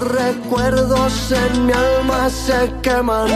Recuerdos 0.00 1.32
en 1.32 1.66
mi 1.66 1.72
alma 1.72 2.28
se 2.30 2.72
queman. 2.82 3.28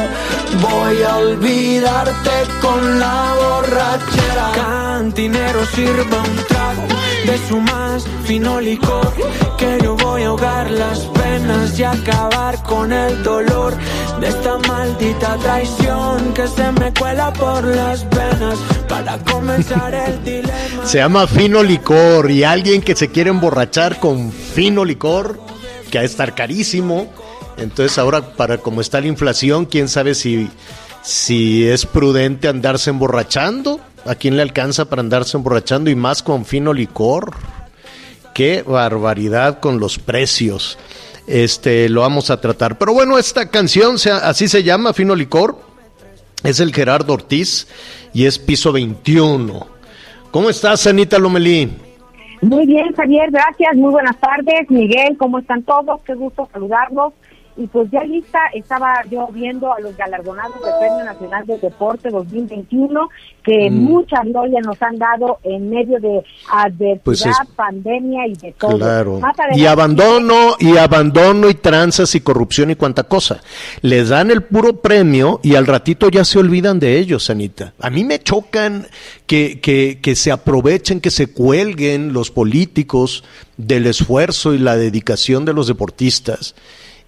Voy 0.60 1.02
a 1.02 1.16
olvidarte 1.16 2.30
con 2.60 2.98
la 2.98 3.34
borrachera. 3.40 4.52
Cantinero 4.54 5.64
sirva 5.66 6.23
un 6.23 6.37
trago 6.48 6.95
de 7.27 7.38
su 7.48 7.60
más 7.60 8.04
fino 8.24 8.60
licor 8.60 9.12
Que 9.56 9.78
yo 9.82 9.96
voy 9.96 10.23
a 10.23 10.28
ahogar 10.28 10.70
las 10.70 11.00
penas 11.00 11.78
y 11.78 11.84
acabar 11.84 12.62
con 12.62 12.92
el 12.92 13.23
dolor 13.23 13.74
De 14.20 14.29
esta 14.29 14.59
maldita 14.59 15.37
traición 15.38 16.32
que 16.35 16.46
se 16.46 16.70
me 16.73 16.92
cuela 16.92 17.32
por 17.32 17.65
las 17.65 18.09
venas 18.10 18.59
Para 18.88 19.18
comenzar 19.18 19.95
el 20.09 20.23
dilema 20.24 20.85
Se 20.85 20.98
llama 20.98 21.26
fino 21.26 21.62
licor 21.62 22.30
y 22.30 22.45
alguien 22.45 22.82
que 22.82 22.95
se 22.95 23.09
quiere 23.09 23.30
emborrachar 23.30 23.98
con 23.98 24.30
fino 24.30 24.85
licor, 24.85 25.40
que 25.90 25.99
ha 25.99 26.01
de 26.02 26.07
estar 26.07 26.35
carísimo. 26.35 27.13
Entonces 27.57 27.99
ahora, 27.99 28.35
para 28.35 28.59
como 28.59 28.80
está 28.80 29.01
la 29.01 29.07
inflación, 29.07 29.66
quién 29.66 29.88
sabe 29.88 30.15
si, 30.15 30.49
si 31.02 31.66
es 31.66 31.87
prudente 31.87 32.49
andarse 32.49 32.91
emborrachando. 32.91 33.80
¿A 34.07 34.15
quién 34.16 34.37
le 34.37 34.43
alcanza 34.43 34.85
para 34.85 35.01
andarse 35.01 35.37
emborrachando 35.37 35.88
y 35.91 35.95
más 35.95 36.23
con 36.23 36.45
fino 36.45 36.74
licor? 36.74 37.32
Qué 38.35 38.63
barbaridad 38.63 39.60
con 39.60 39.79
los 39.79 39.99
precios. 39.99 40.76
Este, 41.26 41.88
lo 41.88 42.02
vamos 42.02 42.30
a 42.30 42.41
tratar. 42.41 42.79
Pero 42.79 42.93
bueno, 42.93 43.19
esta 43.19 43.48
canción, 43.48 43.96
así 44.23 44.48
se 44.48 44.63
llama, 44.63 44.93
Fino 44.93 45.15
Licor. 45.15 45.59
Es 46.43 46.60
el 46.60 46.74
Gerardo 46.74 47.15
Ortiz 47.15 47.66
y 48.13 48.26
es 48.26 48.38
piso 48.38 48.73
21. 48.73 49.66
¿Cómo 50.30 50.51
estás, 50.51 50.87
Anita 50.87 51.19
Lomelí? 51.19 51.71
Muy 52.40 52.66
bien, 52.66 52.93
Javier, 52.95 53.30
gracias. 53.30 53.77
Muy 53.77 53.90
buenas 53.93 54.16
tardes. 54.18 54.71
Miguel, 54.71 55.16
¿cómo 55.18 55.38
están 55.38 55.63
todos? 55.63 56.01
Qué 56.02 56.15
gusto 56.15 56.49
saludarlos. 56.52 57.13
Y 57.57 57.69
pues 57.69 57.88
ya 57.93 58.02
lista, 58.02 58.41
estaba 58.52 58.95
yo 59.09 59.29
viendo 59.29 59.73
a 59.73 59.79
los 59.79 59.97
galardonados 59.97 60.55
del 60.60 60.73
Premio 60.80 61.05
Nacional 61.05 61.47
de 61.47 61.57
Deporte 61.59 62.10
2021, 62.10 63.09
que 63.45 63.71
Mm. 63.71 63.74
mucha 63.74 64.22
gloria 64.25 64.60
nos 64.60 64.81
han 64.83 64.99
dado 64.99 65.38
en 65.44 65.71
medio 65.71 66.00
de 66.00 66.25
adversidad, 66.50 67.00
Pues 67.05 67.25
es- 67.27 67.37
pandemia 67.55 68.27
y 68.27 68.34
de 68.34 68.53
todo. 68.59 68.77
Claro. 68.78 69.21
Y 69.55 69.66
abandono, 69.66 70.56
y 70.59 70.77
abandono, 70.78 71.49
y 71.49 71.55
tranzas, 71.55 72.15
y 72.16 72.21
corrupción, 72.22 72.71
y 72.72 72.75
cuanta 72.75 73.05
cosa. 73.05 73.41
Les 73.82 74.09
dan 74.09 74.32
el 74.32 74.43
puro 74.43 74.81
premio 74.81 75.38
y 75.43 75.55
al 75.55 75.66
ratito 75.66 76.09
ya 76.10 76.25
se 76.25 76.41
olvidan 76.41 76.81
de 76.81 76.98
ellos, 76.98 77.31
Anita. 77.31 77.72
A 77.81 77.88
mí 77.91 78.03
me 78.03 78.19
chocan 78.19 78.88
que, 79.26 79.60
que, 79.60 80.00
que 80.03 80.16
se 80.16 80.32
aprovechen, 80.32 81.00
que 81.00 81.10
se 81.12 81.28
cuelguen 81.32 82.12
los 82.12 82.32
políticos 82.32 83.22
del 83.56 83.87
esfuerzo 83.87 84.54
y 84.54 84.59
la 84.59 84.76
dedicación 84.76 85.44
de 85.44 85.53
los 85.53 85.69
deportistas. 85.69 86.56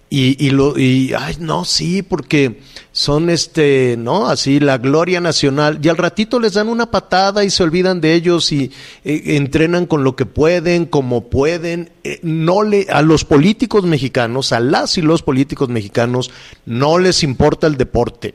Y, 0.09 0.45
y 0.45 0.51
lo 0.51 0.79
y 0.79 1.13
ay 1.13 1.35
no 1.41 1.65
sí 1.65 2.01
porque 2.01 2.61
son 2.93 3.29
este 3.29 3.97
no 3.97 4.27
así 4.27 4.61
la 4.61 4.77
gloria 4.77 5.19
nacional. 5.19 5.79
Y 5.83 5.89
al 5.89 5.97
ratito 5.97 6.39
les 6.39 6.53
dan 6.53 6.69
una 6.69 6.89
patada 6.89 7.43
y 7.43 7.49
se 7.49 7.63
olvidan 7.63 7.99
de 7.99 8.13
ellos 8.13 8.51
y 8.53 8.71
eh, 9.03 9.21
entrenan 9.35 9.85
con 9.85 10.05
lo 10.05 10.15
que 10.15 10.25
pueden 10.25 10.85
como 10.85 11.25
pueden. 11.25 11.91
Eh, 12.05 12.19
no 12.23 12.63
le 12.63 12.87
a 12.89 13.01
los 13.01 13.25
políticos 13.25 13.83
mexicanos 13.83 14.53
a 14.53 14.61
las 14.61 14.97
y 14.97 15.01
los 15.01 15.23
políticos 15.23 15.67
mexicanos 15.67 16.31
no 16.65 16.99
les 16.99 17.23
importa 17.23 17.67
el 17.67 17.75
deporte. 17.75 18.33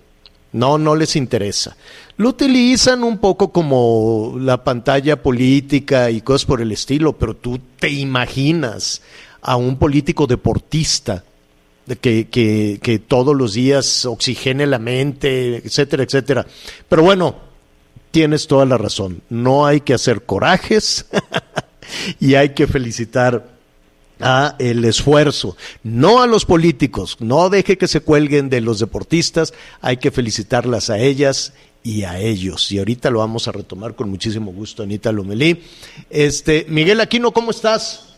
No, 0.53 0.77
no 0.77 0.95
les 0.95 1.17
interesa. 1.17 1.79
Lo 2.19 2.29
utilizan 2.29 3.03
un 3.05 3.17
poco 3.17 3.51
como 3.53 4.37
la 4.39 4.63
pantalla 4.63 5.23
política 5.23 6.11
y 6.11 6.21
cosas 6.21 6.45
por 6.45 6.61
el 6.61 6.71
estilo, 6.73 7.15
pero 7.15 7.35
tú 7.35 7.59
te 7.79 7.89
imaginas 7.89 9.01
a 9.41 9.57
un 9.57 9.79
político 9.79 10.27
deportista 10.27 11.15
de 11.15 11.32
que, 12.01 12.29
que, 12.29 12.79
que 12.83 12.99
todos 12.99 13.37
los 13.37 13.55
días 13.55 14.07
oxigene 14.07 14.67
la 14.67 14.79
mente, 14.79 15.57
etcétera, 15.57 16.03
etcétera. 16.03 16.47
Pero 16.89 17.03
bueno, 17.03 17.37
tienes 18.11 18.47
toda 18.47 18.65
la 18.67 18.79
razón. 18.79 19.23
No 19.29 19.67
hay 19.67 19.81
que 19.81 19.95
hacer 19.95 20.23
corajes 20.23 21.07
y 22.21 22.35
hay 22.35 22.51
que 22.51 22.67
felicitar 22.67 23.53
a 24.21 24.55
el 24.61 24.85
esfuerzo, 24.85 25.57
no 25.83 26.23
a 26.23 26.29
los 26.29 26.45
políticos, 26.45 27.17
no 27.19 27.51
deje 27.51 27.77
que 27.77 27.89
se 27.89 28.01
cuelguen 28.01 28.51
de 28.51 28.61
los 28.61 28.79
deportistas, 28.79 29.53
hay 29.81 29.97
que 29.97 30.13
felicitarlas 30.13 30.91
a 30.91 30.99
ellas 30.99 31.53
y 31.83 32.05
a 32.05 32.21
ellos. 32.21 32.71
Y 32.71 32.79
ahorita 32.79 33.11
lo 33.11 33.19
vamos 33.19 33.49
a 33.49 33.53
retomar 33.53 33.97
con 33.97 34.09
muchísimo 34.09 34.53
gusto, 34.53 34.85
Anita 34.85 35.11
Lomelí. 35.11 35.63
Este, 36.09 36.67
Miguel 36.69 37.01
Aquino, 37.01 37.33
¿cómo 37.33 37.51
estás? 37.51 38.12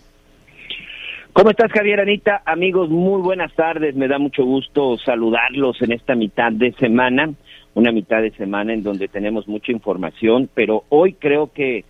¿Cómo 1.34 1.50
estás, 1.50 1.72
Javier 1.72 1.98
Anita? 1.98 2.42
Amigos, 2.46 2.90
muy 2.90 3.20
buenas 3.20 3.52
tardes. 3.54 3.96
Me 3.96 4.06
da 4.06 4.20
mucho 4.20 4.44
gusto 4.44 4.96
saludarlos 4.98 5.82
en 5.82 5.90
esta 5.90 6.14
mitad 6.14 6.52
de 6.52 6.72
semana, 6.74 7.28
una 7.74 7.90
mitad 7.90 8.22
de 8.22 8.30
semana 8.30 8.72
en 8.72 8.84
donde 8.84 9.08
tenemos 9.08 9.48
mucha 9.48 9.72
información, 9.72 10.48
pero 10.54 10.84
hoy 10.90 11.14
creo 11.14 11.52
que 11.52 11.84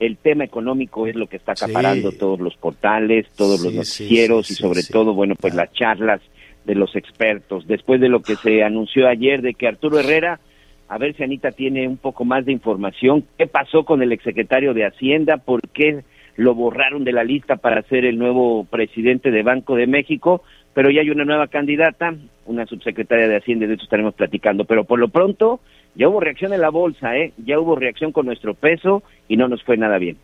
el 0.00 0.16
tema 0.16 0.42
económico 0.42 1.06
es 1.06 1.14
lo 1.14 1.28
que 1.28 1.36
está 1.36 1.54
Sí. 1.54 1.66
acaparando 1.66 2.10
todos 2.10 2.40
los 2.40 2.56
portales, 2.56 3.28
todos 3.36 3.62
los 3.62 3.72
noticieros 3.72 4.48
sí, 4.48 4.54
y 4.54 4.56
sobre 4.56 4.82
todo, 4.82 5.14
bueno, 5.14 5.36
pues 5.40 5.54
las 5.54 5.72
charlas 5.72 6.20
de 6.64 6.74
los 6.74 6.96
expertos. 6.96 7.68
Después 7.68 8.00
de 8.00 8.08
lo 8.08 8.22
que 8.22 8.34
se 8.36 8.64
anunció 8.64 9.06
ayer 9.06 9.40
de 9.40 9.54
que 9.54 9.68
Arturo 9.68 10.00
Herrera, 10.00 10.40
a 10.88 10.98
ver 10.98 11.14
si 11.14 11.22
Anita 11.22 11.52
tiene 11.52 11.86
un 11.86 11.96
poco 11.96 12.24
más 12.24 12.44
de 12.44 12.50
información, 12.50 13.24
qué 13.38 13.46
pasó 13.46 13.84
con 13.84 14.02
el 14.02 14.10
exsecretario 14.10 14.74
de 14.74 14.84
Hacienda, 14.86 15.36
por 15.36 15.60
qué 15.68 16.00
lo 16.36 16.54
borraron 16.54 17.04
de 17.04 17.12
la 17.12 17.24
lista 17.24 17.56
para 17.56 17.82
ser 17.82 18.04
el 18.04 18.18
nuevo 18.18 18.64
presidente 18.64 19.30
de 19.30 19.42
Banco 19.42 19.76
de 19.76 19.86
México, 19.86 20.42
pero 20.74 20.90
ya 20.90 21.00
hay 21.00 21.10
una 21.10 21.24
nueva 21.24 21.48
candidata, 21.48 22.14
una 22.46 22.66
subsecretaria 22.66 23.28
de 23.28 23.36
Hacienda, 23.36 23.66
de 23.66 23.74
eso 23.74 23.84
estaremos 23.84 24.14
platicando. 24.14 24.64
Pero 24.64 24.84
por 24.84 24.98
lo 24.98 25.08
pronto, 25.08 25.60
ya 25.94 26.08
hubo 26.08 26.20
reacción 26.20 26.52
en 26.52 26.60
la 26.60 26.70
bolsa, 26.70 27.16
¿eh? 27.16 27.32
Ya 27.44 27.58
hubo 27.58 27.76
reacción 27.76 28.12
con 28.12 28.26
nuestro 28.26 28.54
peso 28.54 29.02
y 29.28 29.36
no 29.36 29.48
nos 29.48 29.62
fue 29.62 29.76
nada 29.76 29.98
bien. 29.98 30.16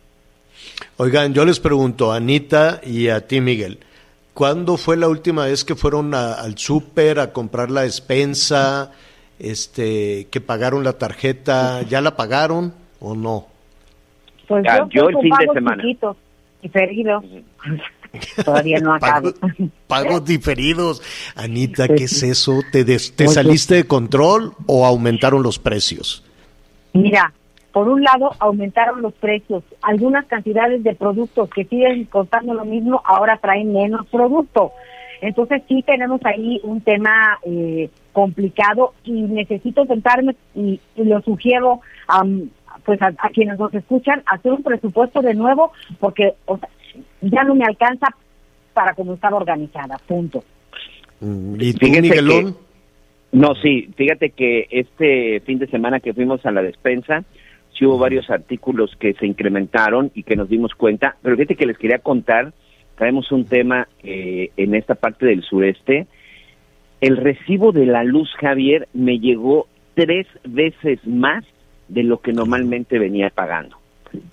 Oigan, 0.97 1.33
yo 1.33 1.45
les 1.45 1.59
pregunto, 1.59 2.11
a 2.11 2.17
Anita 2.17 2.81
y 2.83 3.09
a 3.09 3.27
ti, 3.27 3.41
Miguel, 3.41 3.79
¿cuándo 4.33 4.77
fue 4.77 4.97
la 4.97 5.07
última 5.07 5.45
vez 5.45 5.63
que 5.63 5.75
fueron 5.75 6.13
al 6.15 6.57
súper 6.57 7.19
a 7.19 7.31
comprar 7.33 7.69
la 7.69 7.81
despensa, 7.81 8.91
este, 9.39 10.27
que 10.31 10.41
pagaron 10.41 10.83
la 10.83 10.93
tarjeta? 10.93 11.83
¿Ya 11.83 12.01
la 12.01 12.15
pagaron 12.15 12.73
o 12.99 13.15
no? 13.15 13.47
Pues 14.47 14.63
yo, 14.91 15.09
el 15.09 15.17
fin 15.19 15.31
de 15.39 15.53
semana. 15.53 15.83
chiquitos, 15.83 16.17
diferidos. 16.61 17.23
Todavía 18.45 18.79
no 18.79 18.93
acabo. 18.93 19.31
Pagos, 19.33 19.69
pagos 19.87 20.25
diferidos. 20.25 21.01
Anita, 21.35 21.87
¿qué 21.87 22.05
es 22.05 22.23
eso? 22.23 22.61
¿Te, 22.71 22.83
des- 22.83 23.13
te 23.15 23.25
Oye. 23.25 23.33
saliste 23.33 23.75
de 23.75 23.83
control 23.85 24.53
o 24.65 24.85
aumentaron 24.85 25.43
los 25.43 25.59
precios? 25.59 26.23
Mira, 26.93 27.33
por 27.73 27.89
un 27.89 28.01
lado 28.03 28.31
aumentaron 28.39 29.01
los 29.01 29.13
precios. 29.13 29.63
Algunas 29.81 30.25
cantidades 30.25 30.83
de 30.83 30.95
productos 30.95 31.49
que 31.49 31.65
siguen 31.65 32.05
costando 32.05 32.53
lo 32.53 32.65
mismo 32.65 33.01
ahora 33.05 33.37
traen 33.41 33.73
menos 33.73 34.07
producto. 34.07 34.71
Entonces 35.21 35.61
sí 35.67 35.83
tenemos 35.85 36.21
ahí 36.25 36.59
un 36.63 36.79
tema 36.81 37.39
eh, 37.43 37.89
complicado 38.13 38.93
y 39.03 39.11
necesito 39.11 39.85
sentarme 39.85 40.35
y, 40.55 40.79
y 40.95 41.03
lo 41.03 41.21
sugiero 41.21 41.81
am, 42.07 42.49
pues 42.85 43.01
a, 43.01 43.07
a 43.17 43.29
quienes 43.29 43.59
nos 43.59 43.73
escuchan 43.73 44.23
hacer 44.25 44.51
un 44.51 44.63
presupuesto 44.63 45.21
de 45.21 45.33
nuevo 45.33 45.71
porque 45.99 46.33
o 46.45 46.57
sea, 46.57 46.69
ya 47.21 47.43
no 47.43 47.55
me 47.55 47.65
alcanza 47.65 48.07
para 48.73 48.93
como 48.93 49.13
estaba 49.13 49.37
organizada, 49.37 49.97
punto. 50.07 50.43
Mm, 51.19 51.55
¿Y 51.59 51.73
tú, 51.73 51.85
Fíjense 51.85 52.01
Miguelón? 52.01 52.57
No, 53.31 53.55
sí, 53.55 53.89
fíjate 53.95 54.29
que 54.29 54.67
este 54.69 55.41
fin 55.41 55.59
de 55.59 55.67
semana 55.67 55.99
que 55.99 56.13
fuimos 56.13 56.45
a 56.45 56.51
la 56.51 56.61
despensa, 56.61 57.23
sí 57.77 57.85
hubo 57.85 57.97
varios 57.97 58.29
artículos 58.29 58.95
que 58.99 59.13
se 59.13 59.25
incrementaron 59.25 60.11
y 60.15 60.23
que 60.23 60.35
nos 60.35 60.49
dimos 60.49 60.73
cuenta, 60.75 61.17
pero 61.21 61.35
fíjate 61.35 61.55
que 61.55 61.65
les 61.65 61.77
quería 61.77 61.99
contar, 61.99 62.53
traemos 62.95 63.31
un 63.31 63.45
tema 63.45 63.87
eh, 64.01 64.51
en 64.57 64.75
esta 64.75 64.95
parte 64.95 65.25
del 65.25 65.43
sureste, 65.43 66.07
el 67.01 67.17
recibo 67.17 67.71
de 67.71 67.85
la 67.85 68.03
luz, 68.03 68.29
Javier, 68.39 68.87
me 68.93 69.19
llegó 69.19 69.67
tres 69.93 70.25
veces 70.45 71.05
más 71.05 71.43
de 71.87 72.03
lo 72.03 72.19
que 72.19 72.33
normalmente 72.33 72.99
venía 72.99 73.29
pagando. 73.29 73.77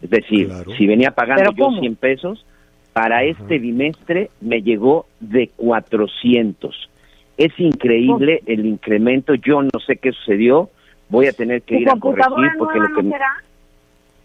Es 0.03 0.11
decir, 0.11 0.51
si 0.77 0.87
venía 0.87 1.11
pagando 1.11 1.53
yo 1.53 1.71
100 1.81 1.97
pesos, 1.97 2.45
para 2.93 3.25
este 3.25 3.59
bimestre 3.59 4.31
me 4.41 4.63
llegó 4.63 5.07
de 5.21 5.51
400. 5.57 6.91
Es 7.37 7.53
increíble 7.59 8.41
el 8.47 8.65
incremento, 8.65 9.35
yo 9.35 9.63
no 9.63 9.81
sé 9.85 9.97
qué 9.97 10.13
sucedió, 10.13 10.71
voy 11.09 11.27
a 11.27 11.33
tener 11.33 11.63
que 11.63 11.81
ir 11.81 11.89
a 11.89 11.99
corregir 11.99 12.53
porque 12.57 12.79
lo 12.79 12.87
que... 12.95 13.03
No, 13.03 13.11
será? 13.11 13.43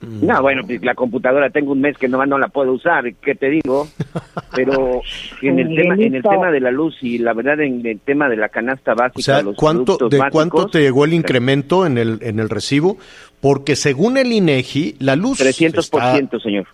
No, 0.02 0.42
bueno, 0.42 0.64
pues 0.66 0.82
la 0.82 0.96
computadora 0.96 1.50
tengo 1.50 1.74
un 1.74 1.82
mes 1.82 1.98
que 1.98 2.08
no, 2.08 2.26
no 2.26 2.38
la 2.38 2.48
puedo 2.48 2.72
usar, 2.72 3.14
¿qué 3.16 3.36
te 3.36 3.50
digo? 3.50 3.88
Pero 4.56 5.02
en 5.42 5.60
el 5.60 5.76
tema 5.76 5.96
en 5.96 6.16
el 6.16 6.24
tema 6.24 6.52
de 6.52 6.62
la 6.62 6.72
luz 6.72 6.96
y 7.02 7.18
la 7.18 7.34
verdad 7.34 7.60
en 7.60 7.86
el 7.86 8.00
tema 8.00 8.30
de 8.30 8.38
la 8.38 8.50
canasta 8.50 8.94
básica, 8.94 9.42
o 9.46 9.54
¿cuánto, 9.54 9.98
¿de 10.10 10.22
cuánto 10.32 10.68
te 10.68 10.82
llegó 10.82 11.04
el 11.04 11.14
incremento 11.14 11.86
en 11.86 11.98
el 11.98 12.20
en 12.22 12.40
el 12.40 12.50
recibo? 12.50 12.98
Porque 13.42 13.76
según 13.76 14.18
el 14.18 14.32
INEGI, 14.32 14.96
la 15.00 15.16
luz 15.16 15.40
300%, 15.42 16.42
señor. 16.42 16.68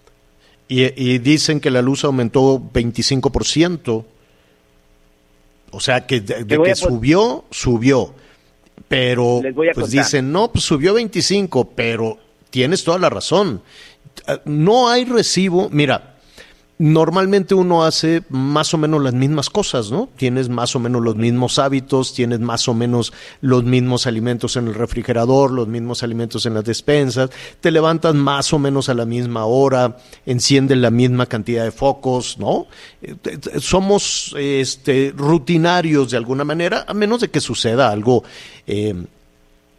Y, 0.67 1.19
dicen 1.19 1.59
que 1.59 1.69
la 1.69 1.81
luz 1.81 2.03
aumentó 2.03 2.59
25%. 2.59 4.05
O 5.71 5.79
sea, 5.79 6.07
que 6.07 6.21
de, 6.21 6.45
que 6.45 6.75
subió, 6.75 7.45
subió. 7.51 8.13
Pero 8.87 9.41
pues 9.73 9.91
dicen, 9.91 10.31
no, 10.31 10.51
pues 10.51 10.63
subió 10.63 10.93
25, 10.93 11.71
pero 11.75 12.17
tienes 12.55 12.85
toda 12.85 12.97
la 12.99 13.09
razón. 13.09 13.61
No 14.45 14.87
hay 14.87 15.03
recibo. 15.03 15.67
Mira, 15.71 16.15
normalmente 16.77 17.53
uno 17.53 17.83
hace 17.83 18.23
más 18.29 18.73
o 18.73 18.77
menos 18.77 19.03
las 19.03 19.13
mismas 19.13 19.49
cosas, 19.49 19.91
¿no? 19.91 20.07
Tienes 20.15 20.47
más 20.47 20.73
o 20.73 20.79
menos 20.79 21.03
los 21.03 21.17
mismos 21.17 21.59
hábitos, 21.59 22.13
tienes 22.13 22.39
más 22.39 22.69
o 22.69 22.73
menos 22.73 23.11
los 23.41 23.65
mismos 23.65 24.07
alimentos 24.07 24.55
en 24.55 24.69
el 24.69 24.73
refrigerador, 24.73 25.51
los 25.51 25.67
mismos 25.67 26.01
alimentos 26.01 26.45
en 26.45 26.53
las 26.53 26.63
despensas, 26.63 27.29
te 27.59 27.71
levantas 27.71 28.15
más 28.15 28.53
o 28.53 28.57
menos 28.57 28.87
a 28.87 28.93
la 28.93 29.05
misma 29.05 29.43
hora, 29.43 29.97
enciendes 30.25 30.77
la 30.77 30.91
misma 30.91 31.25
cantidad 31.25 31.65
de 31.65 31.71
focos, 31.71 32.37
¿no? 32.39 32.67
Eh, 33.01 33.17
somos 33.59 34.33
este, 34.39 35.13
rutinarios 35.13 36.11
de 36.11 36.15
alguna 36.15 36.45
manera, 36.45 36.85
a 36.87 36.93
menos 36.93 37.19
de 37.19 37.29
que 37.29 37.41
suceda 37.41 37.91
algo. 37.91 38.23
Eh, 38.65 38.95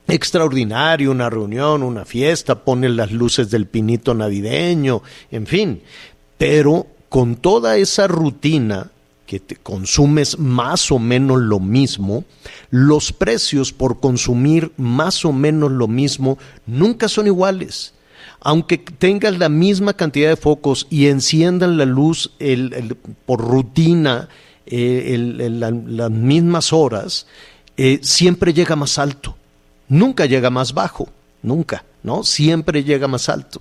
extraordinario, 0.08 1.10
una 1.10 1.30
reunión, 1.30 1.82
una 1.82 2.04
fiesta, 2.04 2.64
ponen 2.64 2.96
las 2.96 3.12
luces 3.12 3.50
del 3.50 3.66
pinito 3.66 4.14
navideño, 4.14 5.02
en 5.30 5.46
fin, 5.46 5.82
pero 6.38 6.86
con 7.08 7.36
toda 7.36 7.76
esa 7.76 8.06
rutina 8.06 8.90
que 9.26 9.40
te 9.40 9.56
consumes 9.56 10.38
más 10.38 10.90
o 10.92 10.98
menos 10.98 11.40
lo 11.40 11.58
mismo, 11.58 12.24
los 12.70 13.12
precios 13.12 13.72
por 13.72 14.00
consumir 14.00 14.72
más 14.76 15.24
o 15.24 15.32
menos 15.32 15.72
lo 15.72 15.88
mismo 15.88 16.38
nunca 16.66 17.08
son 17.08 17.26
iguales. 17.26 17.92
Aunque 18.40 18.78
tengas 18.78 19.38
la 19.38 19.48
misma 19.48 19.94
cantidad 19.94 20.28
de 20.28 20.36
focos 20.36 20.86
y 20.88 21.06
enciendan 21.06 21.76
la 21.76 21.84
luz 21.84 22.30
por 23.24 23.40
rutina 23.40 24.28
eh, 24.66 25.16
las 25.18 26.10
mismas 26.10 26.72
horas, 26.72 27.26
eh, 27.76 27.98
siempre 28.02 28.54
llega 28.54 28.76
más 28.76 28.98
alto. 28.98 29.36
Nunca 29.88 30.26
llega 30.26 30.50
más 30.50 30.72
bajo, 30.74 31.08
nunca, 31.42 31.84
¿no? 32.02 32.22
Siempre 32.24 32.84
llega 32.84 33.08
más 33.08 33.28
alto 33.28 33.60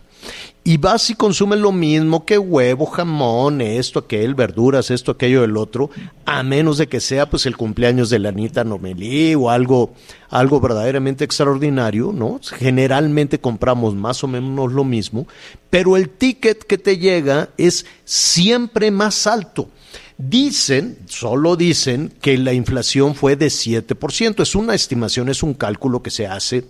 y 0.63 0.77
vas 0.77 1.12
y 1.12 1.16
consumes 1.16 1.60
lo 1.60 1.72
mismo 1.72 2.25
que 2.25 2.39
huevo, 2.39 2.88
jamón, 2.88 3.62
esto, 3.62 4.00
aquel, 4.00 4.33
verduras, 4.33 4.89
esto, 4.89 5.12
aquello, 5.12 5.44
el 5.44 5.57
otro, 5.57 5.92
a 6.25 6.42
menos 6.42 6.80
de 6.80 6.88
que 6.88 7.00
sea 7.00 7.30
pues 7.30 7.45
el 7.45 7.56
cumpleaños 7.56 8.10
de 8.10 8.18
la 8.18 8.30
Anita 8.30 8.63
Nomelí 8.63 9.36
o 9.36 9.51
algo, 9.51 9.94
algo 10.30 10.60
verdaderamente 10.60 11.24
extraordinario, 11.24 12.12
¿no? 12.12 12.39
Generalmente 12.42 13.39
compramos 13.39 13.94
más 13.94 14.24
o 14.24 14.27
menos 14.27 14.74
lo 14.74 14.83
mismo, 14.83 15.27
pero 15.69 15.98
el 15.98 16.10
ticket 16.10 16.63
que 16.63 16.80
te 16.80 16.98
llega 16.98 17.50
es 17.57 17.86
siempre 18.04 18.89
más 18.89 19.27
alto. 19.27 19.69
Dicen, 20.17 21.00
solo 21.07 21.56
dicen, 21.56 22.13
que 22.21 22.38
la 22.38 22.53
inflación 22.53 23.15
fue 23.15 23.35
de 23.35 23.47
7%. 23.47 24.41
Es 24.41 24.56
una 24.56 24.73
estimación, 24.73 25.29
es 25.29 25.44
un 25.44 25.53
cálculo 25.53 26.01
que 26.01 26.12
se 26.12 26.25
hace 26.27 26.63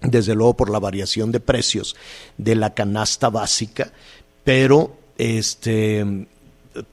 desde 0.00 0.34
luego 0.34 0.56
por 0.56 0.70
la 0.70 0.78
variación 0.78 1.32
de 1.32 1.40
precios 1.40 1.96
de 2.36 2.54
la 2.54 2.74
canasta 2.74 3.30
básica, 3.30 3.92
pero 4.44 4.96
este 5.16 6.26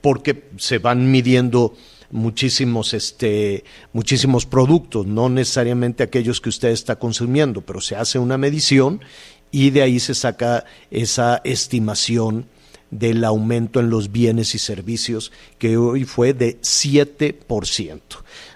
porque 0.00 0.48
se 0.56 0.78
van 0.78 1.10
midiendo 1.10 1.74
muchísimos 2.10 2.94
este 2.94 3.64
muchísimos 3.92 4.46
productos, 4.46 5.06
no 5.06 5.28
necesariamente 5.28 6.02
aquellos 6.02 6.40
que 6.40 6.48
usted 6.48 6.70
está 6.70 6.96
consumiendo, 6.96 7.60
pero 7.60 7.80
se 7.80 7.94
hace 7.94 8.18
una 8.18 8.38
medición 8.38 9.00
y 9.52 9.70
de 9.70 9.82
ahí 9.82 10.00
se 10.00 10.14
saca 10.14 10.64
esa 10.90 11.40
estimación 11.44 12.46
del 12.98 13.24
aumento 13.24 13.80
en 13.80 13.90
los 13.90 14.12
bienes 14.12 14.54
y 14.54 14.58
servicios 14.58 15.32
que 15.58 15.76
hoy 15.76 16.04
fue 16.04 16.32
de 16.32 16.60
7%. 16.60 18.00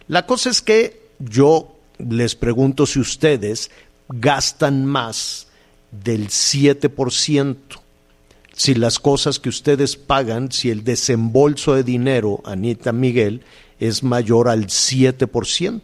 La 0.09 0.27
cosa 0.27 0.51
es 0.51 0.63
que 0.63 1.01
yo 1.19 1.77
les 1.99 2.35
pregunto 2.35 2.87
si 2.87 3.01
ustedes 3.01 3.71
gastan 4.09 4.87
más 4.87 5.47
del 5.91 6.29
7%. 6.29 7.57
Si 8.55 8.75
las 8.75 8.99
cosas 8.99 9.39
que 9.39 9.49
ustedes 9.49 9.97
pagan, 9.97 10.53
si 10.53 10.71
el 10.71 10.85
desembolso 10.85 11.75
de 11.75 11.83
dinero, 11.83 12.41
Anita 12.45 12.93
Miguel, 12.93 13.43
es 13.79 14.03
mayor 14.03 14.49
al 14.49 14.67
7%. 14.67 15.81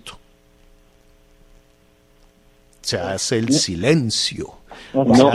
Se 2.82 2.99
hace 2.99 3.38
el 3.38 3.53
silencio. 3.53 4.55
O 4.96 5.14
sea, 5.14 5.16
no, 5.16 5.28
o 5.28 5.32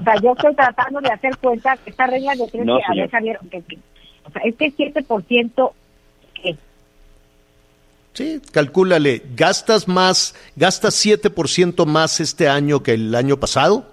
sea, 0.00 0.16
yo 0.20 0.32
estoy 0.32 0.54
tratando 0.54 1.00
de 1.00 1.10
hacer 1.10 1.36
cuenta 1.38 1.76
que 1.76 1.90
esta 1.90 2.06
regla 2.06 2.34
de 2.34 2.48
tres, 2.48 2.66
no, 2.66 2.76
a 2.76 2.94
ver, 2.94 3.10
Javier, 3.10 3.38
que, 3.50 3.78
o 4.24 4.30
sea, 4.30 4.42
este 4.44 4.72
7% 4.72 5.72
Sí, 8.14 8.40
calcúlale, 8.52 9.22
¿gastas 9.34 9.88
más, 9.88 10.36
gastas 10.54 11.04
7% 11.04 11.84
más 11.84 12.20
este 12.20 12.48
año 12.48 12.80
que 12.80 12.92
el 12.92 13.12
año 13.12 13.38
pasado? 13.38 13.86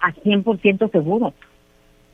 A 0.00 0.10
100% 0.10 0.90
seguro. 0.90 1.34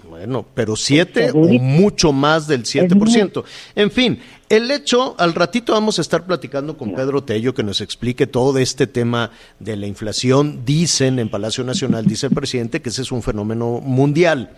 Bueno, 0.09 0.47
pero 0.55 0.77
7 0.77 1.31
o 1.33 1.47
mucho 1.59 2.13
más 2.13 2.47
del 2.47 2.65
7%. 2.65 3.45
En 3.75 3.91
fin, 3.91 4.21
el 4.49 4.71
hecho, 4.71 5.15
al 5.19 5.35
ratito 5.35 5.73
vamos 5.73 5.99
a 5.99 6.03
estar 6.03 6.27
platicando 6.27 6.77
con 6.77 6.95
Pedro 6.95 7.23
Tello 7.23 7.55
que 7.55 7.63
nos 7.63 7.81
explique 7.81 8.27
todo 8.27 8.59
este 8.59 8.87
tema 8.87 9.31
de 9.59 9.77
la 9.77 9.87
inflación. 9.87 10.65
Dicen 10.65 11.19
en 11.19 11.29
Palacio 11.29 11.65
Nacional, 11.65 12.07
dice 12.07 12.27
el 12.27 12.35
presidente, 12.35 12.83
que 12.83 12.89
ese 12.89 13.03
es 13.03 13.13
un 13.13 13.23
fenómeno 13.23 13.81
mundial. 13.81 14.57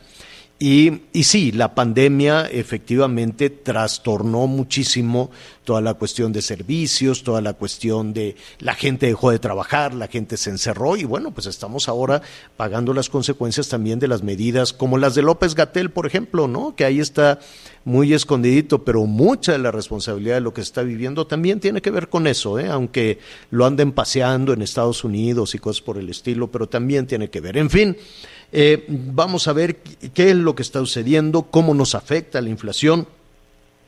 Y, 0.65 1.03
y, 1.13 1.25
sí, 1.25 1.51
la 1.51 1.75
pandemia 1.75 2.47
efectivamente 2.47 3.51
trastornó 3.51 4.47
muchísimo 4.47 5.33
toda 5.65 5.81
la 5.81 5.95
cuestión 5.95 6.33
de 6.33 6.41
servicios, 6.41 7.25
toda 7.25 7.41
la 7.41 7.55
cuestión 7.55 8.13
de 8.13 8.37
la 8.61 8.75
gente 8.75 9.07
dejó 9.07 9.33
de 9.33 9.41
trabajar, 9.41 9.93
la 9.93 10.07
gente 10.07 10.37
se 10.37 10.51
encerró 10.51 10.97
y 10.97 11.03
bueno, 11.03 11.33
pues 11.33 11.47
estamos 11.47 11.89
ahora 11.89 12.23
pagando 12.57 12.95
las 12.95 13.09
consecuencias 13.09 13.71
también 13.71 13.99
de 13.99 14.07
las 14.07 14.23
medidas 14.23 14.73
como 14.73 14.99
las 14.99 15.17
de 15.17 15.23
López 15.23 15.57
Gatel, 15.57 15.91
por 15.91 16.07
ejemplo, 16.07 16.47
¿no? 16.47 16.77
Que 16.77 16.85
ahí 16.85 17.01
está 17.01 17.41
muy 17.85 18.13
escondidito, 18.15 18.85
pero 18.85 19.05
mucha 19.07 19.53
de 19.53 19.59
la 19.59 19.71
responsabilidad 19.71 20.37
de 20.37 20.41
lo 20.41 20.55
que 20.55 20.61
está 20.61 20.83
viviendo 20.83 21.27
también 21.27 21.61
tiene 21.61 21.83
que 21.83 21.91
ver 21.91 22.09
con 22.09 22.27
eso, 22.27 22.59
¿eh? 22.59 22.69
aunque 22.69 23.19
lo 23.51 23.67
anden 23.67 23.93
paseando 23.93 24.53
en 24.53 24.63
Estados 24.63 25.05
Unidos 25.05 25.55
y 25.55 25.59
cosas 25.59 25.83
por 25.83 25.99
el 25.99 26.09
estilo, 26.09 26.51
pero 26.51 26.69
también 26.69 27.07
tiene 27.07 27.31
que 27.31 27.41
ver. 27.41 27.57
En 27.57 27.71
fin, 27.71 27.97
eh, 28.53 28.85
vamos 28.89 29.49
a 29.49 29.53
ver 29.53 29.77
qué 30.15 30.31
es 30.31 30.37
lo 30.37 30.55
que 30.55 30.63
está 30.63 30.79
sucediendo, 30.81 31.43
cómo 31.43 31.75
nos 31.75 31.95
afecta 31.95 32.41
la 32.41 32.51
inflación. 32.51 33.07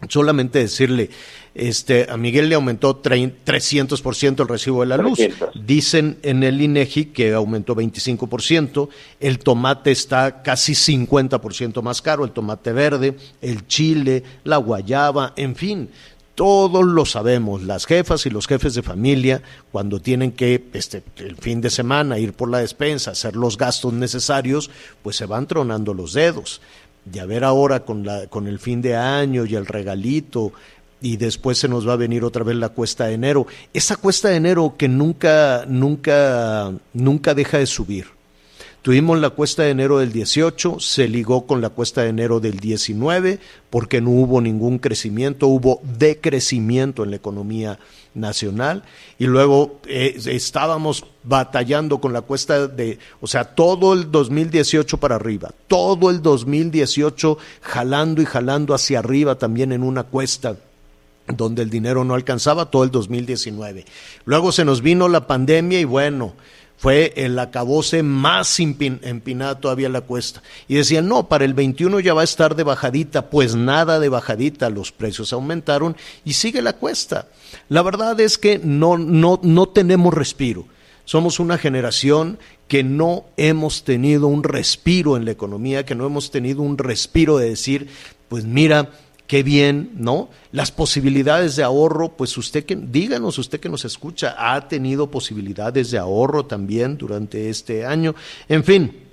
Solamente 0.09 0.59
decirle, 0.59 1.09
este, 1.55 2.11
a 2.11 2.17
Miguel 2.17 2.49
le 2.49 2.57
aumentó 2.57 3.03
300% 3.03 4.41
el 4.41 4.49
recibo 4.49 4.81
de 4.81 4.87
la 4.87 4.97
luz. 4.97 5.19
Dicen 5.55 6.19
en 6.23 6.43
el 6.43 6.61
INEGI 6.61 7.07
que 7.07 7.33
aumentó 7.33 7.75
25%, 7.75 8.89
el 9.21 9.39
tomate 9.39 9.93
está 9.93 10.43
casi 10.43 10.73
50% 10.73 11.81
más 11.81 12.03
caro, 12.03 12.25
el 12.25 12.33
tomate 12.33 12.73
verde, 12.73 13.17
el 13.41 13.67
chile, 13.67 14.25
la 14.43 14.59
guayaba, 14.59 15.33
en 15.37 15.57
fin, 15.57 15.89
todos 16.35 16.85
lo 16.85 17.07
sabemos, 17.07 17.63
las 17.63 17.87
jefas 17.87 18.27
y 18.27 18.31
los 18.31 18.49
jefes 18.49 18.75
de 18.75 18.83
familia, 18.83 19.43
cuando 19.71 20.01
tienen 20.01 20.33
que, 20.33 20.65
este, 20.73 21.05
el 21.19 21.37
fin 21.37 21.61
de 21.61 21.71
semana, 21.71 22.19
ir 22.19 22.33
por 22.33 22.51
la 22.51 22.59
despensa, 22.59 23.13
hacer 23.13 23.37
los 23.37 23.57
gastos 23.57 23.93
necesarios, 23.93 24.71
pues 25.03 25.17
se 25.17 25.27
van 25.27 25.47
tronando 25.47 25.95
los 25.95 26.13
dedos. 26.13 26.61
De 27.05 27.21
a 27.21 27.27
ver 27.27 27.45
ahora 27.45 27.81
con, 27.81 28.05
la, 28.05 28.27
con 28.29 28.47
el 28.47 28.59
fin 28.59 28.81
de 28.81 28.97
año 28.97 29.45
y 29.45 29.55
el 29.55 29.67
regalito, 29.67 30.53
y 31.01 31.19
después 31.19 31.59
se 31.59 31.69
nos 31.69 31.87
va 31.87 31.93
a 31.93 31.97
venir 31.97 32.25
otra 32.25 32.45
vez 32.45 32.57
la 32.57 32.71
cuesta 32.71 33.07
de 33.07 33.15
enero. 33.15 33.47
Esa 33.75 33.97
cuesta 33.97 34.31
de 34.31 34.37
enero 34.37 34.75
que 34.79 34.89
nunca, 34.89 35.65
nunca, 35.69 36.73
nunca 36.95 37.35
deja 37.35 37.59
de 37.59 37.67
subir. 37.67 38.07
Tuvimos 38.85 39.19
la 39.19 39.31
cuesta 39.31 39.63
de 39.63 39.71
enero 39.71 39.97
del 39.97 40.13
18, 40.13 40.79
se 40.79 41.09
ligó 41.09 41.47
con 41.47 41.63
la 41.63 41.71
cuesta 41.71 42.03
de 42.03 42.11
enero 42.11 42.39
del 42.39 42.59
19, 42.59 43.39
porque 43.71 44.03
no 44.03 44.11
hubo 44.11 44.43
ningún 44.43 44.79
crecimiento, 44.79 45.47
hubo 45.47 45.81
decrecimiento 45.97 47.03
en 47.03 47.09
la 47.09 47.17
economía 47.17 47.79
nacional, 48.13 48.83
y 49.19 49.25
luego 49.25 49.81
eh, 49.87 50.21
estábamos 50.27 51.07
batallando 51.23 51.99
con 51.99 52.13
la 52.13 52.21
cuesta 52.21 52.69
de, 52.69 52.99
o 53.23 53.27
sea, 53.27 53.55
todo 53.55 53.95
el 53.95 54.11
2018 54.11 54.99
para 54.99 55.15
arriba, 55.15 55.51
todo 55.67 56.11
el 56.11 56.21
2018 56.21 57.39
jalando 57.63 58.21
y 58.21 58.27
jalando 58.27 58.75
hacia 58.75 58.99
arriba 58.99 59.37
también 59.39 59.73
en 59.73 59.83
una 59.83 60.03
cuesta 60.03 60.59
donde 61.27 61.63
el 61.63 61.71
dinero 61.71 62.05
no 62.05 62.13
alcanzaba 62.13 62.67
todo 62.67 62.85
el 62.85 62.91
2019. 62.91 63.87
Luego 64.27 64.53
se 64.53 64.67
nos 64.67 64.83
vino 64.83 65.09
la 65.09 65.27
pandemia 65.27 65.81
y 65.81 65.85
bueno, 65.85 66.35
fue 66.77 67.13
el 67.17 67.39
acabose 67.39 68.03
más 68.03 68.61
empinada 68.61 69.59
todavía 69.59 69.89
la 69.89 70.03
cuesta. 70.03 70.43
Y 70.69 70.75
decían, 70.75 71.09
no, 71.09 71.29
para 71.29 71.45
el 71.45 71.55
21 71.55 72.01
ya 72.01 72.15
va 72.15 72.21
a 72.23 72.25
estar 72.25 72.57
de 72.57 72.63
bajadita. 72.63 73.31
Pues 73.31 73.55
nada 73.55 74.01
de 74.01 74.09
bajadita, 74.09 74.69
los 74.71 74.93
precios 74.93 75.33
aumentaron 75.33 75.97
y 76.25 76.35
sigue 76.35 76.61
la 76.61 76.75
cuesta. 76.75 77.29
La 77.69 77.83
verdad 77.83 78.19
es 78.21 78.37
que 78.37 78.59
no, 78.63 78.99
no, 78.99 79.41
no 79.43 79.67
tenemos 79.67 80.13
respiro. 80.13 80.67
Somos 81.07 81.39
una 81.39 81.59
generación 81.59 82.39
que 82.69 82.83
no 82.83 83.27
hemos 83.37 83.85
tenido 83.85 84.27
un 84.27 84.43
respiro 84.43 85.17
en 85.17 85.25
la 85.25 85.31
economía, 85.31 85.85
que 85.85 85.95
no 85.95 86.07
hemos 86.07 86.31
tenido 86.31 86.63
un 86.63 86.79
respiro 86.79 87.37
de 87.37 87.51
decir, 87.51 87.89
pues 88.29 88.45
mira, 88.45 88.91
qué 89.27 89.43
bien, 89.43 89.93
¿no? 89.97 90.31
Las 90.53 90.71
posibilidades 90.71 91.57
de 91.57 91.63
ahorro, 91.63 92.17
pues 92.17 92.37
usted 92.37 92.65
que, 92.65 92.77
díganos, 92.77 93.39
usted 93.39 93.61
que 93.61 93.69
nos 93.69 93.85
escucha, 93.85 94.35
ha 94.39 94.69
tenido 94.69 95.11
posibilidades 95.11 95.91
de 95.91 95.99
ahorro 95.99 96.47
también 96.47 96.97
durante 96.99 97.49
este 97.49 97.87
año. 97.87 98.15
En 98.49 98.65
fin, 98.65 99.04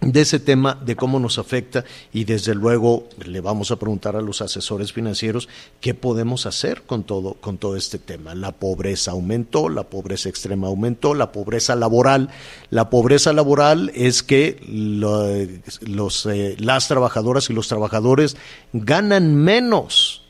de 0.00 0.20
ese 0.20 0.38
tema 0.38 0.78
de 0.84 0.94
cómo 0.94 1.18
nos 1.18 1.38
afecta 1.38 1.84
y 2.12 2.24
desde 2.24 2.54
luego 2.54 3.08
le 3.24 3.40
vamos 3.40 3.70
a 3.70 3.76
preguntar 3.76 4.14
a 4.14 4.20
los 4.20 4.42
asesores 4.42 4.92
financieros 4.92 5.48
qué 5.80 5.94
podemos 5.94 6.46
hacer 6.46 6.82
con 6.82 7.02
todo 7.02 7.34
con 7.34 7.58
todo 7.58 7.76
este 7.76 7.98
tema. 7.98 8.34
La 8.34 8.52
pobreza 8.52 9.12
aumentó, 9.12 9.68
la 9.68 9.84
pobreza 9.84 10.28
extrema 10.28 10.68
aumentó, 10.68 11.14
la 11.14 11.32
pobreza 11.32 11.74
laboral. 11.74 12.28
La 12.70 12.90
pobreza 12.90 13.32
laboral 13.32 13.90
es 13.94 14.22
que 14.22 14.60
los, 14.68 16.26
eh, 16.26 16.56
las 16.58 16.88
trabajadoras 16.88 17.50
y 17.50 17.54
los 17.54 17.68
trabajadores 17.68 18.36
ganan 18.72 19.34
menos, 19.34 20.22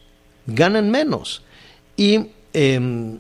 ganan 0.47 0.91
menos. 0.91 1.43
Y, 1.97 2.29
em, 2.53 3.19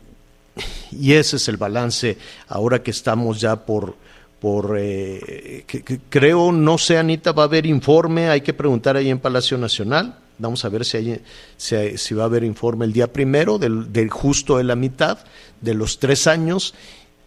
y 0.92 1.12
ese 1.12 1.36
es 1.36 1.48
el 1.48 1.56
balance 1.56 2.16
ahora 2.48 2.82
que 2.82 2.92
estamos 2.92 3.40
ya 3.40 3.66
por 3.66 4.05
por 4.46 4.76
eh, 4.78 5.64
creo, 6.08 6.52
no 6.52 6.78
sé, 6.78 6.98
Anita, 6.98 7.32
va 7.32 7.42
a 7.42 7.46
haber 7.46 7.66
informe, 7.66 8.28
hay 8.28 8.42
que 8.42 8.54
preguntar 8.54 8.96
ahí 8.96 9.10
en 9.10 9.18
Palacio 9.18 9.58
Nacional. 9.58 10.20
Vamos 10.38 10.64
a 10.64 10.68
ver 10.68 10.84
si, 10.84 10.98
hay, 10.98 11.22
si, 11.56 12.14
va 12.14 12.22
a 12.22 12.26
haber 12.26 12.44
informe 12.44 12.84
el 12.84 12.92
día 12.92 13.12
primero, 13.12 13.58
del, 13.58 14.08
justo 14.08 14.58
de 14.58 14.62
la 14.62 14.76
mitad, 14.76 15.18
de 15.60 15.74
los 15.74 15.98
tres 15.98 16.28
años. 16.28 16.74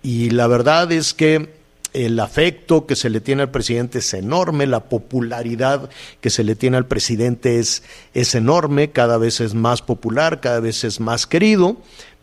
Y 0.02 0.30
la 0.30 0.48
verdad 0.48 0.90
es 0.94 1.14
que 1.14 1.50
el 1.92 2.18
afecto 2.22 2.86
que 2.86 2.96
se 2.96 3.10
le 3.10 3.20
tiene 3.20 3.42
al 3.42 3.52
presidente 3.52 4.00
es 4.00 4.14
enorme, 4.14 4.66
la 4.66 4.86
popularidad 4.86 5.90
que 6.22 6.30
se 6.30 6.46
le 6.46 6.56
tiene 6.56 6.78
al 6.78 6.86
presidente 6.86 7.60
es, 7.60 7.84
es 8.14 8.34
enorme, 8.34 8.92
cada 8.92 9.18
vez 9.18 9.42
es 9.42 9.56
más 9.56 9.82
popular, 9.82 10.40
cada 10.40 10.62
vez 10.62 10.86
es 10.86 11.02
más 11.02 11.28
querido, 11.28 11.76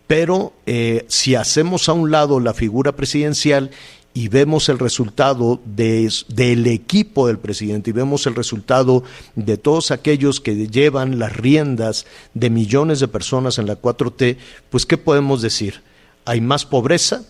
pero 0.07 0.53
eh, 0.67 1.05
si 1.09 1.35
hacemos 1.35 1.89
a 1.89 1.93
un 1.93 2.11
lado 2.11 2.41
la 2.41 2.55
figura 2.55 2.93
presidencial 2.93 3.71
y 4.17 4.29
vemos 4.29 4.71
el 4.71 4.79
resultado 4.79 5.61
de, 5.67 6.11
del 6.29 6.67
equipo 6.69 7.27
del 7.27 7.39
presidente 7.39 7.91
y 7.91 7.93
vemos 7.93 8.27
el 8.27 8.35
resultado 8.35 9.05
de 9.35 9.59
todos 9.59 9.91
aquellos 9.91 10.41
que 10.41 10.69
llevan 10.69 11.19
las 11.19 11.37
riendas 11.37 12.07
de 12.33 12.49
millones 12.49 12.99
de 12.99 13.09
personas 13.09 13.59
en 13.59 13.67
la 13.67 13.79
4T, 13.79 14.39
pues 14.71 14.87
¿qué 14.87 14.97
podemos 14.97 15.43
decir? 15.43 15.83
Hay 16.25 16.41
más 16.41 16.65
pobreza, 16.65 17.25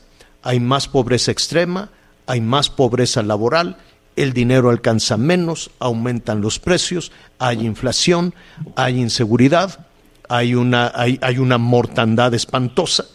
hay 0.45 0.61
más 0.61 0.87
pobreza 0.87 1.33
extrema, 1.33 1.91
hay 2.25 2.41
más 2.41 2.71
pobreza 2.71 3.21
laboral, 3.25 3.79
el 4.15 4.33
dinero 4.33 4.71
alcanza 4.71 5.17
menos, 5.17 5.73
aumentan 5.81 6.41
los 6.41 6.61
precios, 6.61 7.11
hay 7.41 7.67
inflación, 7.67 8.33
hay 8.77 9.01
inseguridad, 9.01 9.89
hay 10.29 10.55
una, 10.55 10.93
hay, 10.95 11.19
hay 11.21 11.39
una 11.39 11.59
mortandad 11.59 12.33
espantosa, 12.33 13.07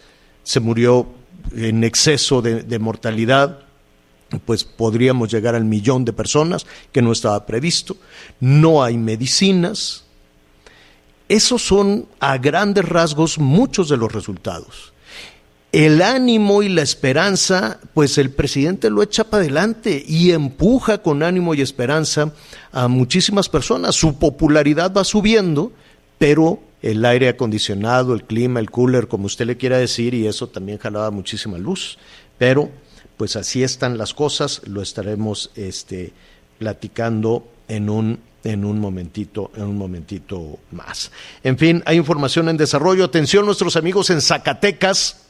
se 0.43 0.59
murió 0.59 1.20
en 1.55 1.83
exceso 1.83 2.41
de, 2.41 2.79
mortalidad, 2.79 3.59
pues 4.45 4.63
podríamos 4.63 5.31
llegar 5.31 5.55
al 5.55 5.65
millón 5.65 6.05
de 6.05 6.13
personas 6.13 6.65
que 6.91 7.01
no 7.01 7.11
estaba 7.11 7.45
previsto, 7.45 7.97
no 8.39 8.83
hay 8.83 8.97
medicinas. 8.97 10.05
Esos 11.27 11.61
son 11.61 12.07
a 12.19 12.37
grandes 12.37 12.87
rasgos 12.87 13.37
muchos 13.37 13.89
de 13.89 13.97
los 13.97 14.11
resultados. 14.11 14.93
El 15.71 16.01
ánimo 16.01 16.63
y 16.63 16.69
la 16.69 16.81
esperanza, 16.81 17.79
pues 17.93 18.17
el 18.17 18.31
presidente 18.31 18.89
lo 18.89 19.01
echa 19.01 19.23
para 19.23 19.43
adelante 19.43 20.03
y 20.05 20.31
empuja 20.31 20.97
con 20.97 21.23
ánimo 21.23 21.53
y 21.53 21.61
esperanza 21.61 22.33
a 22.73 22.89
muchísimas 22.89 23.47
personas. 23.47 23.95
Su 23.95 24.19
popularidad 24.19 24.91
va 24.93 25.05
subiendo, 25.05 25.71
pero 26.17 26.59
el 26.81 27.05
aire 27.05 27.29
acondicionado, 27.29 28.13
el 28.13 28.23
clima, 28.23 28.59
el 28.59 28.71
cooler, 28.71 29.07
como 29.07 29.25
usted 29.25 29.45
le 29.45 29.57
quiera 29.57 29.77
decir, 29.77 30.13
y 30.13 30.27
eso 30.27 30.47
también 30.47 30.77
jalaba 30.77 31.11
muchísima 31.11 31.57
luz. 31.57 31.97
Pero, 32.37 32.71
pues 33.17 33.35
así 33.35 33.63
están 33.63 33.97
las 33.97 34.13
cosas, 34.13 34.61
lo 34.65 34.81
estaremos 34.81 35.51
este, 35.55 36.13
platicando 36.57 37.47
en 37.67 37.89
un 37.89 38.19
en 38.43 38.65
un 38.65 38.79
momentito, 38.79 39.51
en 39.55 39.63
un 39.63 39.77
momentito 39.77 40.59
más. 40.71 41.11
En 41.43 41.59
fin, 41.59 41.83
hay 41.85 41.97
información 41.97 42.49
en 42.49 42.57
desarrollo. 42.57 43.05
Atención 43.05 43.45
nuestros 43.45 43.75
amigos 43.75 44.09
en 44.09 44.19
Zacatecas, 44.19 45.27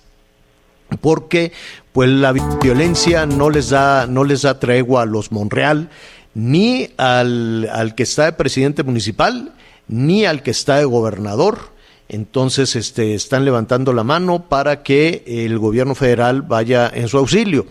porque 1.01 1.51
pues 1.91 2.10
la 2.10 2.31
violencia 2.31 3.25
no 3.25 3.50
les 3.50 3.70
da, 3.70 4.08
no 4.08 4.24
les 4.24 4.43
da 4.43 4.60
tregua 4.60 5.03
a 5.03 5.05
los 5.05 5.31
Monreal, 5.31 5.89
ni 6.34 6.89
al, 6.98 7.70
al 7.72 7.96
que 7.96 8.03
está 8.03 8.25
de 8.25 8.34
presidente 8.34 8.84
municipal, 8.84 9.53
ni 9.92 10.26
al 10.26 10.42
que 10.42 10.52
está 10.52 10.78
de 10.78 10.86
gobernador. 10.86 11.70
Entonces, 12.10 12.76
este, 12.76 13.14
están 13.14 13.46
levantando 13.46 13.94
la 13.94 14.04
mano 14.04 14.50
para 14.50 14.82
que 14.82 15.24
el 15.28 15.60
gobierno 15.60 15.94
federal 15.94 16.42
vaya 16.42 16.92
en 16.94 17.08
su 17.08 17.18
auxilio. 17.18 17.68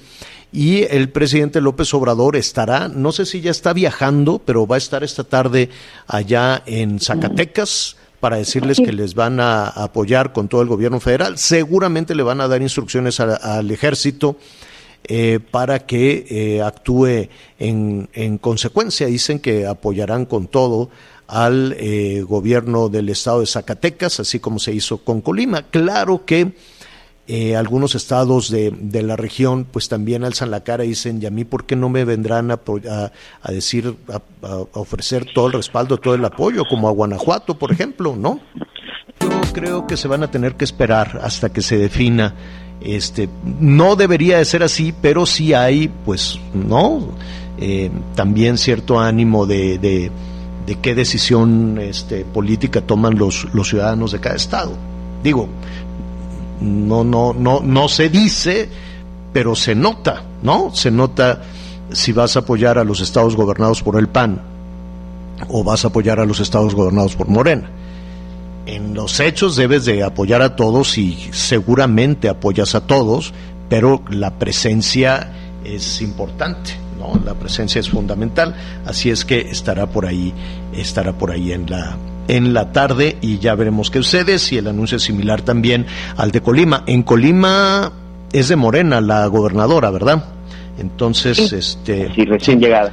Y 0.53 0.83
el 0.83 1.11
presidente 1.11 1.61
López 1.61 1.93
Obrador 1.95 2.37
estará, 2.37 2.89
no 2.89 3.13
sé 3.13 3.27
si 3.27 3.41
ya 3.41 3.51
está 3.51 3.73
viajando, 3.73 4.41
pero 4.45 4.67
va 4.67 4.77
a 4.77 4.79
estar 4.79 5.05
esta 5.05 5.25
tarde 5.25 5.71
allá 6.07 6.63
en 6.67 6.99
Zacatecas 7.01 7.97
para 8.19 8.37
decirles 8.37 8.79
que 8.79 8.93
les 8.93 9.15
van 9.15 9.41
a 9.41 9.69
apoyar 9.69 10.33
con 10.33 10.49
todo 10.49 10.63
el 10.63 10.69
gobierno 10.69 11.01
federal. 11.01 11.39
Seguramente 11.39 12.15
le 12.15 12.23
van 12.23 12.41
a 12.41 12.49
dar 12.49 12.61
instrucciones 12.63 13.21
al 13.21 13.71
ejército 13.71 14.37
eh, 15.05 15.39
para 15.51 15.87
que 15.87 16.27
eh, 16.29 16.63
actúe 16.63 17.29
en, 17.59 18.09
en 18.13 18.39
consecuencia. 18.39 19.07
Dicen 19.07 19.39
que 19.39 19.67
apoyarán 19.67 20.27
con 20.27 20.49
todo 20.49 20.91
al 21.31 21.77
eh, 21.79 22.23
gobierno 22.27 22.89
del 22.89 23.09
estado 23.09 23.41
de 23.41 23.47
Zacatecas, 23.47 24.19
así 24.19 24.41
como 24.41 24.59
se 24.59 24.75
hizo 24.75 24.99
con 24.99 25.21
Colima. 25.21 25.63
Claro 25.63 26.25
que 26.25 26.53
eh, 27.29 27.55
algunos 27.55 27.95
estados 27.95 28.51
de, 28.51 28.73
de, 28.77 29.03
la 29.03 29.15
región 29.15 29.65
pues 29.71 29.89
también 29.89 30.25
alzan 30.25 30.51
la 30.51 30.65
cara 30.65 30.85
y 30.85 30.89
dicen, 30.89 31.23
¿y 31.23 31.27
a 31.27 31.31
mí 31.31 31.45
por 31.45 31.65
qué 31.67 31.77
no 31.77 31.89
me 31.89 32.05
vendrán 32.05 32.51
a, 32.51 32.59
a, 33.43 33.53
decir, 33.53 33.95
a, 34.09 34.21
ofrecer 34.73 35.27
todo 35.33 35.47
el 35.47 35.53
respaldo, 35.53 35.99
todo 35.99 36.15
el 36.15 36.25
apoyo, 36.25 36.65
como 36.69 36.89
a 36.89 36.93
Guanajuato, 36.93 37.57
por 37.57 37.71
ejemplo, 37.71 38.17
¿no? 38.17 38.41
Yo 39.21 39.53
creo 39.53 39.87
que 39.87 39.97
se 39.97 40.09
van 40.09 40.25
a 40.25 40.31
tener 40.33 40.57
que 40.57 40.65
esperar 40.65 41.21
hasta 41.23 41.53
que 41.53 41.63
se 41.63 41.79
defina 41.79 42.35
este 42.81 43.29
no 43.45 43.95
debería 43.95 44.39
de 44.39 44.45
ser 44.47 44.63
así 44.63 44.95
pero 45.03 45.27
sí 45.27 45.53
hay 45.53 45.89
pues 46.07 46.41
no 46.55 47.11
eh, 47.59 47.91
también 48.15 48.57
cierto 48.57 48.99
ánimo 48.99 49.45
de 49.45 50.11
de 50.71 50.77
qué 50.77 50.95
decisión 50.95 51.79
este, 51.81 52.25
política 52.25 52.81
toman 52.81 53.19
los, 53.19 53.53
los 53.53 53.69
ciudadanos 53.69 54.13
de 54.13 54.21
cada 54.21 54.37
estado. 54.37 54.71
Digo, 55.21 55.49
no, 56.61 57.03
no, 57.03 57.33
no, 57.33 57.59
no 57.59 57.89
se 57.89 58.09
dice, 58.09 58.69
pero 59.33 59.57
se 59.57 59.75
nota, 59.75 60.23
¿no? 60.45 60.73
Se 60.73 60.93
nota 60.93 61.43
si 61.91 62.13
vas 62.13 62.37
a 62.37 62.41
apoyar 62.41 62.79
a 62.79 62.85
los 62.85 63.01
estados 63.01 63.35
gobernados 63.35 63.83
por 63.83 63.99
el 63.99 64.09
PAN 64.09 64.43
o 65.49 65.65
vas 65.65 65.85
a 65.85 65.89
apoyar 65.89 66.21
a 66.21 66.25
los 66.25 66.39
estados 66.39 66.73
gobernados 66.77 67.17
por 67.17 67.27
Morena. 67.27 67.69
En 68.67 68.95
los 68.95 69.19
hechos 69.19 69.57
debes 69.57 69.87
de 69.87 70.05
apoyar 70.05 70.41
a 70.41 70.55
todos 70.55 70.99
y 70.99 71.31
seguramente 71.33 72.29
apoyas 72.29 72.77
a 72.77 72.87
todos, 72.87 73.35
pero 73.69 74.05
la 74.09 74.39
presencia 74.39 75.33
es 75.65 76.01
importante. 76.01 76.90
La 77.25 77.35
presencia 77.35 77.81
es 77.81 77.91
fundamental, 77.91 78.55
así 78.87 79.11
es 79.11 79.25
que 79.25 79.41
estará 79.41 79.87
por 79.87 80.07
ahí, 80.07 80.33
estará 80.75 81.13
por 81.13 81.31
ahí 81.31 81.53
en 81.53 81.69
la, 81.69 81.97
en 82.29 82.55
la 82.55 82.73
tarde 82.73 83.17
y 83.21 83.39
ya 83.39 83.55
veremos 83.55 83.91
qué 83.91 83.99
sucede, 83.99 84.39
si 84.39 84.57
el 84.59 84.69
anuncio 84.69 84.97
es 84.97 85.03
similar 85.03 85.43
también 85.43 85.87
al 86.17 86.31
de 86.31 86.41
Colima. 86.41 86.85
En 86.87 87.03
Colima 87.03 87.93
es 88.33 88.49
de 88.49 88.57
Morena 88.57 89.01
la 89.01 89.27
gobernadora, 89.27 89.91
¿verdad? 89.91 90.25
Entonces, 90.79 91.53
este... 91.53 92.13
Sí, 92.15 92.25
recién 92.25 92.61
llegada. 92.61 92.93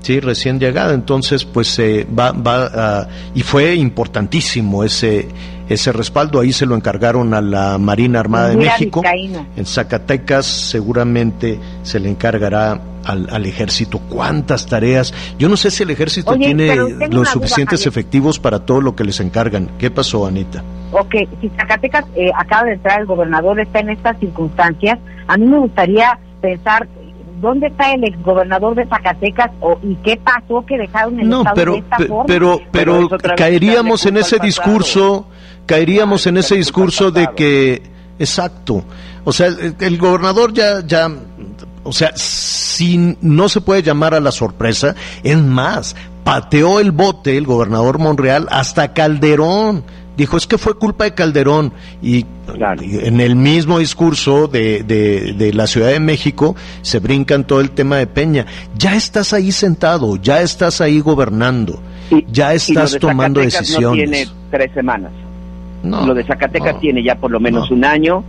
Sí, 0.00 0.18
recién 0.18 0.58
llegada. 0.58 0.94
Entonces, 0.94 1.44
pues 1.44 1.78
eh, 1.78 2.06
va, 2.06 2.32
va 2.32 3.06
y 3.34 3.42
fue 3.42 3.74
importantísimo 3.74 4.82
ese 4.82 5.28
ese 5.70 5.92
respaldo. 5.92 6.40
Ahí 6.40 6.52
se 6.52 6.66
lo 6.66 6.74
encargaron 6.74 7.32
a 7.32 7.40
la 7.40 7.78
Marina 7.78 8.20
Armada 8.20 8.48
de 8.48 8.56
México. 8.56 9.02
En 9.04 9.64
Zacatecas 9.64 10.44
seguramente 10.44 11.58
se 11.82 12.00
le 12.00 12.10
encargará 12.10 12.80
al, 13.04 13.46
ejército. 13.46 13.98
¿Cuántas 13.98 14.66
tareas? 14.66 15.14
Yo 15.38 15.48
no 15.48 15.56
sé 15.56 15.70
si 15.70 15.84
el 15.84 15.90
ejército 15.90 16.36
tiene 16.36 16.76
los 17.08 17.28
suficientes 17.28 17.86
efectivos 17.86 18.38
para 18.38 18.58
todo 18.58 18.80
lo 18.80 18.96
que 18.96 19.04
les 19.04 19.20
encargan. 19.20 19.70
¿Qué 19.78 19.90
pasó, 19.90 20.26
Anita? 20.26 20.62
Ok, 20.92 21.14
si 21.40 21.48
Zacatecas 21.50 22.04
eh, 22.16 22.30
acaba 22.36 22.64
de 22.64 22.72
entrar, 22.72 23.00
el 23.00 23.06
gobernador 23.06 23.60
está 23.60 23.78
en 23.78 23.90
estas 23.90 24.18
circunstancias, 24.18 24.98
a 25.28 25.36
mí 25.36 25.46
me 25.46 25.58
gustaría 25.58 26.18
pensar 26.40 26.88
¿dónde 27.40 27.68
está 27.68 27.92
el 27.92 28.04
exgobernador 28.04 28.74
de 28.74 28.86
Zacatecas 28.86 29.50
o, 29.60 29.78
y 29.82 29.94
qué 29.96 30.16
pasó 30.16 30.64
que 30.66 30.76
dejaron 30.78 31.18
el 31.18 31.28
no, 31.28 31.38
estado 31.38 31.54
pero, 31.54 31.72
de 31.72 31.78
esta 31.78 31.96
forma? 31.98 32.24
Pero, 32.26 32.60
pero, 32.70 33.08
caeríamos 33.36 34.06
en 34.06 34.18
ese 34.18 34.38
discurso, 34.38 35.26
caeríamos 35.66 36.26
en 36.26 36.36
ese 36.36 36.56
discurso 36.56 37.10
de 37.10 37.28
que, 37.36 37.82
exacto, 38.18 38.84
o 39.24 39.32
sea, 39.32 39.48
el, 39.78 39.98
gobernador 39.98 40.52
ya, 40.52 40.84
ya, 40.86 41.08
o 41.82 41.92
sea, 41.92 42.12
si 42.14 43.16
no 43.20 43.48
se 43.48 43.60
puede 43.60 43.82
llamar 43.82 44.14
a 44.14 44.20
la 44.20 44.32
sorpresa, 44.32 44.94
es 45.22 45.38
más, 45.38 45.96
pateó 46.24 46.80
el 46.80 46.92
bote 46.92 47.36
el 47.36 47.46
gobernador 47.46 47.98
Monreal 47.98 48.46
hasta 48.50 48.92
Calderón 48.92 49.84
dijo 50.20 50.36
es 50.36 50.46
que 50.46 50.58
fue 50.58 50.74
culpa 50.74 51.04
de 51.04 51.14
Calderón 51.14 51.72
y, 52.02 52.26
en 52.56 53.20
el 53.20 53.36
mismo 53.36 53.78
discurso 53.78 54.48
de, 54.48 54.82
de, 54.82 55.52
la 55.54 55.66
Ciudad 55.66 55.88
de 55.88 56.00
México 56.00 56.54
se 56.82 56.98
brincan 56.98 57.44
todo 57.44 57.60
el 57.60 57.70
tema 57.70 57.96
de 57.96 58.06
Peña. 58.06 58.44
Ya 58.76 58.96
estás 58.96 59.32
ahí 59.32 59.50
sentado, 59.50 60.16
ya 60.16 60.42
estás 60.42 60.80
ahí 60.80 61.00
gobernando, 61.00 61.80
ya 62.30 62.52
estás 62.52 62.98
tomando 62.98 63.40
decisiones. 63.40 63.82
No 63.82 63.92
tiene 63.92 64.26
tres 64.50 64.72
semanas. 64.72 65.12
lo 65.82 66.14
de 66.14 66.24
Zacatecas 66.24 66.78
tiene 66.80 67.02
ya 67.02 67.14
por 67.16 67.30
lo 67.30 67.40
menos 67.40 67.70
un 67.70 67.84
año. 67.84 68.22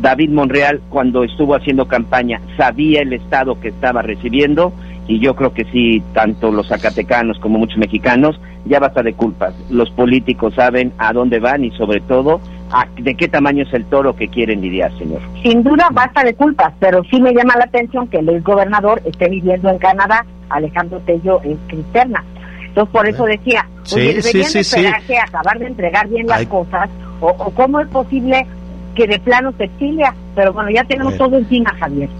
David 0.00 0.30
Monreal, 0.30 0.80
cuando 0.88 1.24
estuvo 1.24 1.54
haciendo 1.54 1.86
campaña, 1.86 2.40
sabía 2.56 3.02
el 3.02 3.12
estado 3.12 3.60
que 3.60 3.68
estaba 3.68 4.02
recibiendo 4.02 4.72
y 5.08 5.18
yo 5.20 5.34
creo 5.34 5.52
que 5.54 5.64
sí, 5.64 6.02
tanto 6.12 6.52
los 6.52 6.68
zacatecanos 6.68 7.38
como 7.40 7.58
muchos 7.58 7.78
mexicanos, 7.78 8.38
ya 8.66 8.78
basta 8.78 9.02
de 9.02 9.14
culpas. 9.14 9.54
Los 9.70 9.90
políticos 9.90 10.54
saben 10.54 10.92
a 10.98 11.14
dónde 11.14 11.40
van 11.40 11.64
y 11.64 11.70
sobre 11.72 12.00
todo 12.00 12.40
a, 12.70 12.86
de 13.00 13.14
qué 13.14 13.26
tamaño 13.26 13.64
es 13.64 13.72
el 13.72 13.86
toro 13.86 14.14
que 14.14 14.28
quieren 14.28 14.60
lidiar, 14.60 14.96
señor. 14.98 15.22
Sin 15.42 15.62
duda 15.62 15.88
basta 15.92 16.22
de 16.22 16.34
culpas, 16.34 16.74
pero 16.78 17.02
sí 17.04 17.20
me 17.20 17.32
llama 17.32 17.54
la 17.56 17.64
atención 17.64 18.06
que 18.08 18.18
el 18.18 18.42
gobernador 18.42 19.00
esté 19.06 19.30
viviendo 19.30 19.70
en 19.70 19.78
Canadá, 19.78 20.26
Alejandro 20.50 21.00
Tello 21.00 21.40
es 21.42 21.56
cristiana. 21.68 22.22
Entonces 22.66 22.92
por 22.92 23.08
eso 23.08 23.24
decía, 23.24 23.66
oye, 23.94 24.20
sí, 24.20 24.28
deberían 24.28 24.56
esperarse 24.56 25.16
a 25.16 25.24
acabar 25.24 25.58
de 25.58 25.66
entregar 25.66 26.06
bien 26.06 26.26
las 26.26 26.44
cosas, 26.46 26.90
o, 27.20 27.50
cómo 27.54 27.80
es 27.80 27.88
posible 27.88 28.46
que 28.94 29.06
de 29.06 29.18
plano 29.20 29.54
se 29.56 29.64
exilia, 29.64 30.14
pero 30.34 30.52
bueno, 30.52 30.70
ya 30.70 30.84
tenemos 30.84 31.16
todo 31.16 31.38
encima, 31.38 31.74
Javier. 31.78 32.10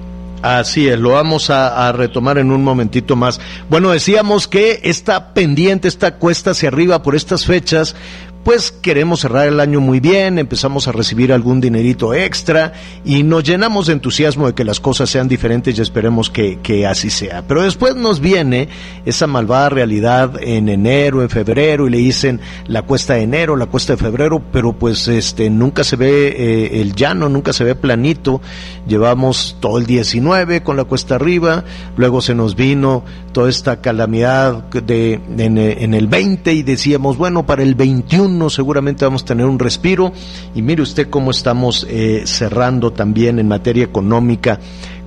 Así 0.42 0.88
es, 0.88 0.98
lo 0.98 1.10
vamos 1.10 1.50
a, 1.50 1.90
retomar 1.92 2.38
en 2.38 2.52
un 2.52 2.62
momentito 2.62 3.16
más. 3.16 3.40
Bueno, 3.68 3.90
decíamos 3.90 4.46
que 4.46 4.80
está 4.84 5.34
pendiente, 5.34 5.88
esta 5.88 6.16
cuesta 6.16 6.52
hacia 6.52 6.68
arriba 6.68 7.02
por 7.02 7.16
estas 7.16 7.44
fechas, 7.44 7.96
pues 8.44 8.72
queremos 8.72 9.20
cerrar 9.20 9.46
el 9.46 9.60
año 9.60 9.80
muy 9.80 10.00
bien, 10.00 10.38
empezamos 10.38 10.88
a 10.88 10.92
recibir 10.92 11.32
algún 11.32 11.60
dinerito 11.60 12.14
extra 12.14 12.72
y 13.04 13.22
nos 13.22 13.44
llenamos 13.44 13.86
de 13.86 13.94
entusiasmo 13.94 14.46
de 14.46 14.54
que 14.54 14.64
las 14.64 14.80
cosas 14.80 15.10
sean 15.10 15.28
diferentes 15.28 15.76
y 15.76 15.82
esperemos 15.82 16.30
que, 16.30 16.86
así 16.86 17.10
sea. 17.10 17.44
Pero 17.46 17.62
después 17.62 17.96
nos 17.96 18.20
viene 18.20 18.68
esa 19.04 19.26
malvada 19.26 19.68
realidad 19.68 20.32
en 20.40 20.68
enero, 20.68 21.22
en 21.22 21.28
febrero 21.28 21.86
y 21.86 21.90
le 21.90 21.98
dicen 21.98 22.40
la 22.66 22.82
cuesta 22.82 23.14
de 23.14 23.22
enero, 23.22 23.56
la 23.56 23.66
cuesta 23.66 23.94
de 23.94 23.98
febrero, 23.98 24.42
pero 24.52 24.72
pues 24.72 25.08
este 25.08 25.50
nunca 25.50 25.84
se 25.84 25.96
ve 25.96 26.28
eh, 26.28 26.80
el 26.80 26.94
llano, 26.94 27.28
nunca 27.28 27.52
se 27.52 27.64
ve 27.64 27.74
planito. 27.74 28.40
Llevamos 28.86 29.56
todo 29.60 29.78
el 29.78 29.86
19 29.86 30.62
con 30.62 30.76
la 30.76 30.84
cuesta 30.84 31.16
arriba, 31.16 31.64
luego 31.96 32.22
se 32.22 32.34
nos 32.34 32.54
vino 32.54 33.04
toda 33.32 33.50
esta 33.50 33.80
calamidad 33.80 34.64
de, 34.70 35.20
en 35.36 35.94
el 35.94 36.06
20 36.06 36.52
y 36.54 36.62
decíamos, 36.62 37.18
bueno, 37.18 37.44
para 37.44 37.62
el 37.62 37.74
21 37.74 38.27
seguramente 38.50 39.04
vamos 39.04 39.22
a 39.22 39.26
tener 39.26 39.46
un 39.46 39.58
respiro 39.58 40.12
y 40.54 40.62
mire 40.62 40.82
usted 40.82 41.08
cómo 41.08 41.30
estamos 41.30 41.86
eh, 41.88 42.22
cerrando 42.24 42.92
también 42.92 43.38
en 43.38 43.48
materia 43.48 43.84
económica 43.84 44.58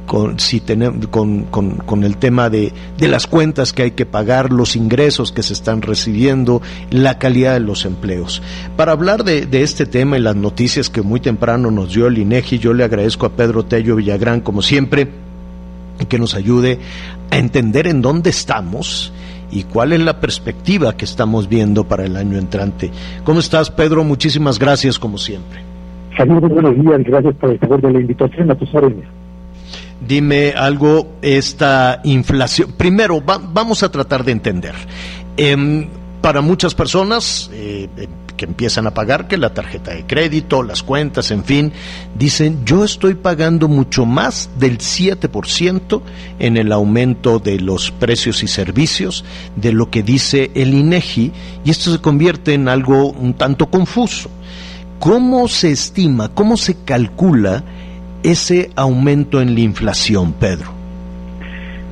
con, 0.06 0.40
si 0.40 0.60
tenemos, 0.60 1.08
con, 1.08 2.04
el 2.04 2.18
tema 2.18 2.50
de, 2.50 2.74
de, 2.98 3.08
las 3.08 3.28
cuentas 3.28 3.72
que 3.72 3.84
hay 3.84 3.92
que 3.92 4.06
pagar, 4.06 4.52
los 4.52 4.76
ingresos 4.76 5.32
que 5.32 5.44
se 5.44 5.54
están 5.54 5.82
recibiendo, 5.82 6.62
la 6.90 7.18
calidad 7.18 7.54
de 7.54 7.62
los 7.62 7.86
empleos. 7.86 8.42
Para 8.76 8.92
hablar 8.92 9.24
de, 9.24 9.46
de 9.46 9.64
este 9.64 9.86
tema 9.86 10.18
y 10.18 10.22
las 10.22 10.36
noticias 10.36 10.90
que 10.90 11.02
muy 11.02 11.20
temprano 11.22 11.72
nos 11.72 11.94
dio 11.94 12.08
el 12.08 12.18
INEGI, 12.18 12.60
yo 12.60 12.74
le 12.74 12.84
agradezco 12.84 13.26
a 13.26 13.32
Pedro 13.38 13.64
Tello 13.64 13.96
Villagrán, 13.96 14.42
como 14.42 14.62
siempre, 14.62 15.10
que 16.10 16.20
nos 16.20 16.36
ayude 16.36 16.80
a 17.30 17.38
entender 17.38 17.88
en 17.88 18.02
dónde 18.02 18.32
estamos 18.32 19.14
y 19.52 19.64
cuál 19.64 19.94
es 19.94 20.00
la 20.00 20.20
perspectiva 20.20 20.96
que 20.96 21.06
estamos 21.06 21.48
viendo 21.48 21.84
para 21.84 22.06
el 22.06 22.16
año 22.16 22.38
entrante. 22.38 22.92
¿Cómo 23.24 23.40
estás, 23.40 23.70
Pedro? 23.70 24.04
Muchísimas 24.04 24.58
gracias, 24.58 24.98
como 24.98 25.18
siempre. 25.18 25.62
Saludos, 26.18 26.50
buenos 26.50 26.76
días, 26.76 27.02
gracias 27.04 27.36
por 27.36 27.52
el 27.52 27.60
favor 27.60 27.82
de 27.82 27.92
la 27.92 28.00
invitación 28.00 28.52
a 28.52 28.56
tus 28.56 28.74
órdenes. 28.74 29.06
Dime 30.08 30.54
algo, 30.58 31.18
esta 31.22 32.02
inflación. 32.04 32.74
Primero, 32.76 33.22
vamos 33.22 33.84
a 33.84 33.92
tratar 33.92 34.24
de 34.24 34.32
entender. 34.32 34.74
Em, 35.38 35.88
para 36.22 36.42
muchas 36.42 36.76
personas 36.76 37.50
eh, 37.54 37.88
que 38.34 38.46
empiezan 38.46 38.88
a 38.88 38.94
pagar, 38.94 39.28
que 39.28 39.38
la 39.38 39.54
tarjeta 39.54 39.92
de 39.92 40.06
crédito, 40.06 40.64
las 40.64 40.84
cuentas, 40.84 41.32
en 41.32 41.44
fin, 41.44 41.72
dicen, 42.18 42.66
yo 42.66 42.84
estoy 42.84 43.16
pagando 43.16 43.68
mucho 43.68 44.06
más 44.06 44.50
del 44.60 44.78
7% 44.78 46.02
en 46.40 46.58
el 46.58 46.72
aumento 46.72 47.40
de 47.40 47.60
los 47.60 47.92
precios 47.92 48.44
y 48.44 48.48
servicios 48.48 49.26
de 49.56 49.74
lo 49.74 49.90
que 49.90 50.04
dice 50.04 50.52
el 50.56 50.74
INEGI, 50.74 51.32
y 51.64 51.70
esto 51.70 51.92
se 51.92 52.00
convierte 52.00 52.54
en 52.54 52.68
algo 52.68 53.12
un 53.12 53.34
tanto 53.34 53.68
confuso. 53.68 54.30
¿Cómo 55.00 55.48
se 55.48 55.72
estima, 55.72 56.30
cómo 56.30 56.58
se 56.58 56.76
calcula 56.84 57.64
ese 58.24 58.70
aumento 58.76 59.42
en 59.42 59.56
la 59.56 59.62
inflación, 59.62 60.34
Pedro? 60.34 60.72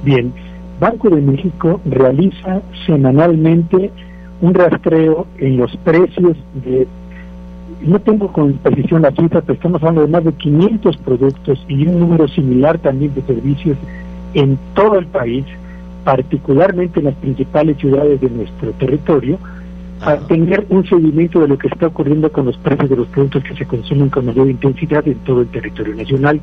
Bien, 0.04 0.32
Banco 0.80 1.10
de 1.10 1.22
México 1.22 1.82
realiza 1.86 2.62
semanalmente 2.86 3.92
un 4.42 4.54
rastreo 4.54 5.28
en 5.38 5.58
los 5.58 5.76
precios 5.78 6.38
de, 6.64 6.88
no 7.82 8.00
tengo 8.00 8.32
con 8.32 8.54
precisión 8.54 9.02
la 9.02 9.12
cifra, 9.12 9.42
pero 9.42 9.54
estamos 9.54 9.82
hablando 9.82 10.02
de 10.02 10.08
más 10.08 10.24
de 10.24 10.34
500 10.34 10.98
productos 10.98 11.66
y 11.68 11.88
un 11.88 12.00
número 12.00 12.28
similar 12.28 12.78
también 12.80 13.14
de 13.14 13.22
servicios 13.24 13.78
en 14.34 14.58
todo 14.74 14.98
el 14.98 15.08
país, 15.08 15.46
particularmente 16.04 17.00
en 17.00 17.06
las 17.06 17.16
principales 17.16 17.78
ciudades 17.78 18.22
de 18.22 18.30
nuestro 18.30 18.72
territorio, 18.72 19.38
para 20.00 20.20
tener 20.28 20.66
un 20.70 20.88
seguimiento 20.88 21.42
de 21.42 21.50
lo 21.50 21.58
que 21.58 21.68
está 21.68 21.88
ocurriendo 21.88 22.32
con 22.32 22.46
los 22.46 22.58
precios 22.58 22.90
de 22.90 22.96
los 22.96 23.08
productos 23.08 23.44
que 23.44 23.56
se 23.56 23.66
consumen 23.66 24.10
con 24.10 24.26
mayor 24.26 24.50
intensidad 24.50 25.06
en 25.08 25.16
todo 25.20 25.42
el 25.42 25.48
territorio 25.48 25.96
nacional. 25.96 26.40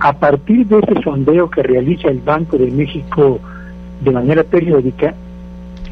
A 0.00 0.12
partir 0.12 0.66
de 0.66 0.78
ese 0.78 1.02
sondeo 1.02 1.48
que 1.48 1.62
realiza 1.62 2.08
el 2.08 2.20
Banco 2.20 2.58
de 2.58 2.70
México 2.70 3.40
de 4.02 4.10
manera 4.10 4.44
periódica, 4.44 5.14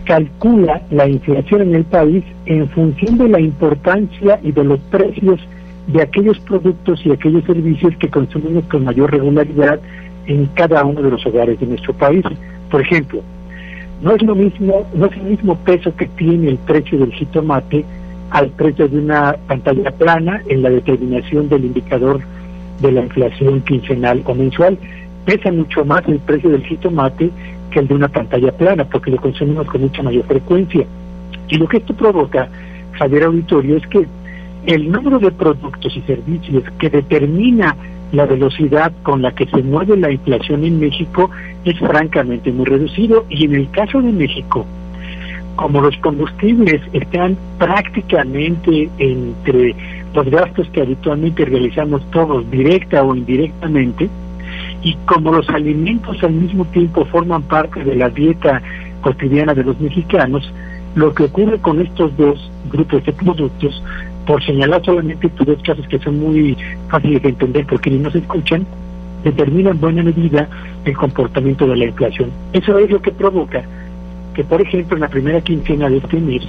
calcula 0.06 0.80
la 0.90 1.08
inflación 1.08 1.62
en 1.62 1.74
el 1.74 1.84
país 1.84 2.24
en 2.46 2.68
función 2.70 3.18
de 3.18 3.28
la 3.28 3.40
importancia 3.40 4.38
y 4.42 4.52
de 4.52 4.64
los 4.64 4.80
precios 4.90 5.40
de 5.88 6.02
aquellos 6.02 6.38
productos 6.40 7.04
y 7.04 7.12
aquellos 7.12 7.44
servicios 7.44 7.94
que 7.98 8.08
consumimos 8.08 8.64
con 8.64 8.84
mayor 8.84 9.10
regularidad 9.10 9.78
en 10.26 10.46
cada 10.54 10.84
uno 10.84 11.02
de 11.02 11.10
los 11.10 11.26
hogares 11.26 11.60
de 11.60 11.66
nuestro 11.66 11.92
país. 11.92 12.24
Por 12.70 12.80
ejemplo, 12.80 13.20
no 14.02 14.12
es 14.12 14.22
lo 14.22 14.34
mismo, 14.34 14.86
no 14.94 15.06
es 15.06 15.12
el 15.16 15.22
mismo 15.24 15.56
peso 15.56 15.94
que 15.94 16.06
tiene 16.06 16.50
el 16.50 16.58
precio 16.58 16.98
del 16.98 17.12
jitomate 17.12 17.84
al 18.30 18.50
precio 18.50 18.88
de 18.88 18.98
una 18.98 19.36
pantalla 19.46 19.90
plana 19.92 20.42
en 20.48 20.62
la 20.62 20.70
determinación 20.70 21.48
del 21.48 21.64
indicador 21.64 22.20
de 22.80 22.92
la 22.92 23.02
inflación 23.02 23.60
quincenal 23.62 24.22
o 24.24 24.34
mensual. 24.34 24.78
Pesa 25.24 25.50
mucho 25.50 25.84
más 25.84 26.06
el 26.06 26.18
precio 26.20 26.50
del 26.50 26.64
jitomate 26.64 27.30
el 27.80 27.88
de 27.88 27.94
una 27.94 28.08
pantalla 28.08 28.52
plana, 28.52 28.84
porque 28.84 29.10
lo 29.10 29.18
consumimos 29.18 29.66
con 29.66 29.80
mucha 29.80 30.02
mayor 30.02 30.24
frecuencia. 30.24 30.86
Y 31.48 31.56
lo 31.56 31.68
que 31.68 31.78
esto 31.78 31.94
provoca, 31.94 32.48
Javier 32.92 33.24
Auditorio, 33.24 33.76
es 33.76 33.86
que 33.86 34.06
el 34.66 34.90
número 34.90 35.18
de 35.18 35.30
productos 35.30 35.96
y 35.96 36.00
servicios 36.02 36.64
que 36.78 36.90
determina 36.90 37.76
la 38.12 38.26
velocidad 38.26 38.92
con 39.02 39.22
la 39.22 39.32
que 39.32 39.46
se 39.46 39.62
mueve 39.62 39.96
la 39.96 40.10
inflación 40.10 40.64
en 40.64 40.80
México 40.80 41.30
es 41.64 41.78
francamente 41.78 42.52
muy 42.52 42.64
reducido 42.64 43.26
y 43.28 43.44
en 43.44 43.54
el 43.54 43.70
caso 43.70 44.00
de 44.00 44.12
México, 44.12 44.64
como 45.56 45.80
los 45.80 45.96
combustibles 45.98 46.80
están 46.92 47.36
prácticamente 47.58 48.88
entre 48.98 49.74
los 50.14 50.26
gastos 50.30 50.68
que 50.70 50.82
habitualmente 50.82 51.44
realizamos 51.44 52.02
todos, 52.10 52.48
directa 52.50 53.02
o 53.02 53.14
indirectamente, 53.14 54.08
y 54.86 54.94
como 55.04 55.32
los 55.32 55.48
alimentos 55.48 56.22
al 56.22 56.30
mismo 56.30 56.64
tiempo 56.66 57.04
forman 57.06 57.42
parte 57.42 57.82
de 57.82 57.96
la 57.96 58.08
dieta 58.08 58.62
cotidiana 59.00 59.52
de 59.52 59.64
los 59.64 59.80
mexicanos, 59.80 60.48
lo 60.94 61.12
que 61.12 61.24
ocurre 61.24 61.58
con 61.58 61.80
estos 61.80 62.16
dos 62.16 62.52
grupos 62.70 63.04
de 63.04 63.12
productos, 63.12 63.82
por 64.28 64.40
señalar 64.44 64.84
solamente 64.84 65.28
dos 65.44 65.60
casos 65.64 65.88
que 65.88 65.98
son 65.98 66.20
muy 66.20 66.56
fáciles 66.88 67.20
de 67.20 67.30
entender 67.30 67.66
porque 67.66 67.90
ni 67.90 67.98
nos 67.98 68.14
escuchan, 68.14 68.64
determina 69.24 69.70
en 69.70 69.80
buena 69.80 70.04
medida 70.04 70.48
el 70.84 70.96
comportamiento 70.96 71.66
de 71.66 71.76
la 71.78 71.86
inflación. 71.86 72.30
Eso 72.52 72.78
es 72.78 72.88
lo 72.88 73.02
que 73.02 73.10
provoca 73.10 73.64
que, 74.34 74.44
por 74.44 74.60
ejemplo, 74.60 74.96
en 74.96 75.00
la 75.00 75.08
primera 75.08 75.40
quincena 75.40 75.90
de 75.90 75.96
este 75.96 76.20
mes, 76.20 76.42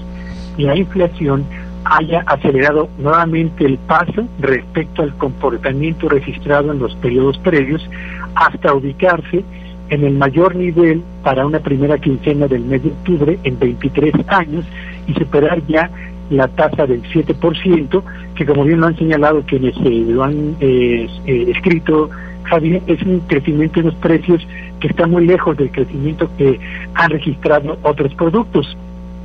la 0.60 0.76
inflación 0.76 1.44
haya 1.90 2.24
acelerado 2.26 2.90
nuevamente 2.98 3.66
el 3.66 3.78
paso 3.78 4.28
respecto 4.40 5.04
al 5.04 5.16
comportamiento 5.18 6.10
registrado 6.10 6.72
en 6.72 6.80
los 6.80 6.96
periodos 6.96 7.38
previos 7.40 7.88
hasta 8.36 8.74
ubicarse 8.74 9.44
en 9.90 10.04
el 10.04 10.14
mayor 10.14 10.56
nivel 10.56 11.02
para 11.24 11.46
una 11.46 11.60
primera 11.60 11.98
quincena 11.98 12.48
del 12.48 12.64
mes 12.64 12.84
de 12.84 12.90
octubre 12.90 13.40
en 13.44 13.60
23 13.60 14.14
años 14.28 14.66
y 15.08 15.14
superar 15.14 15.62
ya 15.68 15.90
la 16.30 16.48
tasa 16.50 16.86
del 16.86 17.04
7%, 17.04 18.04
que 18.36 18.46
como 18.46 18.66
bien 18.66 18.82
lo 18.82 18.88
han 18.88 18.98
señalado 18.98 19.44
quienes 19.44 19.76
eh, 19.78 20.06
lo 20.08 20.24
han 20.24 20.58
eh, 20.60 21.08
eh, 21.26 21.46
escrito, 21.56 22.10
Javier, 22.44 22.82
es 22.88 23.02
un 23.04 23.22
crecimiento 23.22 23.80
en 23.80 23.88
los 23.88 23.96
precios 23.96 24.46
que 24.80 24.88
está 24.88 25.08
muy 25.08 25.26
lejos 25.26 25.56
del 25.58 25.72
crecimiento 25.72 26.30
que 26.38 26.60
han 26.94 27.10
registrado 27.10 27.78
otros 27.84 28.14
productos. 28.16 28.78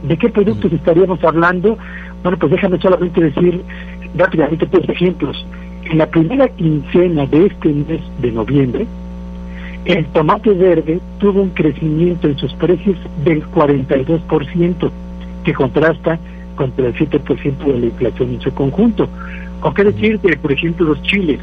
¿De 0.04 0.16
qué 0.16 0.28
productos 0.28 0.72
estaríamos 0.72 1.22
hablando? 1.24 1.76
Bueno, 2.22 2.38
pues 2.38 2.52
déjame 2.52 2.78
solamente 2.78 3.20
decir 3.20 3.62
rápidamente 4.16 4.66
tres 4.66 4.88
ejemplos. 4.88 5.44
En 5.84 5.98
la 5.98 6.06
primera 6.06 6.48
quincena 6.48 7.26
de 7.26 7.46
este 7.46 7.68
mes 7.68 8.00
de 8.20 8.30
noviembre, 8.30 8.86
el 9.84 10.06
tomate 10.06 10.50
verde 10.50 11.00
tuvo 11.18 11.42
un 11.42 11.50
crecimiento 11.50 12.28
en 12.28 12.38
sus 12.38 12.52
precios 12.54 12.96
del 13.24 13.44
42%, 13.50 14.90
que 15.44 15.52
contrasta 15.52 16.20
contra 16.54 16.86
el 16.86 16.94
7% 16.94 17.64
de 17.64 17.78
la 17.78 17.86
inflación 17.86 18.34
en 18.34 18.40
su 18.40 18.54
conjunto. 18.54 19.08
O 19.60 19.74
qué 19.74 19.84
decir 19.84 20.20
que, 20.20 20.36
por 20.36 20.52
ejemplo, 20.52 20.86
los 20.86 21.02
chiles. 21.02 21.40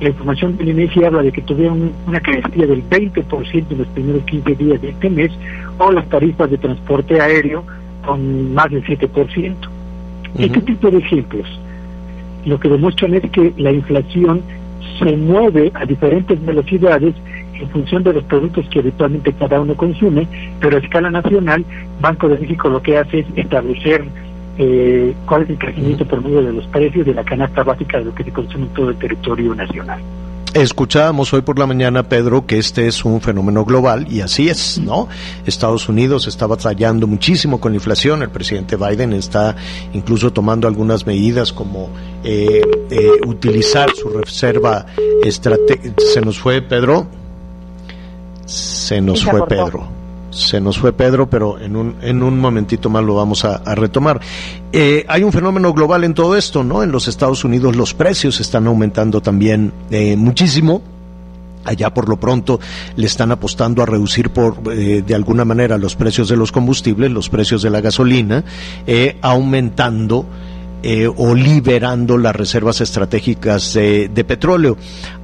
La 0.00 0.08
información 0.08 0.56
del 0.56 0.90
habla 1.04 1.22
de 1.22 1.32
que 1.32 1.42
tuvieron 1.42 1.92
una 2.06 2.20
carestía 2.20 2.66
del 2.66 2.82
20% 2.88 3.66
en 3.70 3.78
los 3.78 3.86
primeros 3.88 4.24
15 4.24 4.54
días 4.54 4.80
de 4.80 4.88
este 4.88 5.10
mes, 5.10 5.30
o 5.78 5.92
las 5.92 6.08
tarifas 6.08 6.50
de 6.50 6.58
transporte 6.58 7.20
aéreo 7.20 7.62
con 8.04 8.54
más 8.54 8.70
del 8.70 8.82
7%. 8.84 9.81
Este 10.38 10.60
tipo 10.62 10.90
de 10.90 10.98
ejemplos 10.98 11.46
lo 12.44 12.58
que 12.58 12.68
demuestran 12.68 13.14
es 13.14 13.30
que 13.30 13.52
la 13.56 13.70
inflación 13.70 14.42
se 14.98 15.16
mueve 15.16 15.70
a 15.74 15.84
diferentes 15.84 16.44
velocidades 16.44 17.14
en 17.54 17.68
función 17.70 18.02
de 18.02 18.14
los 18.14 18.24
productos 18.24 18.66
que 18.68 18.80
habitualmente 18.80 19.32
cada 19.34 19.60
uno 19.60 19.76
consume, 19.76 20.26
pero 20.60 20.76
a 20.76 20.80
escala 20.80 21.10
nacional, 21.10 21.64
Banco 22.00 22.28
de 22.28 22.38
México 22.38 22.68
lo 22.68 22.82
que 22.82 22.98
hace 22.98 23.20
es 23.20 23.26
establecer 23.36 24.04
eh, 24.58 25.14
cuál 25.26 25.42
es 25.42 25.50
el 25.50 25.58
crecimiento 25.58 26.04
por 26.04 26.22
medio 26.22 26.42
de 26.42 26.52
los 26.52 26.66
precios 26.66 27.06
de 27.06 27.14
la 27.14 27.24
canasta 27.24 27.62
básica 27.62 27.98
de 27.98 28.06
lo 28.06 28.14
que 28.14 28.24
se 28.24 28.32
consume 28.32 28.64
en 28.64 28.74
todo 28.74 28.90
el 28.90 28.96
territorio 28.96 29.54
nacional. 29.54 30.00
Escuchábamos 30.54 31.32
hoy 31.32 31.40
por 31.40 31.58
la 31.58 31.66
mañana, 31.66 32.02
Pedro, 32.02 32.46
que 32.46 32.58
este 32.58 32.86
es 32.86 33.06
un 33.06 33.22
fenómeno 33.22 33.64
global 33.64 34.06
y 34.10 34.20
así 34.20 34.50
es, 34.50 34.78
¿no? 34.78 35.08
Estados 35.46 35.88
Unidos 35.88 36.26
está 36.26 36.46
batallando 36.46 37.06
muchísimo 37.06 37.58
con 37.58 37.72
la 37.72 37.76
inflación, 37.76 38.22
el 38.22 38.28
presidente 38.28 38.76
Biden 38.76 39.14
está 39.14 39.56
incluso 39.94 40.30
tomando 40.30 40.68
algunas 40.68 41.06
medidas 41.06 41.54
como 41.54 41.88
eh, 42.22 42.60
eh, 42.90 43.10
utilizar 43.26 43.90
su 43.94 44.10
reserva 44.10 44.84
estratégica. 45.24 45.94
¿Se 46.12 46.20
nos 46.20 46.38
fue 46.38 46.60
Pedro? 46.60 47.06
Se 48.44 49.00
nos 49.00 49.24
fue 49.24 49.46
Pedro 49.46 50.01
se 50.32 50.60
nos 50.60 50.78
fue 50.78 50.92
Pedro, 50.92 51.28
pero 51.28 51.60
en 51.60 51.76
un, 51.76 51.96
en 52.00 52.22
un 52.22 52.38
momentito 52.38 52.88
más 52.90 53.04
lo 53.04 53.14
vamos 53.14 53.44
a, 53.44 53.62
retomar. 53.74 54.20
Eh, 54.72 55.04
hay 55.08 55.22
un 55.22 55.32
fenómeno 55.32 55.72
global 55.72 56.04
en 56.04 56.14
todo 56.14 56.36
esto, 56.36 56.64
¿no? 56.64 56.82
En 56.82 56.90
los 56.90 57.06
Estados 57.06 57.44
Unidos 57.44 57.76
los 57.76 57.94
precios 57.94 58.40
están 58.40 58.66
aumentando 58.66 59.20
también 59.20 59.72
eh, 59.90 60.16
muchísimo. 60.16 60.82
Allá 61.64 61.94
por 61.94 62.08
lo 62.08 62.18
pronto 62.18 62.58
le 62.96 63.06
están 63.06 63.30
apostando 63.30 63.82
a 63.82 63.86
reducir 63.86 64.30
por 64.30 64.60
eh, 64.72 65.04
de 65.06 65.14
alguna 65.14 65.44
manera 65.44 65.78
los 65.78 65.94
precios 65.94 66.28
de 66.28 66.36
los 66.36 66.50
combustibles, 66.50 67.12
los 67.12 67.28
precios 67.28 67.62
de 67.62 67.70
la 67.70 67.80
gasolina, 67.80 68.44
aumentando 69.20 70.26
o 71.16 71.34
liberando 71.36 72.18
las 72.18 72.34
reservas 72.34 72.80
estratégicas 72.80 73.74
de, 73.74 74.08
de 74.08 74.24
petróleo. 74.24 74.76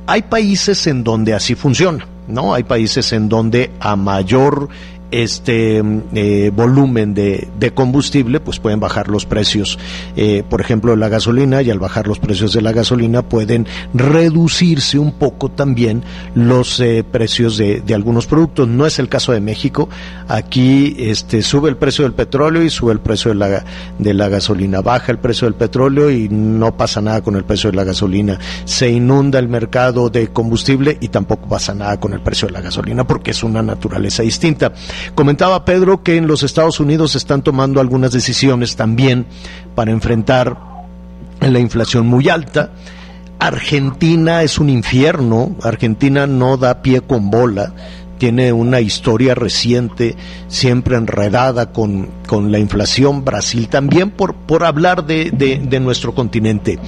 Hay 0.06 0.22
países 0.22 0.86
en 0.86 1.02
donde 1.02 1.34
así 1.34 1.56
funciona, 1.56 2.06
¿no? 2.28 2.54
Hay 2.54 2.62
países 2.62 3.12
en 3.12 3.28
donde 3.28 3.72
a 3.80 3.96
mayor 3.96 4.68
este 5.10 5.82
eh, 6.14 6.50
volumen 6.54 7.14
de, 7.14 7.48
de, 7.58 7.70
combustible, 7.72 8.40
pues 8.40 8.58
pueden 8.58 8.80
bajar 8.80 9.08
los 9.08 9.26
precios, 9.26 9.78
eh, 10.16 10.42
por 10.48 10.60
ejemplo, 10.60 10.90
de 10.92 10.96
la 10.98 11.08
gasolina, 11.08 11.62
y 11.62 11.70
al 11.70 11.78
bajar 11.78 12.06
los 12.06 12.18
precios 12.18 12.52
de 12.52 12.62
la 12.62 12.72
gasolina 12.72 13.22
pueden 13.22 13.66
reducirse 13.94 14.98
un 14.98 15.12
poco 15.12 15.50
también 15.50 16.02
los 16.34 16.80
eh, 16.80 17.04
precios 17.10 17.56
de, 17.56 17.80
de, 17.80 17.94
algunos 17.94 18.26
productos. 18.26 18.68
No 18.68 18.86
es 18.86 18.98
el 18.98 19.08
caso 19.08 19.32
de 19.32 19.40
México. 19.40 19.88
Aquí 20.28 20.94
este, 20.98 21.42
sube 21.42 21.70
el 21.70 21.76
precio 21.76 22.04
del 22.04 22.12
petróleo 22.12 22.62
y 22.62 22.70
sube 22.70 22.92
el 22.92 23.00
precio 23.00 23.30
de 23.30 23.36
la, 23.36 23.64
de 23.98 24.14
la 24.14 24.28
gasolina. 24.28 24.80
Baja 24.80 25.12
el 25.12 25.18
precio 25.18 25.46
del 25.46 25.54
petróleo 25.54 26.10
y 26.10 26.28
no 26.28 26.76
pasa 26.76 27.00
nada 27.00 27.22
con 27.22 27.36
el 27.36 27.44
precio 27.44 27.70
de 27.70 27.76
la 27.76 27.84
gasolina. 27.84 28.38
Se 28.64 28.90
inunda 28.90 29.38
el 29.38 29.48
mercado 29.48 30.10
de 30.10 30.28
combustible 30.28 30.98
y 31.00 31.08
tampoco 31.08 31.48
pasa 31.48 31.74
nada 31.74 31.98
con 31.98 32.12
el 32.12 32.20
precio 32.20 32.46
de 32.46 32.52
la 32.52 32.60
gasolina 32.60 33.06
porque 33.06 33.30
es 33.30 33.42
una 33.42 33.62
naturaleza 33.62 34.22
distinta. 34.22 34.72
Comentaba 35.14 35.64
Pedro 35.64 36.02
que 36.02 36.16
en 36.16 36.26
los 36.26 36.42
Estados 36.42 36.80
Unidos 36.80 37.12
se 37.12 37.18
están 37.18 37.42
tomando 37.42 37.80
algunas 37.80 38.12
decisiones 38.12 38.76
también 38.76 39.26
para 39.74 39.90
enfrentar 39.90 40.56
la 41.40 41.58
inflación 41.58 42.06
muy 42.06 42.28
alta. 42.28 42.72
Argentina 43.38 44.42
es 44.42 44.58
un 44.58 44.68
infierno, 44.68 45.56
Argentina 45.62 46.26
no 46.26 46.56
da 46.56 46.82
pie 46.82 47.00
con 47.02 47.30
bola, 47.30 47.72
tiene 48.18 48.52
una 48.52 48.80
historia 48.80 49.34
reciente, 49.34 50.16
siempre 50.48 50.96
enredada 50.96 51.72
con, 51.72 52.08
con 52.26 52.50
la 52.50 52.58
inflación, 52.58 53.24
Brasil 53.24 53.68
también, 53.68 54.10
por, 54.10 54.34
por 54.34 54.64
hablar 54.64 55.06
de, 55.06 55.30
de, 55.30 55.80
nuestro 55.80 56.14
continente. 56.14 56.80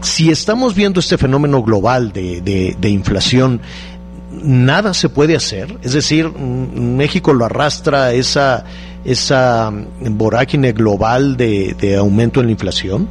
Si 0.00 0.30
estamos 0.30 0.74
viendo 0.74 1.00
este 1.00 1.18
fenómeno 1.18 1.62
global 1.62 2.12
de, 2.12 2.40
de 2.78 2.88
inflación, 2.88 3.60
nada 4.42 4.94
se 4.94 5.08
puede 5.08 5.36
hacer, 5.36 5.68
es 5.82 5.92
decir, 5.92 6.30
México 6.30 7.32
lo 7.32 7.44
arrastra 7.44 8.12
esa, 8.12 8.64
esa 9.04 9.72
vorágine 10.10 10.72
global 10.72 11.36
de, 11.36 11.96
aumento 11.98 12.40
en 12.40 12.46
la 12.46 12.52
inflación. 12.52 13.08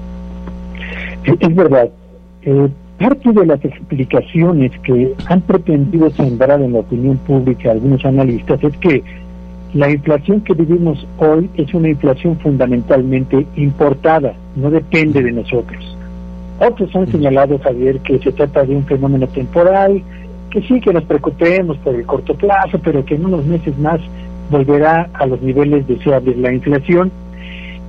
Es 1.23 1.55
verdad. 1.55 1.89
Eh, 2.43 2.69
parte 2.97 3.31
de 3.31 3.45
las 3.45 3.63
explicaciones 3.63 4.71
que 4.81 5.13
han 5.27 5.41
pretendido 5.41 6.09
sembrar 6.11 6.61
en 6.61 6.73
la 6.73 6.79
opinión 6.79 7.17
pública 7.17 7.71
algunos 7.71 8.03
analistas 8.05 8.63
es 8.63 8.75
que 8.77 9.03
la 9.73 9.89
inflación 9.91 10.41
que 10.41 10.53
vivimos 10.53 11.05
hoy 11.17 11.49
es 11.55 11.73
una 11.73 11.89
inflación 11.89 12.39
fundamentalmente 12.39 13.45
importada, 13.55 14.33
no 14.55 14.71
depende 14.71 15.21
de 15.21 15.31
nosotros. 15.31 15.97
Otros 16.59 16.95
han 16.95 17.11
señalado, 17.11 17.59
Javier, 17.59 17.99
que 17.99 18.17
se 18.19 18.31
trata 18.31 18.63
de 18.63 18.75
un 18.75 18.85
fenómeno 18.85 19.27
temporal, 19.27 20.01
que 20.49 20.61
sí 20.61 20.79
que 20.79 20.93
nos 20.93 21.03
preocupemos 21.03 21.77
por 21.77 21.95
el 21.95 22.05
corto 22.05 22.33
plazo, 22.35 22.79
pero 22.83 23.03
que 23.03 23.15
en 23.15 23.25
unos 23.25 23.45
meses 23.45 23.77
más 23.77 23.99
volverá 24.49 25.09
a 25.13 25.25
los 25.25 25.41
niveles 25.41 25.87
deseables 25.87 26.37
la 26.37 26.53
inflación. 26.53 27.11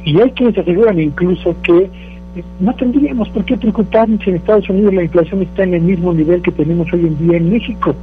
Y 0.05 0.21
hay 0.21 0.31
quienes 0.33 0.59
aseguran 0.59 1.01
incluso 1.01 1.55
que 1.62 1.90
eh, 2.37 2.44
no 2.61 2.75
tendríamos 2.75 3.29
por 3.31 3.44
qué 3.44 3.57
preocuparnos 3.57 4.23
si 4.23 4.31
en 4.31 4.37
Estados 4.37 4.68
Unidos 4.68 4.94
la 4.94 5.05
inflación 5.05 5.42
está 5.42 5.64
en 5.64 5.75
el 5.75 5.83
mismo 5.83 6.12
nivel 6.12 6.42
que 6.42 6.53
tenemos 6.53 6.92
hoy 6.92 7.01
en 7.01 7.18
día 7.18 7.37
en 7.37 7.51
México. 7.51 7.94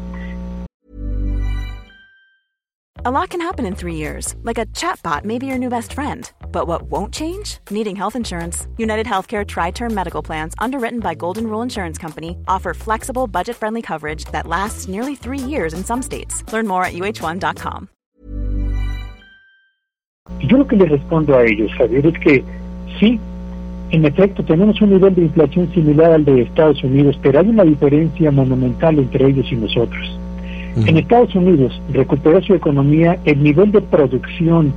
A 3.06 3.12
lot 3.12 3.30
can 3.30 3.42
happen 3.42 3.68
in 3.68 3.76
three 3.76 3.94
years, 3.94 4.34
like 4.42 4.58
a 4.58 4.66
chatbot 4.74 5.26
may 5.26 5.38
be 5.38 5.46
your 5.46 5.60
new 5.60 5.70
best 5.70 5.94
friend. 5.94 6.28
But 6.52 6.66
what 6.66 6.90
won't 6.90 7.14
change? 7.14 7.60
Needing 7.70 7.96
health 7.96 8.16
insurance. 8.16 8.68
United 8.78 9.06
Healthcare 9.06 9.46
Tri 9.46 9.70
Term 9.70 9.94
Medical 9.94 10.24
Plans, 10.24 10.56
underwritten 10.58 11.02
by 11.02 11.14
Golden 11.14 11.46
Rule 11.46 11.62
Insurance 11.62 12.00
Company, 12.00 12.36
offer 12.48 12.74
flexible, 12.74 13.28
budget 13.28 13.58
friendly 13.58 13.84
coverage 13.84 14.26
that 14.32 14.48
lasts 14.48 14.88
nearly 14.88 15.14
three 15.14 15.38
years 15.38 15.76
in 15.76 15.84
some 15.84 16.02
states. 16.02 16.44
Learn 16.52 16.66
more 16.66 16.84
at 16.84 16.94
uh1.com. 16.94 17.90
Yo 20.40 20.58
lo 20.58 20.66
que 20.66 20.76
les 20.76 20.90
respondo 20.90 21.38
a 21.38 21.44
ellos, 21.44 21.70
Javier, 21.78 22.08
es 22.08 22.20
que 22.24 22.44
sí, 23.00 23.20
en 23.92 24.06
efecto, 24.06 24.44
tenemos 24.44 24.82
un 24.82 24.90
nivel 24.90 25.14
de 25.14 25.22
inflación 25.22 25.72
similar 25.76 26.12
al 26.12 26.26
de 26.26 26.42
Estados 26.42 26.84
Unidos, 26.84 27.20
pero 27.22 27.40
hay 27.40 27.50
una 27.50 27.66
diferencia 27.66 28.32
monumental 28.32 28.98
entre 28.98 29.28
ellos 29.28 29.46
y 29.52 29.58
nosotros. 29.58 30.20
En 30.76 30.98
Estados 30.98 31.34
Unidos 31.34 31.82
recuperó 31.94 32.42
su 32.42 32.54
economía 32.54 33.18
el 33.24 33.42
nivel 33.42 33.72
de 33.72 33.82
producción 33.82 34.74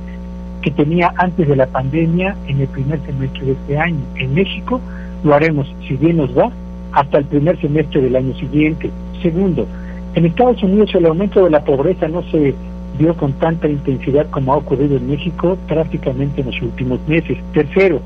que 0.61 0.71
tenía 0.71 1.13
antes 1.17 1.45
de 1.45 1.55
la 1.57 1.67
pandemia 1.67 2.37
en 2.47 2.61
el 2.61 2.67
primer 2.67 3.01
semestre 3.05 3.45
de 3.45 3.51
este 3.51 3.77
año. 3.77 3.99
En 4.15 4.33
México 4.33 4.79
lo 5.23 5.33
haremos, 5.33 5.67
si 5.87 5.95
bien 5.95 6.17
nos 6.17 6.37
va, 6.37 6.51
hasta 6.93 7.17
el 7.17 7.25
primer 7.25 7.59
semestre 7.59 8.01
del 8.01 8.15
año 8.15 8.33
siguiente. 8.35 8.89
Segundo, 9.21 9.67
en 10.15 10.25
Estados 10.25 10.63
Unidos 10.63 10.89
el 10.95 11.05
aumento 11.05 11.43
de 11.43 11.49
la 11.49 11.65
pobreza 11.65 12.07
no 12.07 12.23
se 12.31 12.55
dio 12.97 13.13
con 13.15 13.33
tanta 13.33 13.67
intensidad 13.67 14.29
como 14.29 14.53
ha 14.53 14.57
ocurrido 14.57 14.97
en 14.97 15.09
México 15.09 15.57
prácticamente 15.67 16.41
en 16.41 16.47
los 16.47 16.61
últimos 16.61 16.99
meses. 17.07 17.37
Tercero, 17.53 17.99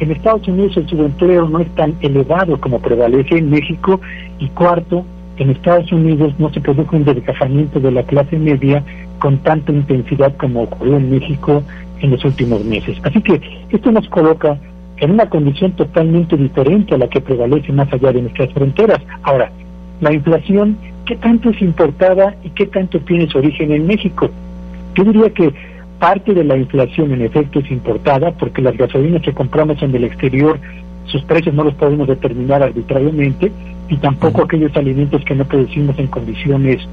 en 0.00 0.10
Estados 0.10 0.46
Unidos 0.48 0.76
el 0.76 0.88
subempleo 0.88 1.48
no 1.48 1.60
es 1.60 1.68
tan 1.76 1.94
elevado 2.00 2.60
como 2.60 2.80
prevalece 2.80 3.38
en 3.38 3.50
México. 3.50 4.00
Y 4.38 4.48
cuarto, 4.48 5.04
en 5.36 5.50
Estados 5.50 5.90
Unidos 5.92 6.34
no 6.38 6.52
se 6.52 6.60
produjo 6.60 6.96
un 6.96 7.04
desgajamiento 7.04 7.80
de 7.80 7.90
la 7.90 8.02
clase 8.02 8.38
media 8.38 8.82
con 9.18 9.38
tanta 9.38 9.72
intensidad 9.72 10.34
como 10.36 10.62
ocurrió 10.62 10.96
en 10.96 11.10
México 11.10 11.62
en 12.00 12.10
los 12.10 12.24
últimos 12.24 12.64
meses. 12.64 12.98
Así 13.02 13.20
que 13.20 13.40
esto 13.70 13.90
nos 13.90 14.08
coloca 14.08 14.58
en 14.98 15.10
una 15.10 15.28
condición 15.28 15.72
totalmente 15.72 16.36
diferente 16.36 16.94
a 16.94 16.98
la 16.98 17.08
que 17.08 17.20
prevalece 17.20 17.72
más 17.72 17.92
allá 17.92 18.12
de 18.12 18.22
nuestras 18.22 18.52
fronteras. 18.52 19.00
Ahora, 19.22 19.50
la 20.00 20.12
inflación, 20.12 20.78
¿qué 21.04 21.16
tanto 21.16 21.50
es 21.50 21.60
importada 21.60 22.34
y 22.42 22.50
qué 22.50 22.66
tanto 22.66 23.00
tiene 23.00 23.28
su 23.28 23.38
origen 23.38 23.72
en 23.72 23.86
México? 23.86 24.30
Yo 24.94 25.04
diría 25.04 25.30
que 25.30 25.52
parte 25.98 26.34
de 26.34 26.44
la 26.44 26.56
inflación 26.56 27.12
en 27.12 27.22
efecto 27.22 27.60
es 27.60 27.70
importada 27.70 28.32
porque 28.32 28.62
las 28.62 28.76
gasolinas 28.76 29.22
que 29.22 29.32
compramos 29.32 29.82
en 29.82 29.94
el 29.94 30.04
exterior, 30.04 30.58
sus 31.06 31.22
precios 31.24 31.54
no 31.54 31.64
los 31.64 31.74
podemos 31.74 32.08
determinar 32.08 32.62
arbitrariamente 32.62 33.52
y 33.88 33.96
tampoco 33.98 34.44
aquellos 34.44 34.76
alimentos 34.76 35.24
que 35.24 35.34
no 35.34 35.44
producimos 35.44 35.98
en 35.98 36.08
condiciones 36.08 36.86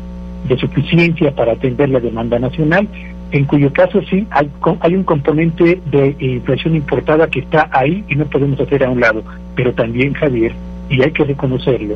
de 0.47 0.57
suficiencia 0.57 1.33
para 1.33 1.53
atender 1.53 1.89
la 1.89 1.99
demanda 1.99 2.37
nacional, 2.37 2.87
en 3.31 3.45
cuyo 3.45 3.71
caso 3.73 4.01
sí 4.09 4.27
hay, 4.29 4.49
hay 4.81 4.95
un 4.95 5.03
componente 5.03 5.81
de 5.89 6.15
inflación 6.19 6.75
importada 6.75 7.27
que 7.27 7.39
está 7.39 7.69
ahí 7.71 8.03
y 8.07 8.15
no 8.15 8.25
podemos 8.25 8.59
hacer 8.59 8.83
a 8.83 8.89
un 8.89 8.99
lado. 8.99 9.23
Pero 9.55 9.73
también, 9.73 10.13
Javier, 10.13 10.53
y 10.89 11.01
hay 11.01 11.11
que 11.11 11.23
reconocerlo, 11.23 11.95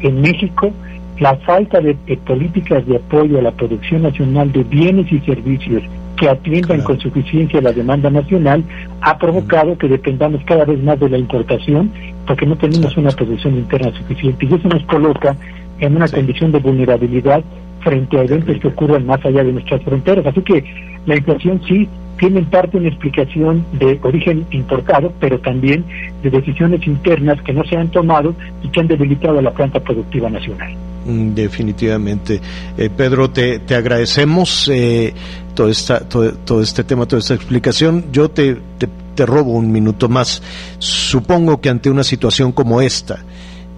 en 0.00 0.20
México 0.20 0.72
la 1.18 1.36
falta 1.36 1.80
de, 1.80 1.94
políticas 2.26 2.84
de 2.86 2.96
apoyo 2.96 3.38
a 3.38 3.42
la 3.42 3.52
producción 3.52 4.02
nacional 4.02 4.50
de 4.52 4.64
bienes 4.64 5.10
y 5.12 5.20
servicios 5.20 5.82
que 6.16 6.28
atiendan 6.28 6.82
con 6.82 7.00
suficiencia 7.00 7.60
la 7.60 7.72
demanda 7.72 8.10
nacional 8.10 8.64
ha 9.00 9.18
provocado 9.18 9.76
que 9.78 9.88
dependamos 9.88 10.42
cada 10.44 10.64
vez 10.64 10.82
más 10.82 10.98
de 11.00 11.08
la 11.08 11.18
importación 11.18 11.90
porque 12.26 12.46
no 12.46 12.56
tenemos 12.56 12.96
una 12.96 13.10
producción 13.10 13.54
interna 13.54 13.92
suficiente. 13.96 14.46
Y 14.46 14.54
eso 14.54 14.68
nos 14.68 14.82
coloca 14.84 15.36
en 15.80 15.96
una 15.96 16.08
condición 16.08 16.52
de 16.52 16.60
vulnerabilidad 16.60 17.42
frente 17.80 18.18
a 18.18 18.24
eventos 18.24 18.58
que 18.58 18.68
ocurran 18.68 19.06
más 19.06 19.24
allá 19.24 19.44
de 19.44 19.52
nuestras 19.52 19.82
fronteras. 19.82 20.26
Así 20.26 20.40
que 20.42 20.64
la 21.06 21.16
inflación 21.16 21.60
sí 21.68 21.88
tiene 22.18 22.40
en 22.40 22.46
parte 22.46 22.76
una 22.76 22.88
explicación 22.88 23.64
de 23.72 23.98
origen 24.02 24.46
importado, 24.50 25.12
pero 25.20 25.38
también 25.40 25.84
de 26.22 26.30
decisiones 26.30 26.86
internas 26.86 27.40
que 27.42 27.52
no 27.52 27.64
se 27.64 27.76
han 27.76 27.88
tomado 27.88 28.34
y 28.62 28.68
que 28.68 28.80
han 28.80 28.88
debilitado 28.88 29.40
la 29.42 29.50
planta 29.50 29.80
productiva 29.80 30.30
nacional. 30.30 30.74
Definitivamente. 31.04 32.40
Eh, 32.76 32.90
Pedro, 32.90 33.30
te, 33.30 33.58
te 33.58 33.74
agradecemos 33.74 34.68
eh, 34.72 35.12
todo, 35.54 35.68
esta, 35.68 36.00
todo, 36.00 36.62
este 36.62 36.84
tema, 36.84 37.06
toda 37.06 37.20
esta 37.20 37.34
explicación. 37.34 38.06
Yo 38.10 38.30
te, 38.30 38.56
te, 38.78 38.88
te 39.14 39.26
robo 39.26 39.52
un 39.52 39.70
minuto 39.70 40.08
más. 40.08 40.42
Supongo 40.78 41.60
que 41.60 41.68
ante 41.68 41.90
una 41.90 42.04
situación 42.04 42.52
como 42.52 42.80
esta, 42.80 43.24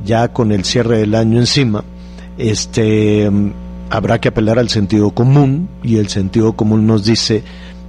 ya 0.05 0.29
con 0.29 0.53
el 0.53 0.65
cierre 0.65 0.99
del 0.99 1.15
año 1.15 1.39
encima, 1.39 1.85
este 2.39 3.31
habrá 3.91 4.21
que 4.21 4.29
apelar 4.29 4.59
al 4.59 4.69
sentido 4.69 5.11
común 5.13 5.69
y 5.83 5.97
el 5.97 6.09
sentido 6.09 6.55
común 6.55 6.87
nos 6.87 7.05
dice 7.05 7.45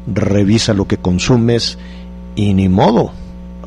revisa 0.05 0.73
lo 0.73 0.87
que 0.87 0.97
consumes 0.97 1.79
y 2.35 2.53
ni 2.53 2.69
modo 2.69 3.11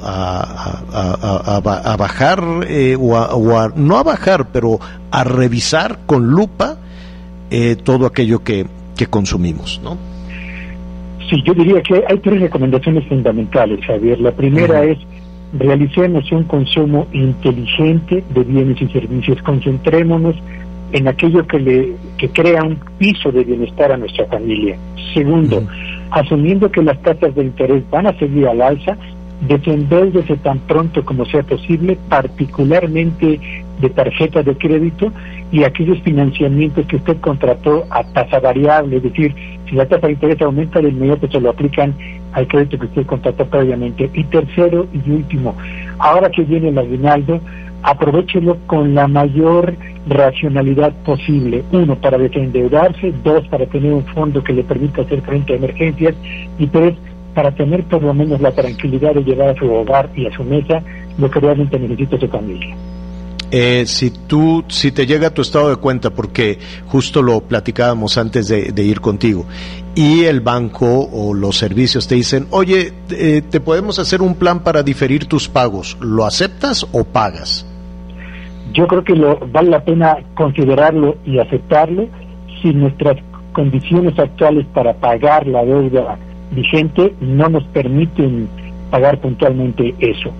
a, 0.03 1.61
a, 1.63 1.97
bajar 1.97 2.43
eh, 2.69 2.97
o, 2.99 3.17
a, 3.17 3.73
no 3.75 3.99
a 3.99 4.03
bajar 4.03 4.49
pero 4.53 4.79
a 5.11 5.25
revisar 5.25 6.01
con 6.07 6.29
lupa 6.29 6.79
eh, 7.51 7.77
todo 7.83 8.07
aquello 8.07 8.43
que, 8.43 8.67
que 8.97 9.07
consumimos 9.07 9.81
¿no? 9.83 9.97
Sí, 11.31 11.41
yo 11.45 11.55
diría 11.55 11.81
que 11.83 12.03
hay 12.09 12.19
tres 12.19 12.41
recomendaciones 12.41 13.07
fundamentales, 13.07 13.79
Javier. 13.87 14.21
La 14.21 14.33
primera 14.33 14.83
es 14.83 14.99
realicemos 15.53 16.31
un 16.33 16.43
consumo 16.45 17.07
inteligente 17.13 18.25
de 18.35 18.45
bienes 18.45 18.83
y 18.83 18.89
servicios, 18.89 19.41
concentrémonos 19.43 20.35
en 20.93 21.07
aquello 21.07 21.47
que 21.47 21.61
le 21.61 21.93
que 22.19 22.29
crea 22.31 22.65
un 22.65 22.81
piso 22.99 23.31
de 23.31 23.45
bienestar 23.45 23.93
a 23.93 23.97
nuestra 23.97 24.27
familia. 24.27 24.77
Segundo, 25.15 25.63
asumiendo 26.11 26.71
que 26.71 26.83
las 26.83 27.01
tasas 27.03 27.33
de 27.35 27.45
interés 27.45 27.89
van 27.91 28.09
a 28.09 28.19
seguir 28.19 28.49
al 28.49 28.61
alza, 28.61 28.97
defenderse 29.41 30.37
tan 30.39 30.59
pronto 30.61 31.05
como 31.05 31.25
sea 31.25 31.43
posible, 31.43 31.99
particularmente 32.09 33.41
de 33.81 33.91
tarjetas 33.91 34.45
de 34.45 34.57
crédito 34.57 35.13
y 35.51 35.65
aquellos 35.65 36.01
financiamientos 36.03 36.87
que 36.87 36.97
usted 36.97 37.17
contrató 37.21 37.85
a 37.91 38.05
tasa 38.05 38.39
variable, 38.39 38.99
es 38.99 39.03
decir, 39.03 39.35
si 39.69 39.77
la 39.77 39.87
tasa 39.87 40.07
de 40.07 40.13
interés 40.13 40.41
aumenta, 40.43 40.81
de 40.81 40.91
inmediato 40.91 41.31
se 41.31 41.41
lo 41.41 41.51
aplican 41.51 41.95
al 42.33 42.47
crédito 42.47 42.79
que 42.79 42.87
usted 42.87 43.07
contrató 43.07 43.47
previamente. 43.47 44.11
Y 44.13 44.25
tercero 44.25 44.87
y 44.93 45.11
último, 45.11 45.55
ahora 45.99 46.31
que 46.31 46.43
viene 46.43 46.69
el 46.69 46.79
aguinaldo, 46.79 47.41
aprovechelo 47.83 48.59
con 48.67 48.95
la 48.95 49.09
mayor 49.09 49.75
racionalidad 50.07 50.93
posible. 51.05 51.65
Uno, 51.73 51.97
para 51.97 52.19
desendeudarse, 52.19 53.13
dos, 53.25 53.47
para 53.49 53.67
tener 53.67 53.93
un 53.93 54.05
fondo 54.07 54.43
que 54.43 54.53
le 54.53 54.65
permita 54.65 55.03
hacer 55.03 55.23
frente 55.23 55.55
a 55.55 55.57
emergencias 55.57 56.15
y 56.59 56.67
tres, 56.67 56.95
para 57.35 57.51
tener 57.53 57.85
por 57.85 58.03
lo 58.03 58.15
menos 58.15 58.41
la 58.41 58.53
tranquilidad 58.53 59.15
de 59.15 59.25
llevar 59.25 59.51
a 59.51 59.55
su 59.55 59.71
hogar 59.71 60.11
y 60.15 60.27
a 60.27 60.37
su 60.37 60.45
mesa 60.45 60.83
lo 61.19 61.31
que 61.31 61.41
realmente 61.41 61.79
necesita 61.79 62.19
su 62.19 62.29
familia. 62.29 62.77
Eh, 63.53 63.85
si 63.87 64.11
tú, 64.11 64.65
si 64.69 64.93
te 64.93 65.07
llega 65.07 65.35
tu 65.35 65.43
estado 65.43 65.71
de 65.71 65.77
cuenta, 65.77 66.11
porque 66.11 66.59
justo 66.87 67.21
lo 67.21 67.41
platicábamos 67.41 68.17
antes 68.17 68.47
de, 68.47 68.83
ir 68.85 69.01
contigo, 69.01 69.45
y 69.97 70.23
el 70.25 70.41
banco 70.41 71.09
o 71.13 71.35
los 71.35 71.57
servicios 71.57 72.07
te 72.07 72.15
dicen, 72.15 72.47
oye, 72.51 72.93
eh, 73.11 73.43
te 73.43 73.59
podemos 73.59 73.99
hacer 73.99 74.23
un 74.23 74.37
plan 74.37 74.61
para 74.61 74.85
diferir 74.85 75.27
tus 75.27 75.49
pagos, 75.49 75.99
¿lo 76.01 76.25
aceptas 76.27 76.87
o 76.93 77.03
pagas? 77.03 77.67
yo 78.73 78.87
creo 78.87 79.05
que 79.05 79.15
lo, 79.15 79.39
vale 79.49 79.71
la 79.71 79.85
pena 79.85 80.19
considerarlo 80.35 81.17
y 81.25 81.39
aceptarlo 81.39 82.07
si 82.63 82.73
nuestras 82.73 83.17
condiciones 83.53 84.19
actuales 84.19 84.67
para 84.73 84.95
pagar 84.95 85.47
la 85.47 85.65
deuda 85.65 86.19
vigente 86.51 87.15
no 87.21 87.49
nos 87.49 87.65
permiten 87.65 88.49
pagar 88.91 89.19
puntualmente 89.21 89.95
eso. 89.99 90.31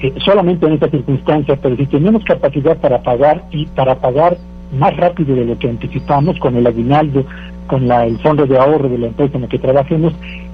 Eh, 0.00 0.12
solamente 0.24 0.66
en 0.66 0.74
esta 0.74 0.90
circunstancia, 0.90 1.56
pero 1.56 1.76
si 1.76 1.86
tenemos 1.86 2.22
capacidad 2.24 2.76
para 2.78 3.02
pagar 3.02 3.44
y 3.50 3.66
para 3.66 3.94
pagar 3.96 4.36
más 4.78 4.96
rápido 4.96 5.34
de 5.34 5.46
lo 5.46 5.58
que 5.58 5.70
anticipamos 5.70 6.38
con 6.38 6.56
el 6.56 6.66
aguinaldo, 6.66 7.24
con 7.66 7.88
la, 7.88 8.04
el 8.04 8.18
fondo 8.18 8.46
de 8.46 8.58
ahorro 8.58 8.88
de 8.88 8.98
la 8.98 9.06
empresa 9.06 9.36
en 9.36 9.42
la 9.42 9.48
que 9.48 9.58
trabajemos, 9.58 10.12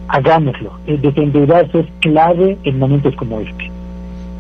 hagámoslo. 0.09 0.79
El 0.87 1.01
desendeudarse 1.01 1.81
es 1.81 1.87
clave 2.01 2.59
en 2.63 2.79
momentos 2.79 3.15
como 3.17 3.41
este 3.41 3.71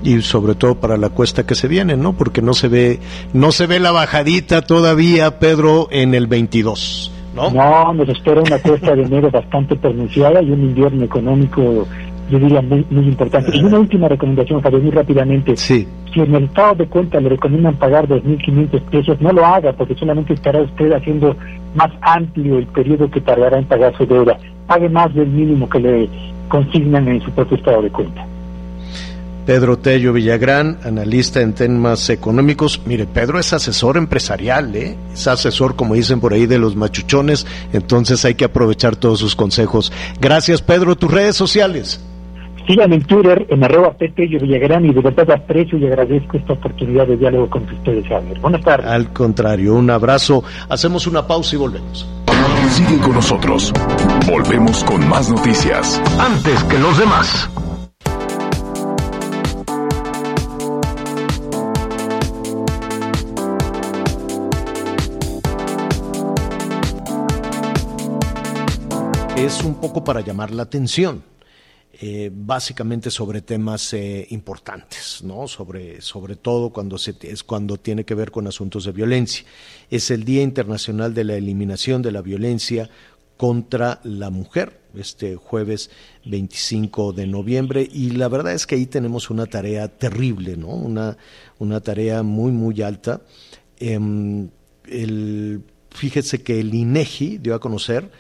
y 0.05 0.21
sobre 0.23 0.55
todo 0.55 0.75
para 0.75 0.97
la 0.97 1.11
cuesta 1.11 1.47
que 1.47 1.55
se 1.55 1.69
viene, 1.69 1.97
¿no? 1.97 2.13
Porque 2.13 2.43
no 2.43 2.55
se 2.55 2.69
ve 2.69 3.01
no 3.33 3.53
se 3.53 3.67
ve 3.67 3.79
la 3.81 3.93
bajadita 3.93 4.63
todavía, 4.63 5.39
Pedro, 5.39 5.89
en 5.91 6.15
el 6.15 6.27
22, 6.27 7.12
¿no? 7.35 7.51
No, 7.51 7.95
nos 7.95 8.09
espera 8.09 8.41
una 8.41 8.59
cuesta 8.59 8.95
de 8.95 9.03
enero 9.03 9.31
bastante 9.31 9.77
pronunciada 9.77 10.43
y 10.43 10.51
un 10.51 10.63
invierno 10.63 11.05
económico 11.05 11.87
yo 12.31 12.39
diría 12.39 12.63
muy, 12.63 12.87
muy 12.91 13.05
importante. 13.09 13.55
Y 13.55 13.63
una 13.63 13.79
última 13.79 14.09
recomendación, 14.09 14.63
Javier, 14.63 14.83
muy 14.83 14.91
rápidamente. 14.91 15.57
Sí. 15.57 15.87
Si 16.13 16.21
en 16.21 16.35
el 16.35 16.45
estado 16.45 16.77
de 16.77 16.87
cuenta 16.87 17.21
le 17.21 17.29
recomiendan 17.29 17.77
pagar 17.77 18.09
2.500 18.09 18.81
pesos, 18.91 19.21
no 19.21 19.33
lo 19.33 19.45
haga, 19.45 19.73
porque 19.73 19.95
solamente 19.95 20.33
estará 20.33 20.63
usted 20.63 20.93
haciendo 20.93 21.37
más 21.75 21.91
amplio 22.01 22.59
el 22.59 22.67
periodo 22.67 23.11
que 23.11 23.21
tardará 23.21 23.59
en 23.59 23.67
pagar 23.67 23.97
su 23.97 24.07
deuda. 24.07 24.39
Pague 24.67 24.89
más 24.89 25.13
del 25.15 25.29
mínimo 25.29 25.69
que 25.69 25.81
le 25.81 26.09
consignan 26.49 27.09
en 27.09 27.21
su 27.21 27.31
propio 27.33 27.57
estado 27.57 27.83
de 27.83 27.91
cuenta. 27.91 28.27
Pedro 29.47 29.77
Tello 29.77 30.13
Villagrán, 30.13 30.79
analista 30.85 31.41
en 31.41 31.53
temas 31.53 32.09
económicos. 32.11 32.81
Mire, 32.87 33.07
Pedro 33.07 33.41
es 33.41 33.53
asesor 33.53 33.97
empresarial, 33.97 34.75
¿eh? 34.77 34.97
es 35.13 35.27
asesor, 35.27 35.75
como 35.75 35.95
dicen 35.95 36.21
por 36.21 36.33
ahí, 36.33 36.47
de 36.47 36.59
los 36.59 36.77
machuchones, 36.77 37.47
entonces 37.73 38.25
hay 38.25 38.35
que 38.35 38.45
aprovechar 38.45 38.95
todos 38.95 39.19
sus 39.19 39.35
consejos. 39.35 39.93
Gracias, 40.21 40.63
Pedro. 40.63 40.95
Tus 40.95 41.11
redes 41.11 41.37
sociales. 41.37 42.05
Síganme 42.67 42.95
en 42.95 43.03
Twitter, 43.03 43.45
en 43.49 43.65
arroba 43.65 43.97
Tello 43.99 44.39
Villagrán, 44.39 44.85
y 44.85 44.95
de 44.95 45.01
verdad 45.01 45.29
aprecio 45.33 45.79
y 45.79 45.87
agradezco 45.87 46.37
esta 46.37 46.53
oportunidad 46.53 47.09
de 47.09 47.17
diálogo 47.17 47.51
con 47.51 47.65
ustedes, 47.65 48.07
Javier. 48.07 48.39
Buenas 48.39 48.63
tardes. 48.63 48.87
Al 48.87 49.13
contrario, 49.13 49.75
un 49.75 49.91
abrazo. 49.91 50.45
Hacemos 50.69 51.09
una 51.09 51.27
pausa 51.27 51.57
y 51.57 51.59
volvemos. 51.59 52.09
Sigue 52.69 52.99
con 53.01 53.15
nosotros. 53.15 53.73
Volvemos 54.31 54.85
con 54.85 55.07
más 55.09 55.29
noticias. 55.29 56.01
Antes 56.19 56.63
que 56.65 56.79
los 56.79 56.97
demás. 56.99 57.51
Es 69.45 69.65
un 69.65 69.75
poco 69.75 70.05
para 70.05 70.21
llamar 70.21 70.53
la 70.53 70.63
atención. 70.63 71.25
Eh, 72.01 72.31
básicamente 72.33 73.11
sobre 73.11 73.43
temas 73.43 73.93
eh, 73.93 74.27
importantes, 74.31 75.21
¿no? 75.25 75.49
Sobre, 75.49 76.01
sobre 76.01 76.37
todo 76.37 76.71
cuando 76.71 76.97
se, 76.97 77.17
es 77.23 77.43
cuando 77.43 77.77
tiene 77.77 78.05
que 78.05 78.15
ver 78.15 78.31
con 78.31 78.47
asuntos 78.47 78.85
de 78.85 78.93
violencia. 78.93 79.45
Es 79.91 80.13
el 80.13 80.25
Día 80.25 80.43
Internacional 80.43 81.13
de 81.13 81.25
la 81.25 81.35
Eliminación 81.35 82.03
de 82.03 82.13
la 82.13 82.23
Violencia 82.23 82.89
contra 83.37 84.01
la 84.05 84.31
Mujer, 84.31 84.81
este 84.95 85.35
jueves 85.35 85.91
25 86.25 87.13
de 87.13 87.27
noviembre, 87.27 87.89
y 87.91 88.11
la 88.11 88.29
verdad 88.29 88.53
es 88.53 88.67
que 88.67 88.77
ahí 88.77 88.87
tenemos 88.87 89.29
una 89.29 89.47
tarea 89.47 89.89
terrible, 89.89 90.57
¿no? 90.57 90.69
Una, 90.69 91.17
una 91.59 91.81
tarea 91.81 92.23
muy, 92.23 92.53
muy 92.53 92.81
alta. 92.81 93.23
Em, 93.81 94.51
el, 94.87 95.63
fíjese 95.91 96.43
que 96.43 96.61
el 96.61 96.73
INEGI 96.73 97.39
dio 97.39 97.57
a 97.57 97.61
conocer 97.61 98.11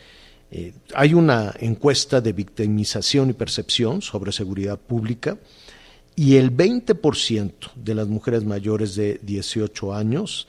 eh, 0.54 0.74
hay 0.94 1.14
una 1.14 1.54
encuesta 1.60 2.20
de 2.20 2.34
victimización 2.34 3.30
y 3.30 3.32
percepción 3.32 4.02
sobre 4.02 4.32
seguridad 4.32 4.78
pública 4.78 5.38
y 6.14 6.36
el 6.36 6.54
20% 6.54 7.72
de 7.74 7.94
las 7.94 8.06
mujeres 8.06 8.44
mayores 8.44 8.94
de 8.94 9.18
18 9.22 9.94
años 9.94 10.46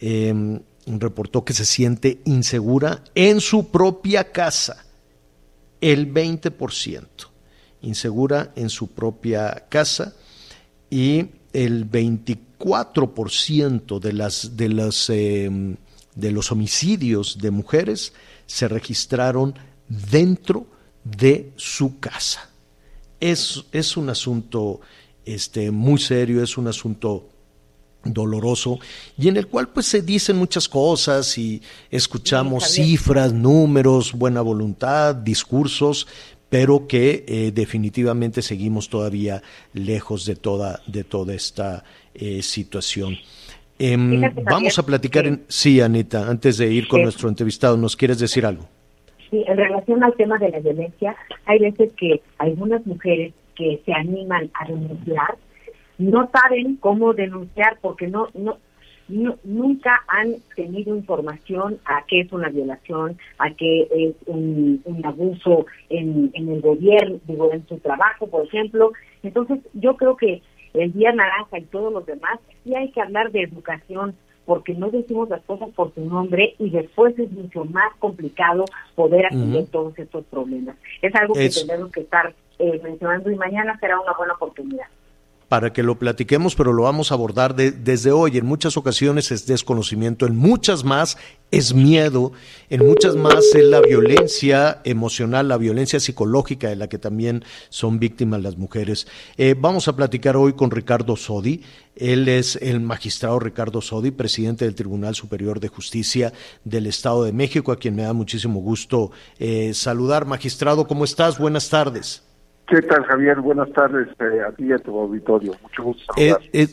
em, 0.00 0.58
reportó 0.86 1.44
que 1.44 1.52
se 1.52 1.64
siente 1.64 2.20
insegura 2.24 3.04
en 3.14 3.40
su 3.40 3.68
propia 3.68 4.32
casa. 4.32 4.84
El 5.80 6.12
20% 6.12 7.06
insegura 7.82 8.52
en 8.56 8.70
su 8.70 8.88
propia 8.88 9.66
casa 9.68 10.16
y 10.90 11.26
el 11.52 11.88
24% 11.88 14.00
de, 14.00 14.12
las, 14.68 15.10
em, 15.10 15.76
de 16.18 16.32
los 16.32 16.50
homicidios 16.50 17.38
de 17.38 17.52
mujeres 17.52 18.12
se 18.46 18.66
registraron 18.66 19.54
dentro 19.88 20.66
de 21.04 21.52
su 21.56 22.00
casa. 22.00 22.50
Es, 23.20 23.64
es 23.72 23.96
un 23.96 24.10
asunto 24.10 24.80
este, 25.24 25.70
muy 25.70 25.98
serio, 25.98 26.42
es 26.42 26.58
un 26.58 26.66
asunto 26.66 27.28
doloroso 28.04 28.78
y 29.16 29.28
en 29.28 29.36
el 29.36 29.46
cual 29.46 29.68
pues 29.68 29.86
se 29.86 30.02
dicen 30.02 30.36
muchas 30.36 30.68
cosas 30.68 31.38
y 31.38 31.62
escuchamos 31.90 32.64
cifras, 32.72 33.32
números, 33.32 34.12
buena 34.12 34.40
voluntad, 34.40 35.14
discursos, 35.14 36.06
pero 36.48 36.86
que 36.88 37.24
eh, 37.28 37.52
definitivamente 37.54 38.42
seguimos 38.42 38.88
todavía 38.88 39.42
lejos 39.72 40.24
de 40.24 40.34
toda, 40.34 40.82
de 40.86 41.04
toda 41.04 41.34
esta 41.34 41.84
eh, 42.14 42.42
situación. 42.42 43.18
Em, 43.78 44.20
vamos 44.44 44.78
a 44.78 44.84
platicar 44.84 45.26
en... 45.26 45.44
Sí, 45.48 45.80
Anita, 45.80 46.28
antes 46.28 46.58
de 46.58 46.72
ir 46.72 46.88
con 46.88 47.02
nuestro 47.02 47.28
entrevistado, 47.28 47.76
¿nos 47.76 47.96
quieres 47.96 48.18
decir 48.18 48.44
algo? 48.44 48.64
Sí, 49.30 49.44
en 49.46 49.56
relación 49.56 50.02
al 50.02 50.14
tema 50.14 50.38
de 50.38 50.50
la 50.50 50.58
violencia, 50.58 51.14
hay 51.44 51.58
veces 51.60 51.92
que 51.92 52.20
algunas 52.38 52.84
mujeres 52.86 53.32
que 53.54 53.80
se 53.84 53.92
animan 53.92 54.50
a 54.54 54.66
denunciar 54.66 55.36
no 55.98 56.30
saben 56.32 56.76
cómo 56.76 57.12
denunciar 57.12 57.78
porque 57.80 58.06
no, 58.06 58.28
no, 58.34 58.58
nunca 59.44 60.02
han 60.08 60.36
tenido 60.54 60.96
información 60.96 61.78
a 61.84 62.04
qué 62.06 62.20
es 62.20 62.32
una 62.32 62.48
violación, 62.48 63.18
a 63.38 63.50
qué 63.50 63.88
es 63.90 64.14
un, 64.26 64.80
un 64.84 65.06
abuso 65.06 65.66
en, 65.88 66.30
en 66.34 66.48
el 66.48 66.60
gobierno, 66.60 67.18
digo, 67.26 67.52
en 67.52 67.66
su 67.66 67.78
trabajo, 67.78 68.28
por 68.28 68.46
ejemplo. 68.46 68.92
Entonces, 69.22 69.60
yo 69.74 69.96
creo 69.96 70.16
que 70.16 70.42
el 70.74 70.92
Día 70.92 71.12
Naranja 71.12 71.58
y 71.58 71.64
todos 71.64 71.92
los 71.92 72.06
demás, 72.06 72.38
sí 72.64 72.74
hay 72.74 72.90
que 72.90 73.00
hablar 73.00 73.30
de 73.32 73.42
educación, 73.42 74.14
porque 74.46 74.72
no 74.74 74.90
decimos 74.90 75.28
las 75.28 75.42
cosas 75.42 75.68
por 75.74 75.94
su 75.94 76.00
nombre 76.00 76.54
y 76.58 76.70
después 76.70 77.18
es 77.18 77.30
mucho 77.32 77.64
más 77.66 77.94
complicado 77.98 78.64
poder 78.94 79.26
atender 79.26 79.66
todos 79.66 79.98
estos 79.98 80.24
problemas. 80.26 80.76
Es 81.02 81.14
algo 81.14 81.34
que 81.34 81.50
tenemos 81.50 81.92
que 81.92 82.00
estar 82.00 82.34
eh, 82.58 82.80
mencionando 82.82 83.30
y 83.30 83.36
mañana 83.36 83.78
será 83.78 84.00
una 84.00 84.12
buena 84.14 84.34
oportunidad 84.34 84.86
para 85.48 85.72
que 85.72 85.82
lo 85.82 85.98
platiquemos, 85.98 86.54
pero 86.54 86.72
lo 86.72 86.82
vamos 86.82 87.10
a 87.10 87.14
abordar 87.14 87.54
desde 87.54 88.12
hoy. 88.12 88.36
En 88.36 88.46
muchas 88.46 88.76
ocasiones 88.76 89.30
es 89.30 89.46
desconocimiento, 89.46 90.26
en 90.26 90.36
muchas 90.36 90.84
más 90.84 91.16
es 91.50 91.72
miedo, 91.72 92.32
en 92.68 92.86
muchas 92.86 93.16
más 93.16 93.54
es 93.54 93.64
la 93.64 93.80
violencia 93.80 94.82
emocional, 94.84 95.48
la 95.48 95.56
violencia 95.56 96.00
psicológica 96.00 96.68
de 96.68 96.76
la 96.76 96.88
que 96.88 96.98
también 96.98 97.44
son 97.70 97.98
víctimas 97.98 98.42
las 98.42 98.58
mujeres. 98.58 99.06
Eh, 99.38 99.54
vamos 99.58 99.88
a 99.88 99.96
platicar 99.96 100.36
hoy 100.36 100.52
con 100.52 100.70
Ricardo 100.70 101.16
Sodi. 101.16 101.62
Él 101.96 102.28
es 102.28 102.56
el 102.56 102.80
magistrado 102.80 103.38
Ricardo 103.38 103.80
Sodi, 103.80 104.10
presidente 104.10 104.66
del 104.66 104.74
Tribunal 104.74 105.14
Superior 105.14 105.60
de 105.60 105.68
Justicia 105.68 106.34
del 106.64 106.86
Estado 106.86 107.24
de 107.24 107.32
México, 107.32 107.72
a 107.72 107.78
quien 107.78 107.96
me 107.96 108.02
da 108.02 108.12
muchísimo 108.12 108.60
gusto 108.60 109.10
eh, 109.38 109.72
saludar. 109.72 110.26
Magistrado, 110.26 110.86
¿cómo 110.86 111.04
estás? 111.04 111.38
Buenas 111.38 111.70
tardes. 111.70 112.27
¿Qué 112.68 112.82
tal, 112.82 113.02
Javier? 113.04 113.40
Buenas 113.40 113.72
tardes 113.72 114.08
eh, 114.20 114.42
a 114.46 114.52
ti 114.52 114.66
y 114.66 114.72
a 114.72 114.78
tu 114.78 114.98
auditorio. 114.98 115.54
Mucho 115.62 115.82
gusto 115.82 116.04
eh. 116.18 116.34
Eh, 116.52 116.68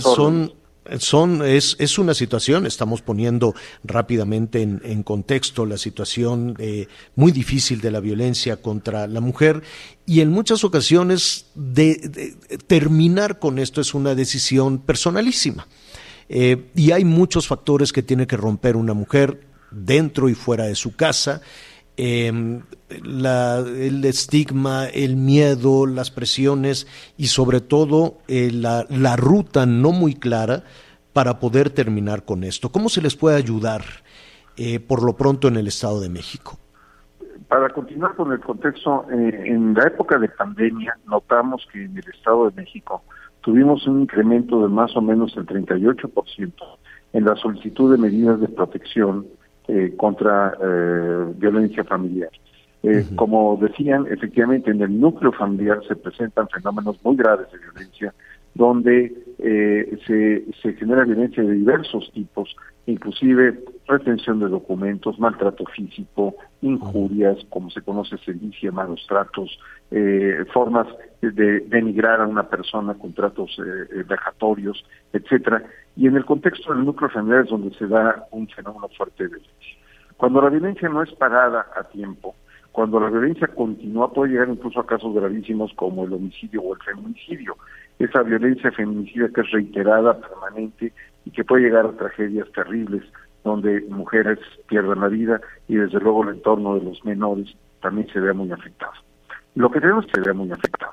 son, 0.00 0.50
son, 0.98 1.42
es, 1.44 1.76
es 1.78 1.98
una 1.98 2.14
situación, 2.14 2.64
estamos 2.64 3.02
poniendo 3.02 3.54
rápidamente 3.84 4.62
en, 4.62 5.02
contexto 5.02 5.66
la 5.66 5.76
situación 5.76 6.56
muy 7.14 7.32
difícil 7.32 7.82
de 7.82 7.90
la 7.90 8.00
violencia 8.00 8.56
contra 8.56 9.06
la 9.06 9.20
mujer 9.20 9.62
y 10.06 10.20
en 10.20 10.30
muchas 10.30 10.64
ocasiones 10.64 11.50
de, 11.54 12.36
terminar 12.66 13.38
con 13.38 13.58
esto 13.58 13.80
es 13.80 13.92
una 13.92 14.14
decisión 14.14 14.78
personalísima. 14.78 15.66
y 16.28 16.92
hay 16.92 17.04
muchos 17.04 17.48
factores 17.48 17.92
que 17.92 18.02
tiene 18.02 18.26
que 18.26 18.36
romper 18.36 18.76
una 18.76 18.94
mujer 18.94 19.40
dentro 19.70 20.28
y 20.28 20.34
fuera 20.34 20.64
de 20.64 20.76
su 20.76 20.94
casa 20.94 21.42
eh, 21.96 22.60
la, 23.02 23.58
el 23.58 24.04
estigma, 24.04 24.86
el 24.86 25.16
miedo, 25.16 25.86
las 25.86 26.10
presiones 26.10 26.86
y 27.16 27.26
sobre 27.26 27.60
todo 27.60 28.18
eh, 28.28 28.50
la, 28.52 28.86
la, 28.88 29.16
ruta 29.16 29.66
no 29.66 29.92
muy 29.92 30.14
clara 30.14 30.64
para 31.12 31.38
poder 31.38 31.70
terminar 31.70 32.24
con 32.24 32.44
esto. 32.44 32.70
¿Cómo 32.70 32.88
se 32.88 33.00
les 33.00 33.16
puede 33.16 33.36
ayudar 33.36 33.82
eh, 34.56 34.80
por 34.80 35.02
lo 35.02 35.14
pronto 35.14 35.48
en 35.48 35.56
el 35.56 35.68
Estado 35.68 36.00
de 36.00 36.08
México? 36.08 36.58
Para 37.48 37.68
continuar 37.70 38.14
con 38.16 38.32
el 38.32 38.40
contexto, 38.40 39.06
eh, 39.10 39.42
en 39.46 39.74
la 39.74 39.84
época 39.84 40.18
de 40.18 40.28
pandemia 40.28 40.98
notamos 41.06 41.66
que 41.72 41.84
en 41.84 41.96
el 41.96 42.04
Estado 42.08 42.50
de 42.50 42.62
México 42.62 43.02
tuvimos 43.40 43.86
un 43.86 44.02
incremento 44.02 44.62
de 44.62 44.68
más 44.68 44.96
o 44.96 45.00
menos 45.00 45.36
el 45.36 45.46
38% 45.46 46.52
en 47.12 47.24
la 47.24 47.36
solicitud 47.36 47.92
de 47.92 47.98
medidas 47.98 48.40
de 48.40 48.48
protección 48.48 49.26
eh, 49.66 49.94
contra 49.96 50.54
eh, 50.62 51.32
violencia 51.36 51.84
familiar. 51.84 52.28
Eh, 52.82 53.06
como 53.16 53.56
decían, 53.56 54.06
efectivamente 54.10 54.70
en 54.70 54.82
el 54.82 55.00
núcleo 55.00 55.32
familiar 55.32 55.80
se 55.88 55.96
presentan 55.96 56.48
fenómenos 56.50 57.02
muy 57.02 57.16
graves 57.16 57.50
de 57.50 57.58
violencia, 57.58 58.12
donde 58.52 59.10
se, 60.06 60.44
se 60.62 60.74
genera 60.74 61.04
violencia 61.04 61.42
de 61.42 61.54
diversos 61.54 62.10
tipos, 62.12 62.54
inclusive 62.84 63.58
retención 63.88 64.38
de 64.38 64.48
documentos, 64.48 65.18
maltrato 65.18 65.64
físico, 65.64 66.36
injurias, 66.60 67.38
como 67.48 67.70
se 67.70 67.80
conoce, 67.80 68.18
sedicia, 68.18 68.70
malos 68.70 69.04
tratos, 69.08 69.58
formas 70.52 70.86
de 71.30 71.60
denigrar 71.60 72.20
a 72.20 72.26
una 72.26 72.48
persona 72.48 72.94
con 72.94 73.12
tratos 73.12 73.56
vejatorios, 74.06 74.84
etcétera. 75.12 75.62
Y 75.96 76.06
en 76.06 76.16
el 76.16 76.24
contexto 76.24 76.72
del 76.72 76.84
núcleo 76.84 77.10
familiar 77.10 77.44
es 77.44 77.50
donde 77.50 77.74
se 77.76 77.86
da 77.86 78.26
un 78.30 78.48
fenómeno 78.48 78.88
fuerte 78.96 79.24
de 79.24 79.28
violencia. 79.30 79.76
Cuando 80.16 80.40
la 80.40 80.50
violencia 80.50 80.88
no 80.88 81.02
es 81.02 81.12
parada 81.12 81.66
a 81.76 81.84
tiempo, 81.84 82.34
cuando 82.72 82.98
la 82.98 83.08
violencia 83.08 83.46
continúa, 83.46 84.12
puede 84.12 84.32
llegar 84.32 84.48
incluso 84.48 84.80
a 84.80 84.86
casos 84.86 85.14
gravísimos 85.14 85.72
como 85.74 86.04
el 86.04 86.12
homicidio 86.12 86.60
o 86.62 86.74
el 86.74 86.82
feminicidio. 86.82 87.56
Esa 87.98 88.22
violencia 88.22 88.72
feminicida 88.72 89.28
que 89.28 89.42
es 89.42 89.50
reiterada, 89.52 90.18
permanente 90.18 90.92
y 91.24 91.30
que 91.30 91.44
puede 91.44 91.62
llegar 91.62 91.86
a 91.86 91.92
tragedias 91.92 92.50
terribles 92.50 93.04
donde 93.44 93.82
mujeres 93.82 94.40
pierden 94.66 95.00
la 95.00 95.08
vida 95.08 95.40
y 95.68 95.76
desde 95.76 96.00
luego 96.00 96.24
el 96.24 96.30
entorno 96.30 96.74
de 96.74 96.84
los 96.84 97.04
menores 97.04 97.54
también 97.80 98.08
se 98.08 98.18
vea 98.18 98.32
muy 98.32 98.50
afectado. 98.50 98.94
Lo 99.54 99.70
que 99.70 99.80
tenemos 99.80 100.06
que 100.06 100.20
ver 100.20 100.34
muy 100.34 100.50
afectado. 100.50 100.92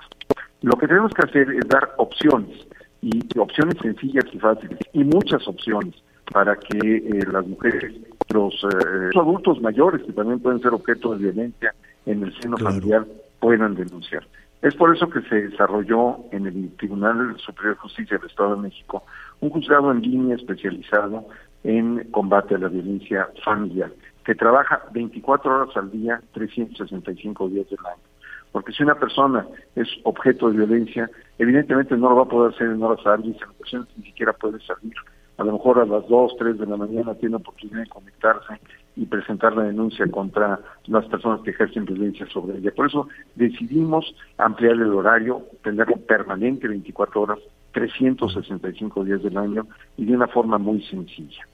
Lo 0.61 0.77
que 0.77 0.87
tenemos 0.87 1.11
que 1.13 1.23
hacer 1.23 1.51
es 1.51 1.67
dar 1.67 1.93
opciones 1.97 2.67
y 3.01 3.19
opciones 3.37 3.75
sencillas 3.81 4.25
y 4.31 4.39
fáciles 4.39 4.77
y 4.93 5.03
muchas 5.03 5.47
opciones 5.47 5.95
para 6.31 6.55
que 6.55 6.77
eh, 6.77 7.25
las 7.31 7.45
mujeres, 7.45 7.95
los, 8.29 8.53
eh, 8.63 9.19
adultos 9.19 9.59
mayores 9.61 10.03
que 10.03 10.13
también 10.13 10.39
pueden 10.39 10.61
ser 10.61 10.73
objeto 10.73 11.13
de 11.13 11.31
violencia 11.31 11.73
en 12.05 12.23
el 12.23 12.33
seno 12.39 12.57
familiar 12.57 13.05
puedan 13.39 13.75
denunciar. 13.75 14.25
Es 14.61 14.75
por 14.75 14.95
eso 14.95 15.09
que 15.09 15.21
se 15.23 15.49
desarrolló 15.49 16.19
en 16.31 16.45
el 16.45 16.75
Tribunal 16.77 17.35
Superior 17.39 17.73
de 17.73 17.81
Justicia 17.81 18.17
del 18.17 18.29
Estado 18.29 18.55
de 18.55 18.61
México 18.61 19.03
un 19.39 19.49
juzgado 19.49 19.91
en 19.91 20.01
línea 20.01 20.35
especializado 20.35 21.25
en 21.63 22.11
combate 22.11 22.55
a 22.55 22.59
la 22.59 22.67
violencia 22.67 23.27
familiar, 23.43 23.91
que 24.23 24.35
trabaja 24.35 24.83
24 24.93 25.61
horas 25.61 25.75
al 25.75 25.89
día, 25.91 26.21
365 26.33 27.49
días 27.49 27.67
del 27.69 27.79
año. 27.79 28.10
Porque 28.51 28.73
si 28.73 28.83
una 28.83 28.95
persona 28.95 29.47
es 29.75 29.87
objeto 30.03 30.49
de 30.49 30.57
violencia, 30.57 31.09
evidentemente 31.37 31.95
no 31.95 32.09
lo 32.09 32.17
va 32.17 32.23
a 32.23 32.29
poder 32.29 32.53
hacer 32.53 32.67
en 32.67 32.83
horas 32.83 33.05
hábiles, 33.05 33.41
en 33.41 33.49
ocasiones 33.49 33.87
ni 33.97 34.05
siquiera 34.05 34.33
puede 34.33 34.59
salir. 34.61 34.93
A 35.37 35.43
lo 35.43 35.53
mejor 35.53 35.79
a 35.79 35.85
las 35.85 36.07
2, 36.07 36.35
3 36.37 36.59
de 36.59 36.65
la 36.67 36.77
mañana 36.77 37.15
tiene 37.15 37.37
oportunidad 37.37 37.79
de 37.79 37.89
conectarse 37.89 38.59
y 38.95 39.05
presentar 39.05 39.55
la 39.55 39.63
denuncia 39.63 40.05
contra 40.11 40.59
las 40.85 41.05
personas 41.05 41.41
que 41.41 41.51
ejercen 41.51 41.85
violencia 41.85 42.27
sobre 42.27 42.57
ella. 42.57 42.71
Por 42.75 42.87
eso 42.87 43.07
decidimos 43.35 44.13
ampliar 44.37 44.73
el 44.73 44.93
horario, 44.93 45.43
tenerlo 45.63 45.95
permanente 45.95 46.67
24 46.67 47.21
horas, 47.21 47.39
365 47.71 49.05
días 49.05 49.23
del 49.23 49.37
año 49.37 49.65
y 49.97 50.05
de 50.05 50.15
una 50.15 50.27
forma 50.27 50.57
muy 50.57 50.83
sencilla. 50.83 51.47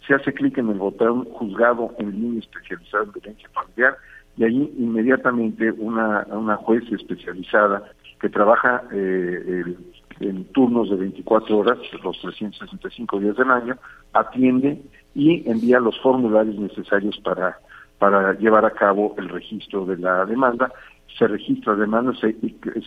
Se 0.07 0.15
hace 0.15 0.33
clic 0.33 0.57
en 0.57 0.69
el 0.69 0.79
botón 0.79 1.25
juzgado 1.25 1.93
en 1.99 2.09
línea 2.11 2.39
especializada 2.39 3.03
en 3.03 3.11
violencia 3.11 3.47
familiar 3.49 3.95
y 4.37 4.43
allí 4.43 4.73
inmediatamente 4.79 5.71
una, 5.73 6.25
una 6.31 6.55
juez 6.55 6.91
especializada 6.91 7.83
que 8.19 8.29
trabaja 8.29 8.83
eh, 8.91 9.63
en 10.19 10.45
turnos 10.45 10.89
de 10.89 10.95
24 10.97 11.57
horas, 11.57 11.77
los 12.03 12.19
365 12.19 13.19
días 13.19 13.37
del 13.37 13.51
año, 13.51 13.77
atiende 14.13 14.81
y 15.15 15.49
envía 15.49 15.79
los 15.79 15.99
formularios 15.99 16.55
necesarios 16.55 17.19
para, 17.23 17.59
para 17.97 18.33
llevar 18.33 18.65
a 18.65 18.71
cabo 18.71 19.15
el 19.17 19.29
registro 19.29 19.85
de 19.85 19.97
la 19.97 20.25
demanda 20.25 20.71
se 21.17 21.27
registra 21.27 21.75
demanda, 21.75 22.13
se, 22.19 22.33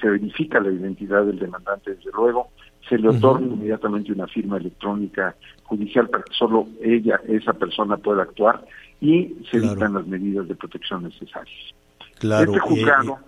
se 0.01 0.09
verifica 0.09 0.59
la 0.59 0.71
identidad 0.71 1.25
del 1.25 1.39
demandante, 1.39 1.95
desde 1.95 2.11
luego, 2.13 2.49
se 2.89 2.99
le 2.99 3.09
otorga 3.09 3.45
inmediatamente 3.45 4.13
una 4.13 4.27
firma 4.27 4.57
electrónica 4.57 5.35
judicial 5.65 6.09
para 6.09 6.25
que 6.25 6.33
solo 6.33 6.67
ella, 6.83 7.21
esa 7.29 7.53
persona, 7.53 7.97
pueda 7.99 8.23
actuar 8.23 8.65
y 9.01 9.37
se 9.51 9.61
dictan 9.61 9.95
las 9.95 10.07
medidas 10.07 10.49
de 10.49 10.55
protección 10.55 11.05
necesarias. 11.05 11.75
Claro. 12.19 12.53
Este 12.53 12.61
juzgado, 12.61 13.19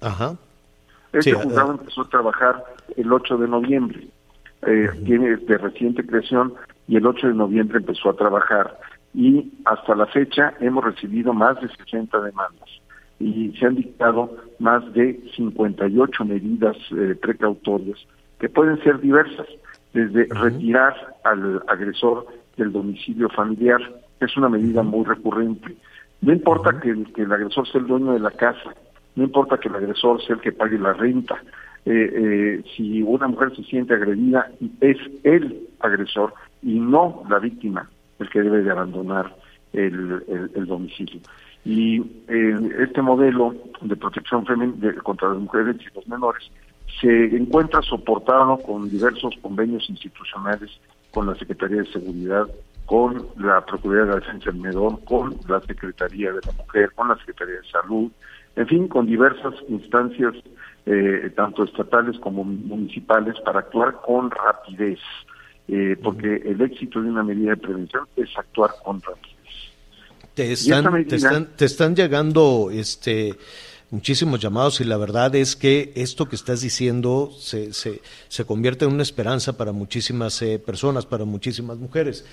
ajá. 0.00 0.36
Este 1.12 1.32
juzgado 1.32 1.72
empezó 1.72 2.02
a 2.02 2.08
trabajar 2.08 2.64
el 2.96 3.12
8 3.12 3.38
de 3.38 3.48
noviembre. 3.48 4.08
Eh, 4.66 4.88
Tiene 5.04 5.36
de 5.36 5.58
reciente 5.58 6.06
creación 6.06 6.54
y 6.86 6.96
el 6.96 7.06
8 7.06 7.28
de 7.28 7.34
noviembre 7.34 7.78
empezó 7.78 8.10
a 8.10 8.16
trabajar. 8.16 8.78
Y 9.14 9.52
hasta 9.64 9.94
la 9.94 10.06
fecha 10.06 10.54
hemos 10.60 10.84
recibido 10.84 11.32
más 11.32 11.60
de 11.60 11.68
60 11.68 12.20
demandas 12.20 12.68
y 13.20 13.52
se 13.58 13.66
han 13.66 13.74
dictado 13.74 14.34
más 14.58 14.92
de 14.94 15.20
58 15.36 16.24
medidas 16.24 16.76
eh, 16.96 17.14
precautorias 17.20 17.98
que 18.40 18.48
pueden 18.48 18.82
ser 18.82 18.98
diversas, 19.00 19.46
desde 19.92 20.26
retirar 20.32 20.94
al 21.24 21.62
agresor 21.68 22.26
del 22.56 22.72
domicilio 22.72 23.28
familiar, 23.28 23.80
que 24.18 24.24
es 24.24 24.36
una 24.36 24.48
medida 24.48 24.82
muy 24.82 25.04
recurrente. 25.04 25.76
No 26.22 26.32
importa 26.32 26.80
que, 26.80 26.90
el 26.90 27.32
agresor 27.32 27.68
sea 27.68 27.80
el 27.80 27.86
dueño 27.86 28.12
de 28.12 28.20
la 28.20 28.30
casa, 28.30 28.74
no 29.16 29.24
importa 29.24 29.58
que 29.58 29.68
el 29.68 29.76
agresor 29.76 30.22
sea 30.22 30.36
el 30.36 30.42
que 30.42 30.52
pague 30.52 30.78
la 30.78 30.92
renta. 30.92 31.42
Eh, 31.86 32.10
eh, 32.14 32.64
si 32.76 33.02
una 33.02 33.28
mujer 33.28 33.54
se 33.56 33.64
siente 33.64 33.94
agredida, 33.94 34.50
es 34.80 34.98
el 35.24 35.68
agresor 35.80 36.34
y 36.62 36.78
no 36.78 37.22
la 37.28 37.38
víctima 37.38 37.88
el 38.18 38.28
que 38.28 38.42
debe 38.42 38.62
de 38.62 38.70
abandonar 38.70 39.34
el 39.72 40.66
domicilio. 40.66 41.20
Y 41.64 42.00
eh, 42.28 42.70
este 42.80 43.02
modelo 43.02 43.54
de 43.82 43.96
protección 43.96 44.44
contra 45.02 45.28
las 45.28 45.38
mujeres 45.38 45.76
y 45.80 45.94
los 45.94 46.06
menores 46.08 46.50
se 47.00 47.36
encuentra 47.36 47.82
soportado 47.82 48.58
con 48.58 48.88
diversos 48.88 49.34
convenios 49.42 49.88
institucionales 49.90 50.70
con 51.10 51.26
la 51.26 51.34
Secretaría 51.34 51.82
de 51.82 51.92
Seguridad, 51.92 52.48
con 52.90 53.24
la 53.38 53.64
Procuraduría 53.64 54.04
de 54.04 54.10
la 54.10 54.16
Defensa 54.16 54.50
del 54.50 54.60
Menor, 54.60 55.04
con 55.04 55.36
la 55.48 55.60
Secretaría 55.60 56.32
de 56.32 56.40
la 56.44 56.52
Mujer, 56.54 56.90
con 56.96 57.06
la 57.06 57.16
Secretaría 57.18 57.60
de 57.60 57.70
Salud, 57.70 58.10
en 58.56 58.66
fin, 58.66 58.88
con 58.88 59.06
diversas 59.06 59.54
instancias, 59.68 60.34
eh, 60.86 61.32
tanto 61.36 61.62
estatales 61.62 62.18
como 62.18 62.42
municipales, 62.42 63.36
para 63.44 63.60
actuar 63.60 64.00
con 64.04 64.28
rapidez, 64.32 64.98
eh, 65.68 65.96
porque 66.02 66.42
el 66.44 66.60
éxito 66.62 67.00
de 67.00 67.10
una 67.10 67.22
medida 67.22 67.50
de 67.50 67.58
prevención 67.58 68.08
es 68.16 68.28
actuar 68.36 68.70
con 68.84 69.00
rapidez. 69.00 69.36
Te 70.34 70.50
están, 70.50 71.06
te 71.06 71.14
están, 71.14 71.46
te 71.54 71.66
están 71.66 71.94
llegando 71.94 72.70
este 72.72 73.36
muchísimos 73.90 74.38
llamados 74.40 74.80
y 74.80 74.84
la 74.84 74.96
verdad 74.96 75.34
es 75.34 75.56
que 75.56 75.92
esto 75.96 76.28
que 76.28 76.36
estás 76.36 76.60
diciendo 76.60 77.32
se, 77.36 77.72
se, 77.72 78.00
se 78.28 78.44
convierte 78.44 78.84
en 78.84 78.92
una 78.92 79.02
esperanza 79.02 79.56
para 79.56 79.72
muchísimas 79.72 80.40
eh, 80.42 80.58
personas, 80.58 81.06
para 81.06 81.24
muchísimas 81.24 81.78
mujeres. 81.78 82.24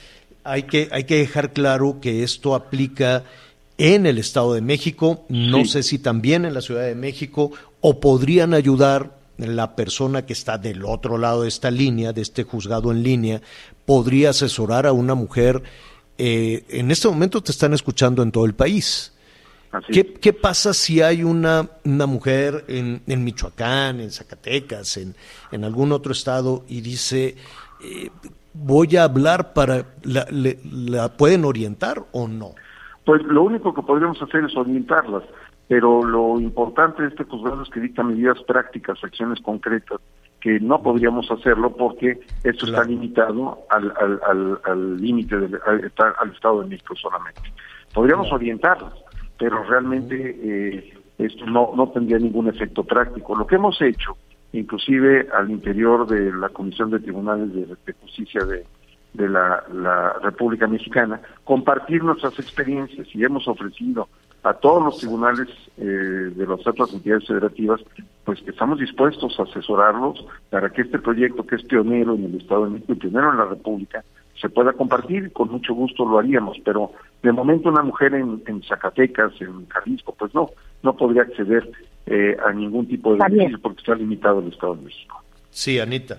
Hay 0.43 0.63
que, 0.63 0.89
hay 0.91 1.03
que 1.03 1.17
dejar 1.17 1.53
claro 1.53 1.99
que 2.01 2.23
esto 2.23 2.55
aplica 2.55 3.23
en 3.77 4.05
el 4.05 4.17
Estado 4.17 4.53
de 4.53 4.61
México, 4.61 5.25
no 5.29 5.65
sé 5.65 5.83
si 5.83 5.99
también 5.99 6.45
en 6.45 6.53
la 6.53 6.61
Ciudad 6.61 6.83
de 6.83 6.95
México, 6.95 7.51
o 7.81 7.99
podrían 7.99 8.53
ayudar 8.53 9.17
la 9.37 9.75
persona 9.75 10.25
que 10.25 10.33
está 10.33 10.57
del 10.57 10.83
otro 10.83 11.17
lado 11.17 11.43
de 11.43 11.47
esta 11.47 11.69
línea, 11.69 12.11
de 12.11 12.21
este 12.21 12.43
juzgado 12.43 12.91
en 12.91 13.03
línea, 13.03 13.41
podría 13.85 14.31
asesorar 14.31 14.87
a 14.87 14.93
una 14.93 15.13
mujer 15.13 15.61
eh, 16.17 16.65
en 16.69 16.89
este 16.89 17.07
momento 17.07 17.41
te 17.43 17.51
están 17.51 17.73
escuchando 17.73 18.23
en 18.23 18.31
todo 18.31 18.45
el 18.45 18.55
país. 18.55 19.13
¿Qué, 19.91 20.13
¿Qué, 20.13 20.33
pasa 20.33 20.73
si 20.73 21.01
hay 21.01 21.23
una, 21.23 21.69
una 21.83 22.05
mujer 22.05 22.65
en, 22.67 23.01
en 23.05 23.23
Michoacán, 23.23 23.99
en 23.99 24.11
Zacatecas, 24.11 24.97
en, 24.97 25.13
en, 25.51 25.63
algún 25.65 25.91
otro 25.91 26.13
estado 26.13 26.65
y 26.67 26.81
dice, 26.81 27.35
eh, 27.83 28.09
voy 28.63 28.95
a 28.97 29.03
hablar 29.03 29.53
para, 29.53 29.85
la, 30.03 30.25
¿la 30.31 31.09
pueden 31.09 31.45
orientar 31.45 32.03
o 32.11 32.27
no? 32.27 32.51
Pues 33.05 33.23
lo 33.23 33.43
único 33.43 33.73
que 33.73 33.81
podríamos 33.81 34.21
hacer 34.21 34.43
es 34.43 34.55
orientarlas, 34.55 35.23
pero 35.67 36.03
lo 36.03 36.39
importante 36.39 37.03
de 37.03 37.09
este 37.09 37.23
juzgado 37.23 37.63
es 37.63 37.69
que 37.69 37.79
dicta 37.79 38.03
medidas 38.03 38.41
prácticas, 38.43 39.03
acciones 39.03 39.39
concretas 39.41 39.99
que 40.39 40.59
no 40.59 40.81
podríamos 40.81 41.29
hacerlo 41.31 41.75
porque 41.75 42.19
esto 42.43 42.67
está 42.67 42.83
limitado 42.83 43.59
al 43.69 43.91
al 44.65 44.97
límite 44.97 45.35
al, 45.35 45.61
al, 45.65 45.91
al, 46.19 46.31
Estado 46.31 46.61
de 46.61 46.67
México 46.67 46.95
solamente. 46.95 47.41
Podríamos 47.93 48.31
orientarlos, 48.31 48.93
pero 49.39 49.63
realmente 49.63 50.37
eh, 50.43 50.93
esto 51.17 51.45
no, 51.47 51.71
no 51.75 51.89
tendría 51.89 52.19
ningún 52.19 52.47
efecto 52.47 52.83
práctico. 52.83 53.35
Lo 53.35 53.47
que 53.47 53.55
hemos 53.55 53.81
hecho, 53.81 54.15
inclusive 54.53 55.27
al 55.33 55.49
interior 55.51 56.07
de 56.07 56.31
la 56.33 56.49
Comisión 56.49 56.89
de 56.91 56.99
Tribunales 56.99 57.53
de, 57.53 57.93
Justicia 58.01 58.41
de, 58.45 59.29
la, 59.29 60.13
República 60.21 60.67
Mexicana, 60.67 61.21
compartir 61.43 62.03
nuestras 62.03 62.37
experiencias. 62.39 63.07
Y 63.13 63.23
hemos 63.23 63.47
ofrecido 63.47 64.07
a 64.43 64.53
todos 64.53 64.83
los 64.83 64.97
tribunales 64.99 65.47
eh, 65.77 65.83
de 65.83 66.47
las 66.47 66.65
otras 66.65 66.93
entidades 66.93 67.27
federativas, 67.27 67.81
pues 68.23 68.41
que 68.41 68.51
estamos 68.51 68.79
dispuestos 68.79 69.39
a 69.39 69.43
asesorarlos 69.43 70.25
para 70.49 70.69
que 70.69 70.83
este 70.83 70.99
proyecto, 70.99 71.45
que 71.45 71.55
es 71.55 71.63
pionero 71.63 72.15
en 72.15 72.25
el 72.25 72.35
Estado 72.35 72.65
de 72.65 72.71
México 72.71 72.93
y 72.93 72.95
pionero 72.95 73.31
en 73.31 73.37
la 73.37 73.45
República, 73.45 74.03
se 74.39 74.49
pueda 74.49 74.73
compartir, 74.73 75.31
con 75.33 75.49
mucho 75.49 75.73
gusto 75.73 76.05
lo 76.05 76.19
haríamos, 76.19 76.57
pero 76.63 76.91
de 77.23 77.31
momento 77.31 77.69
una 77.69 77.81
mujer 77.81 78.13
en, 78.13 78.63
Zacatecas, 78.63 79.33
en 79.41 79.67
Jalisco, 79.67 80.15
pues 80.17 80.33
no, 80.33 80.51
no 80.83 80.95
podría 80.95 81.23
acceder 81.23 81.69
eh, 82.07 82.35
a 82.45 82.51
ningún 82.53 82.87
tipo 82.87 83.13
de 83.13 83.23
beneficio 83.23 83.59
porque 83.61 83.79
está 83.79 83.95
limitado 83.95 84.39
el 84.39 84.47
Estado 84.47 84.75
de 84.75 84.83
México. 84.83 85.21
Sí, 85.49 85.79
Anita. 85.79 86.17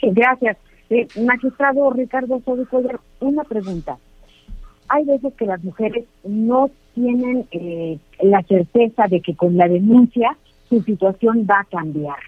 Sí, 0.00 0.08
gracias. 0.12 0.56
Eh, 0.90 1.06
magistrado 1.20 1.90
Ricardo 1.90 2.40
Sódico, 2.44 2.82
una 3.20 3.42
pregunta 3.44 3.98
hay 4.88 5.04
veces 5.04 5.34
que 5.34 5.46
las 5.46 5.62
mujeres 5.62 6.04
no 6.24 6.70
tienen 6.94 7.46
eh, 7.50 7.98
la 8.20 8.42
certeza 8.42 9.06
de 9.08 9.20
que 9.20 9.34
con 9.34 9.56
la 9.56 9.68
denuncia 9.68 10.36
su 10.68 10.82
situación 10.82 11.46
va 11.50 11.60
a 11.60 11.64
cambiar. 11.64 12.18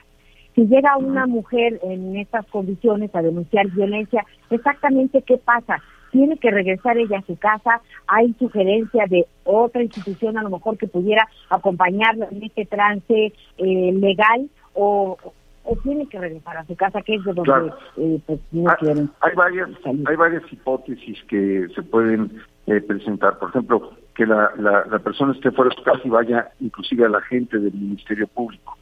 Si 0.55 0.67
llega 0.67 0.97
una 0.97 1.27
mujer 1.27 1.79
en 1.83 2.17
estas 2.17 2.47
condiciones 2.47 3.15
a 3.15 3.23
denunciar 3.23 3.71
violencia, 3.71 4.25
exactamente 4.51 5.23
qué 5.23 5.37
pasa. 5.37 5.83
Tiene 6.17 6.39
que 6.39 6.51
regresar 6.51 6.97
ella 6.97 7.19
a 7.19 7.27
su 7.27 7.37
casa. 7.37 7.83
Hay 8.07 8.33
sugerencia 8.39 9.05
de 9.07 9.27
otra 9.45 9.83
institución 9.83 10.39
a 10.39 10.43
lo 10.43 10.49
mejor 10.49 10.79
que 10.79 10.87
pudiera 10.87 11.29
acompañarla 11.51 12.29
en 12.31 12.43
este 12.43 12.65
trance 12.65 13.35
eh, 13.59 13.93
legal 13.93 14.49
o, 14.73 15.19
o 15.65 15.77
tiene 15.83 16.09
que 16.09 16.19
regresar 16.19 16.57
a 16.57 16.65
su 16.65 16.75
casa, 16.75 17.03
que 17.03 17.17
es 17.17 17.25
de 17.25 17.35
donde 17.35 17.71
eh, 17.99 18.19
pues, 18.25 18.41
no 18.51 18.71
hay, 18.71 18.77
quieren. 18.77 19.11
Hay 19.21 19.35
varias, 19.35 19.69
hay 19.85 20.17
varias 20.17 20.51
hipótesis 20.51 21.23
que 21.29 21.67
se 21.75 21.83
pueden 21.83 22.41
eh, 22.67 22.81
presentar. 22.81 23.39
Por 23.39 23.51
ejemplo, 23.51 23.93
que 24.15 24.25
la, 24.25 24.53
la, 24.57 24.99
persona 25.01 25.35
esté 25.35 25.51
fuera 25.51 25.69
de 25.69 25.77
su 25.77 25.83
casa 25.83 26.01
y 26.03 26.09
vaya 26.09 26.49
inclusive 26.61 27.05
al 27.05 27.15
agente 27.17 27.59
del 27.59 27.75
Ministerio 27.75 28.27
Público. 28.27 28.79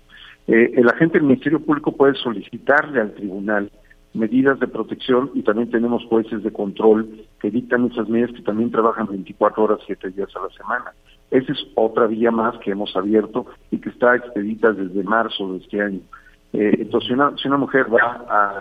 Eh, 0.47 0.71
el 0.77 0.89
agente 0.89 1.19
del 1.19 1.27
Ministerio 1.27 1.59
Público 1.59 1.91
puede 1.91 2.15
solicitarle 2.15 3.01
al 3.01 3.13
tribunal 3.15 3.73
medidas 4.15 4.59
de 4.61 4.69
protección 4.69 5.31
y 5.35 5.43
también 5.43 5.71
tenemos 5.71 6.05
jueces 6.07 6.43
de 6.43 6.53
control 6.53 7.27
que 7.41 7.51
dictan 7.51 7.91
esas 7.91 8.09
medidas 8.09 8.33
que 8.33 8.43
también 8.43 8.71
trabajan 8.71 9.09
24 9.09 9.65
horas, 9.65 9.81
7 9.87 10.11
días 10.11 10.29
a 10.37 10.43
la 10.43 10.51
semana. 10.51 10.93
Esa 11.31 11.53
es 11.53 11.67
otra 11.75 12.07
vía 12.07 12.31
más 12.31 12.57
que 12.59 12.71
hemos 12.71 12.97
abierto 12.97 13.47
y 13.71 13.79
que 13.79 13.91
está 13.91 14.15
expedita 14.15 14.73
desde 14.73 15.03
marzo 15.03 15.53
de 15.53 15.59
este 15.59 15.83
año. 15.83 16.01
Eh, 16.53 16.77
entonces, 16.79 17.09
si 17.09 17.15
una, 17.15 17.37
si 17.37 17.49
una 17.49 17.59
mujer 17.59 17.93
va 17.93 18.25
a, 18.29 18.59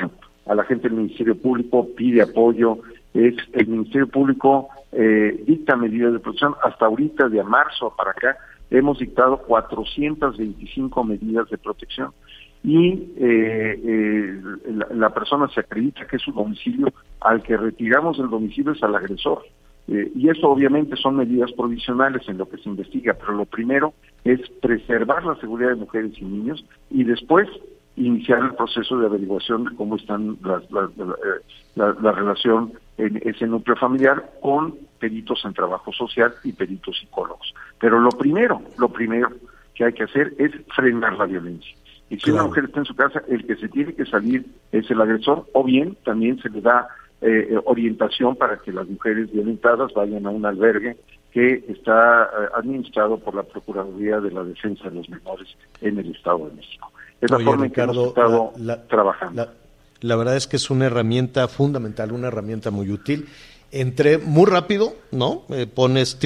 a 0.51 0.55
la 0.55 0.63
gente 0.63 0.89
del 0.89 0.97
Ministerio 0.97 1.37
Público, 1.37 1.87
pide 1.95 2.23
apoyo, 2.23 2.79
es 3.13 3.35
el 3.53 3.67
Ministerio 3.67 4.07
Público 4.07 4.69
eh, 4.91 5.43
dicta 5.45 5.75
medidas 5.75 6.13
de 6.13 6.19
protección. 6.19 6.55
Hasta 6.63 6.85
ahorita, 6.85 7.29
de 7.29 7.43
marzo 7.43 7.93
para 7.95 8.11
acá, 8.11 8.37
hemos 8.69 8.99
dictado 8.99 9.37
425 9.37 11.03
medidas 11.03 11.49
de 11.49 11.57
protección 11.57 12.11
y 12.63 13.11
eh, 13.17 13.79
eh, 13.83 14.41
la, 14.67 14.87
la, 14.91 15.09
persona 15.13 15.49
se 15.49 15.59
acredita 15.59 16.07
que 16.07 16.15
es 16.15 16.21
su 16.21 16.31
domicilio, 16.31 16.93
al 17.19 17.43
que 17.43 17.57
retiramos 17.57 18.17
el 18.19 18.29
domicilio 18.29 18.71
es 18.71 18.81
al 18.83 18.95
agresor. 18.95 19.43
Eh, 19.89 20.11
y 20.15 20.29
eso 20.29 20.49
obviamente 20.49 20.95
son 20.95 21.17
medidas 21.17 21.51
provisionales 21.51 22.27
en 22.29 22.37
lo 22.37 22.47
que 22.47 22.57
se 22.57 22.69
investiga, 22.69 23.15
pero 23.19 23.33
lo 23.33 23.45
primero 23.45 23.93
es 24.23 24.39
preservar 24.61 25.25
la 25.25 25.35
seguridad 25.35 25.69
de 25.69 25.75
mujeres 25.75 26.13
y 26.17 26.23
niños 26.23 26.65
y 26.89 27.03
después 27.03 27.49
iniciar 27.97 28.39
el 28.39 28.55
proceso 28.55 28.97
de 28.97 29.07
averiguación 29.07 29.65
de 29.65 29.75
cómo 29.75 29.97
están 29.97 30.37
las, 30.41 30.71
la, 30.71 30.89
la, 31.75 31.95
la, 32.01 32.11
relación 32.11 32.73
en 32.97 33.21
ese 33.23 33.45
núcleo 33.45 33.75
familiar 33.75 34.31
con 34.41 34.75
peritos 34.99 35.43
en 35.43 35.53
trabajo 35.53 35.91
social 35.91 36.33
y 36.45 36.53
peritos 36.53 36.97
psicólogos. 36.99 37.53
Pero 37.77 37.99
lo 37.99 38.09
primero, 38.09 38.61
lo 38.77 38.87
primero 38.87 39.29
que 39.75 39.83
hay 39.83 39.93
que 39.93 40.03
hacer 40.03 40.33
es 40.37 40.51
frenar 40.73 41.17
la 41.17 41.25
violencia. 41.25 41.75
Y 42.15 42.19
si 42.19 42.31
una 42.31 42.43
mujer 42.43 42.65
está 42.65 42.79
en 42.79 42.85
su 42.85 42.95
casa, 42.95 43.21
el 43.27 43.45
que 43.45 43.55
se 43.55 43.67
tiene 43.69 43.93
que 43.93 44.05
salir 44.05 44.45
es 44.71 44.89
el 44.91 45.01
agresor, 45.01 45.45
o 45.53 45.63
bien 45.63 45.97
también 46.05 46.39
se 46.41 46.49
le 46.49 46.61
da 46.61 46.87
eh, 47.21 47.55
orientación 47.65 48.35
para 48.35 48.57
que 48.57 48.71
las 48.71 48.87
mujeres 48.87 49.31
violentadas 49.31 49.93
vayan 49.93 50.25
a 50.25 50.29
un 50.29 50.45
albergue 50.45 50.97
que 51.31 51.63
está 51.69 52.23
eh, 52.25 52.27
administrado 52.55 53.17
por 53.17 53.33
la 53.35 53.43
Procuraduría 53.43 54.19
de 54.19 54.29
la 54.31 54.43
Defensa 54.43 54.89
de 54.89 54.95
los 54.95 55.09
Menores 55.09 55.47
en 55.81 55.97
el 55.99 56.11
Estado 56.15 56.47
de 56.49 56.55
México. 56.55 56.91
Es 57.21 57.31
la 57.31 57.39
forma 57.39 57.63
Ricardo, 57.63 57.91
en 58.07 58.13
que 58.13 58.21
hemos 58.21 58.33
estado 58.35 58.51
la- 58.57 58.75
la- 58.75 58.87
trabajando. 58.87 59.41
La, 59.45 59.49
la 60.01 60.15
verdad 60.17 60.35
es 60.35 60.47
que 60.47 60.57
es 60.57 60.69
una 60.69 60.85
herramienta 60.85 61.47
fundamental, 61.47 62.11
una 62.11 62.27
herramienta 62.27 62.69
muy 62.71 62.91
útil. 62.91 63.25
Entré 63.71 64.17
muy 64.19 64.45
rápido, 64.45 64.93
¿no? 65.11 65.43
Eh, 65.49 65.65
pones 65.65 66.19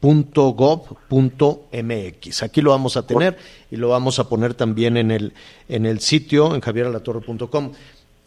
www.pjedomex.gov.mx. 0.00 2.42
Aquí 2.42 2.60
lo 2.60 2.70
vamos 2.70 2.96
a 2.96 3.06
tener 3.06 3.36
y 3.70 3.76
lo 3.76 3.90
vamos 3.90 4.18
a 4.18 4.28
poner 4.28 4.54
también 4.54 4.96
en 4.96 5.10
el, 5.10 5.34
en 5.68 5.84
el 5.86 6.00
sitio, 6.00 6.54
en 6.54 6.60
javieralatorre.com. 6.60 7.72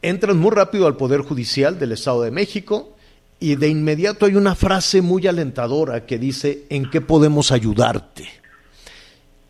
Entras 0.02 0.36
muy 0.36 0.52
rápido 0.52 0.88
al 0.88 0.98
Poder 0.98 1.22
Judicial 1.22 1.80
del 1.80 1.94
Estado 1.94 2.24
de 2.24 2.32
México 2.32 2.94
y 3.40 3.56
de 3.56 3.70
inmediato 3.70 4.26
hay 4.26 4.36
una 4.36 4.56
frase 4.56 5.02
muy 5.02 5.28
alentadora 5.28 6.06
que 6.06 6.18
dice, 6.18 6.66
¿en 6.70 6.90
qué 6.90 7.02
podemos 7.02 7.52
ayudarte? 7.52 8.28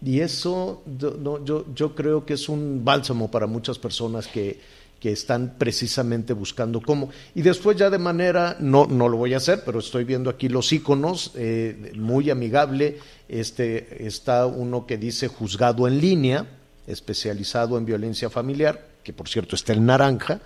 Y 0.06 0.20
eso 0.20 0.84
yo, 0.86 1.66
yo 1.74 1.96
creo 1.96 2.26
que 2.26 2.34
es 2.34 2.50
un 2.50 2.84
bálsamo 2.84 3.32
para 3.32 3.48
muchas 3.48 3.80
personas 3.80 4.28
que, 4.28 4.60
que 5.04 5.12
están 5.12 5.56
precisamente 5.58 6.32
buscando 6.32 6.80
cómo. 6.80 7.10
Y 7.36 7.42
después 7.42 7.76
ya 7.76 7.90
de 7.90 7.98
manera, 7.98 8.56
no, 8.62 8.86
no 8.86 9.10
lo 9.10 9.18
voy 9.18 9.34
a 9.34 9.38
hacer, 9.38 9.64
pero 9.66 9.80
estoy 9.80 10.06
viendo 10.06 10.30
aquí 10.30 10.48
los 10.48 10.72
iconos, 10.72 11.34
eh, 11.36 11.92
muy 11.98 12.30
amigable. 12.30 13.00
Este, 13.28 14.08
está 14.08 14.46
uno 14.46 14.88
que 14.88 14.98
dice 14.98 15.28
juzgado 15.28 15.90
en 15.90 16.00
línea, 16.00 16.48
especializado 16.88 17.78
en 17.78 17.86
violencia 17.86 18.30
familiar, 18.30 18.88
que 19.04 19.12
por 19.12 19.28
cierto 19.28 19.58
está 19.58 19.74
en 19.74 19.88
naranja, 19.88 20.40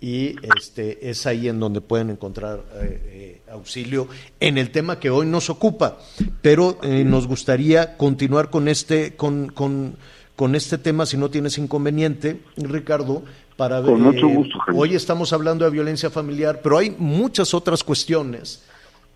y 0.00 0.36
este, 0.56 1.10
es 1.10 1.26
ahí 1.26 1.48
en 1.48 1.58
donde 1.58 1.80
pueden 1.80 2.10
encontrar 2.10 2.62
eh, 2.74 3.00
eh, 3.04 3.50
auxilio 3.50 4.06
en 4.38 4.58
el 4.58 4.70
tema 4.70 5.00
que 5.00 5.10
hoy 5.10 5.26
nos 5.26 5.50
ocupa. 5.50 5.98
Pero 6.40 6.78
nos 6.84 7.26
gustaría 7.26 7.96
continuar 7.96 8.48
con 8.48 8.68
este, 8.68 9.16
con, 9.16 9.48
con, 9.48 9.96
con 10.36 10.54
este 10.54 10.78
tema, 10.78 11.04
si 11.04 11.16
no 11.16 11.30
tienes 11.30 11.58
inconveniente, 11.58 12.42
Ricardo, 12.56 13.24
para 13.58 13.80
ver. 13.80 13.90
Con 13.90 14.02
mucho 14.02 14.28
gusto, 14.28 14.56
Javier. 14.60 14.82
Hoy 14.82 14.94
estamos 14.94 15.32
hablando 15.32 15.64
de 15.64 15.72
violencia 15.72 16.10
familiar, 16.10 16.60
pero 16.62 16.78
hay 16.78 16.94
muchas 16.96 17.52
otras 17.54 17.82
cuestiones 17.82 18.64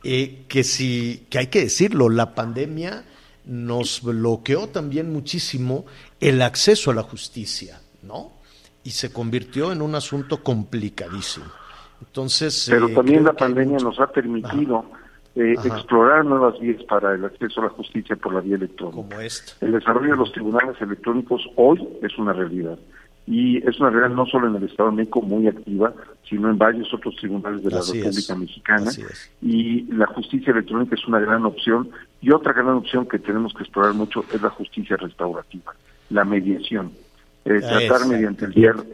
eh, 0.02 0.44
que 0.48 0.64
sí, 0.64 1.26
que 1.30 1.38
hay 1.38 1.46
que 1.46 1.60
decirlo, 1.60 2.08
la 2.08 2.34
pandemia 2.34 3.04
nos 3.44 4.02
bloqueó 4.02 4.66
también 4.68 5.12
muchísimo 5.12 5.86
el 6.20 6.42
acceso 6.42 6.90
a 6.90 6.94
la 6.94 7.04
justicia, 7.04 7.80
¿no? 8.02 8.32
Y 8.82 8.90
se 8.90 9.12
convirtió 9.12 9.70
en 9.70 9.80
un 9.80 9.94
asunto 9.94 10.42
complicadísimo. 10.42 11.46
Entonces, 12.00 12.66
Pero 12.68 12.88
eh, 12.88 12.94
también 12.94 13.20
creo 13.20 13.32
la 13.32 13.38
pandemia 13.38 13.78
nos 13.78 14.00
ha 14.00 14.08
permitido 14.08 14.84
eh, 15.36 15.54
Ajá. 15.56 15.68
explorar 15.68 16.24
nuevas 16.24 16.58
vías 16.58 16.82
para 16.88 17.14
el 17.14 17.24
acceso 17.24 17.60
a 17.60 17.64
la 17.66 17.70
justicia 17.70 18.16
por 18.16 18.34
la 18.34 18.40
vía 18.40 18.56
electrónica. 18.56 18.96
como 19.08 19.20
esta. 19.20 19.64
El 19.64 19.70
desarrollo 19.70 20.10
de 20.10 20.16
los 20.16 20.32
tribunales 20.32 20.80
electrónicos 20.80 21.42
hoy 21.54 21.88
es 22.02 22.18
una 22.18 22.32
realidad. 22.32 22.76
Y 23.26 23.58
es 23.58 23.78
una 23.78 23.90
realidad 23.90 24.16
no 24.16 24.26
solo 24.26 24.48
en 24.48 24.56
el 24.56 24.64
Estado 24.64 24.90
de 24.90 24.96
México 24.96 25.22
muy 25.22 25.46
activa, 25.46 25.92
sino 26.28 26.50
en 26.50 26.58
varios 26.58 26.92
otros 26.92 27.14
tribunales 27.16 27.62
de 27.62 27.70
la 27.70 27.78
Así 27.78 27.98
es, 27.98 28.04
República 28.04 28.34
Mexicana. 28.36 28.90
es. 28.90 29.30
Y 29.40 29.82
la 29.92 30.06
justicia 30.06 30.52
electrónica 30.52 30.94
es 30.96 31.06
una 31.06 31.20
gran 31.20 31.44
opción. 31.44 31.88
Y 32.20 32.30
otra 32.32 32.52
gran 32.52 32.68
opción 32.74 33.06
que 33.06 33.18
tenemos 33.18 33.54
que 33.54 33.62
explorar 33.62 33.94
mucho 33.94 34.24
es 34.32 34.42
la 34.42 34.50
justicia 34.50 34.96
restaurativa, 34.96 35.72
la 36.10 36.24
mediación. 36.24 36.92
Eh, 37.44 37.60
Ah, 37.64 37.78
tratar 37.80 38.06
mediante 38.08 38.44
el, 38.44 38.52
diálogo, 38.52 38.86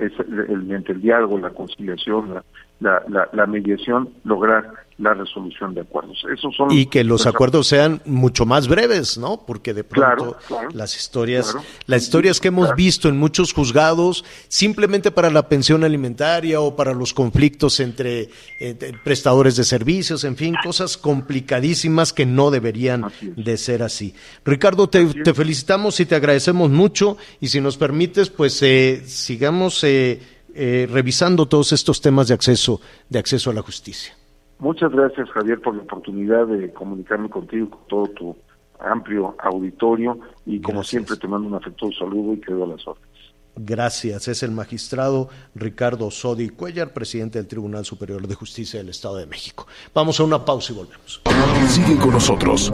mediante 0.48 0.92
el 0.92 1.02
diálogo, 1.02 1.38
la 1.38 1.50
conciliación, 1.50 2.32
la, 2.34 2.44
la, 2.80 3.02
la, 3.08 3.28
la 3.32 3.46
mediación, 3.46 4.08
lograr 4.24 4.87
la 4.98 5.14
resolución 5.14 5.74
de 5.74 5.82
acuerdos. 5.82 6.24
Esos 6.32 6.54
son 6.56 6.72
Y 6.72 6.86
que 6.86 7.04
los 7.04 7.26
acuerdos 7.26 7.68
sean 7.68 8.02
mucho 8.04 8.44
más 8.46 8.66
breves, 8.66 9.16
¿no? 9.16 9.44
Porque 9.46 9.72
de 9.72 9.84
pronto 9.84 9.98
Claro, 9.98 10.36
claro, 10.46 10.68
las 10.72 10.96
historias, 10.96 11.52
claro. 11.52 11.66
las 11.86 12.02
historias 12.02 12.40
que 12.40 12.48
hemos 12.48 12.74
visto 12.74 13.08
en 13.08 13.16
muchos 13.16 13.52
juzgados, 13.52 14.24
simplemente 14.48 15.12
para 15.12 15.30
la 15.30 15.48
pensión 15.48 15.84
alimentaria 15.84 16.60
o 16.60 16.74
para 16.74 16.94
los 16.94 17.14
conflictos 17.14 17.78
entre, 17.78 18.28
entre 18.58 18.92
prestadores 19.04 19.56
de 19.56 19.64
servicios, 19.64 20.24
en 20.24 20.36
fin, 20.36 20.54
cosas 20.62 20.96
complicadísimas 20.96 22.12
que 22.12 22.26
no 22.26 22.50
deberían 22.50 23.06
de 23.20 23.56
ser 23.56 23.84
así. 23.84 24.14
Ricardo, 24.44 24.88
te, 24.88 25.04
te 25.06 25.32
felicitamos 25.32 26.00
y 26.00 26.06
te 26.06 26.16
agradecemos 26.16 26.70
mucho 26.70 27.16
y 27.40 27.48
si 27.48 27.60
nos 27.60 27.76
permites, 27.76 28.30
pues 28.30 28.60
eh, 28.62 29.02
sigamos 29.06 29.84
eh, 29.84 30.20
eh, 30.54 30.88
revisando 30.90 31.46
todos 31.46 31.72
estos 31.72 32.00
temas 32.00 32.26
de 32.26 32.34
acceso, 32.34 32.80
de 33.08 33.20
acceso 33.20 33.50
a 33.50 33.54
la 33.54 33.62
justicia. 33.62 34.18
Muchas 34.58 34.90
gracias, 34.90 35.28
Javier, 35.30 35.60
por 35.60 35.74
la 35.76 35.82
oportunidad 35.82 36.46
de 36.46 36.72
comunicarme 36.72 37.30
contigo, 37.30 37.70
con 37.70 37.86
todo 37.86 38.06
tu 38.08 38.36
amplio 38.80 39.34
auditorio 39.38 40.18
y 40.46 40.60
como 40.60 40.78
Gracias. 40.78 40.90
siempre 40.90 41.16
te 41.16 41.28
mando 41.28 41.48
un 41.48 41.54
afectuoso 41.54 41.98
saludo 41.98 42.34
y 42.34 42.40
quedo 42.40 42.64
a 42.64 42.66
las 42.68 42.86
órdenes. 42.86 43.08
Gracias. 43.56 44.28
Es 44.28 44.42
el 44.44 44.52
magistrado 44.52 45.28
Ricardo 45.54 46.10
Sodi 46.10 46.48
Cuellar, 46.48 46.92
presidente 46.92 47.38
del 47.38 47.48
Tribunal 47.48 47.84
Superior 47.84 48.26
de 48.26 48.34
Justicia 48.34 48.78
del 48.78 48.88
Estado 48.88 49.16
de 49.16 49.26
México. 49.26 49.66
Vamos 49.92 50.20
a 50.20 50.24
una 50.24 50.44
pausa 50.44 50.72
y 50.72 50.76
volvemos. 50.76 51.20
Sigue 51.68 51.96
con 51.96 52.10
nosotros. 52.10 52.70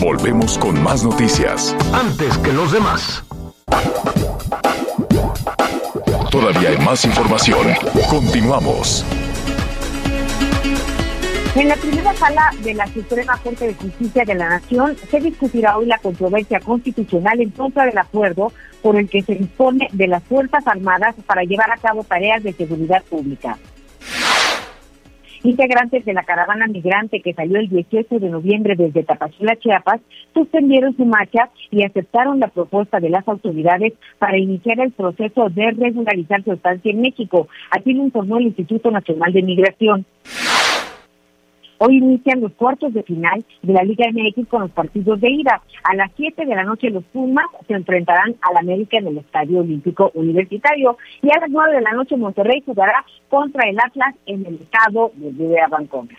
Volvemos 0.00 0.58
con 0.58 0.82
más 0.82 1.04
noticias. 1.04 1.76
Antes 1.92 2.36
que 2.38 2.52
los 2.52 2.72
demás. 2.72 3.24
Todavía 6.30 6.70
hay 6.70 6.78
más 6.78 7.04
información. 7.04 7.68
Continuamos. 8.10 9.04
En 11.56 11.68
la 11.68 11.76
primera 11.76 12.12
sala 12.14 12.50
de 12.64 12.74
la 12.74 12.84
Suprema 12.88 13.38
Corte 13.38 13.68
de 13.68 13.74
Justicia 13.74 14.24
de 14.24 14.34
la 14.34 14.48
Nación 14.48 14.96
se 14.96 15.20
discutirá 15.20 15.78
hoy 15.78 15.86
la 15.86 15.98
controversia 15.98 16.58
constitucional 16.58 17.40
en 17.40 17.50
contra 17.50 17.86
del 17.86 17.96
acuerdo 17.96 18.52
por 18.82 18.96
el 18.96 19.08
que 19.08 19.22
se 19.22 19.36
dispone 19.36 19.88
de 19.92 20.08
las 20.08 20.24
Fuerzas 20.24 20.66
Armadas 20.66 21.14
para 21.26 21.44
llevar 21.44 21.70
a 21.70 21.76
cabo 21.76 22.02
tareas 22.02 22.42
de 22.42 22.54
seguridad 22.54 23.04
pública. 23.04 23.56
Integrantes 25.44 26.04
de 26.04 26.12
la 26.12 26.24
caravana 26.24 26.66
migrante 26.66 27.20
que 27.20 27.34
salió 27.34 27.60
el 27.60 27.68
18 27.68 28.18
de 28.18 28.30
noviembre 28.30 28.74
desde 28.76 29.04
Tapachula, 29.04 29.54
Chiapas, 29.56 30.00
suspendieron 30.32 30.96
su 30.96 31.04
marcha 31.04 31.50
y 31.70 31.84
aceptaron 31.84 32.40
la 32.40 32.48
propuesta 32.48 32.98
de 32.98 33.10
las 33.10 33.28
autoridades 33.28 33.92
para 34.18 34.38
iniciar 34.38 34.80
el 34.80 34.90
proceso 34.90 35.50
de 35.50 35.70
regularizar 35.70 36.42
su 36.42 36.52
estancia 36.52 36.90
en 36.90 37.02
México. 37.02 37.46
Así 37.70 37.92
lo 37.92 38.02
informó 38.02 38.38
el 38.38 38.46
Instituto 38.46 38.90
Nacional 38.90 39.32
de 39.32 39.42
Migración. 39.42 40.06
Hoy 41.86 41.98
inician 41.98 42.40
los 42.40 42.52
cuartos 42.52 42.94
de 42.94 43.02
final 43.02 43.44
de 43.60 43.72
la 43.74 43.82
Liga 43.82 44.06
MX 44.10 44.48
con 44.48 44.62
los 44.62 44.70
partidos 44.70 45.20
de 45.20 45.28
ida. 45.28 45.60
A 45.82 45.94
las 45.94 46.10
7 46.16 46.46
de 46.46 46.54
la 46.54 46.64
noche 46.64 46.88
los 46.88 47.04
Pumas 47.04 47.44
se 47.66 47.74
enfrentarán 47.74 48.36
al 48.40 48.56
América 48.56 48.96
en 48.98 49.08
el 49.08 49.18
Estadio 49.18 49.60
Olímpico 49.60 50.10
Universitario 50.14 50.96
y 51.20 51.28
a 51.30 51.40
las 51.40 51.50
9 51.50 51.74
de 51.74 51.82
la 51.82 51.92
noche 51.92 52.16
Monterrey 52.16 52.62
jugará 52.64 53.04
contra 53.28 53.68
el 53.68 53.78
Atlas 53.78 54.14
en 54.24 54.46
el 54.46 54.54
estado 54.54 55.12
de 55.16 55.30
Rivera 55.30 55.68
Bancomer. 55.68 56.16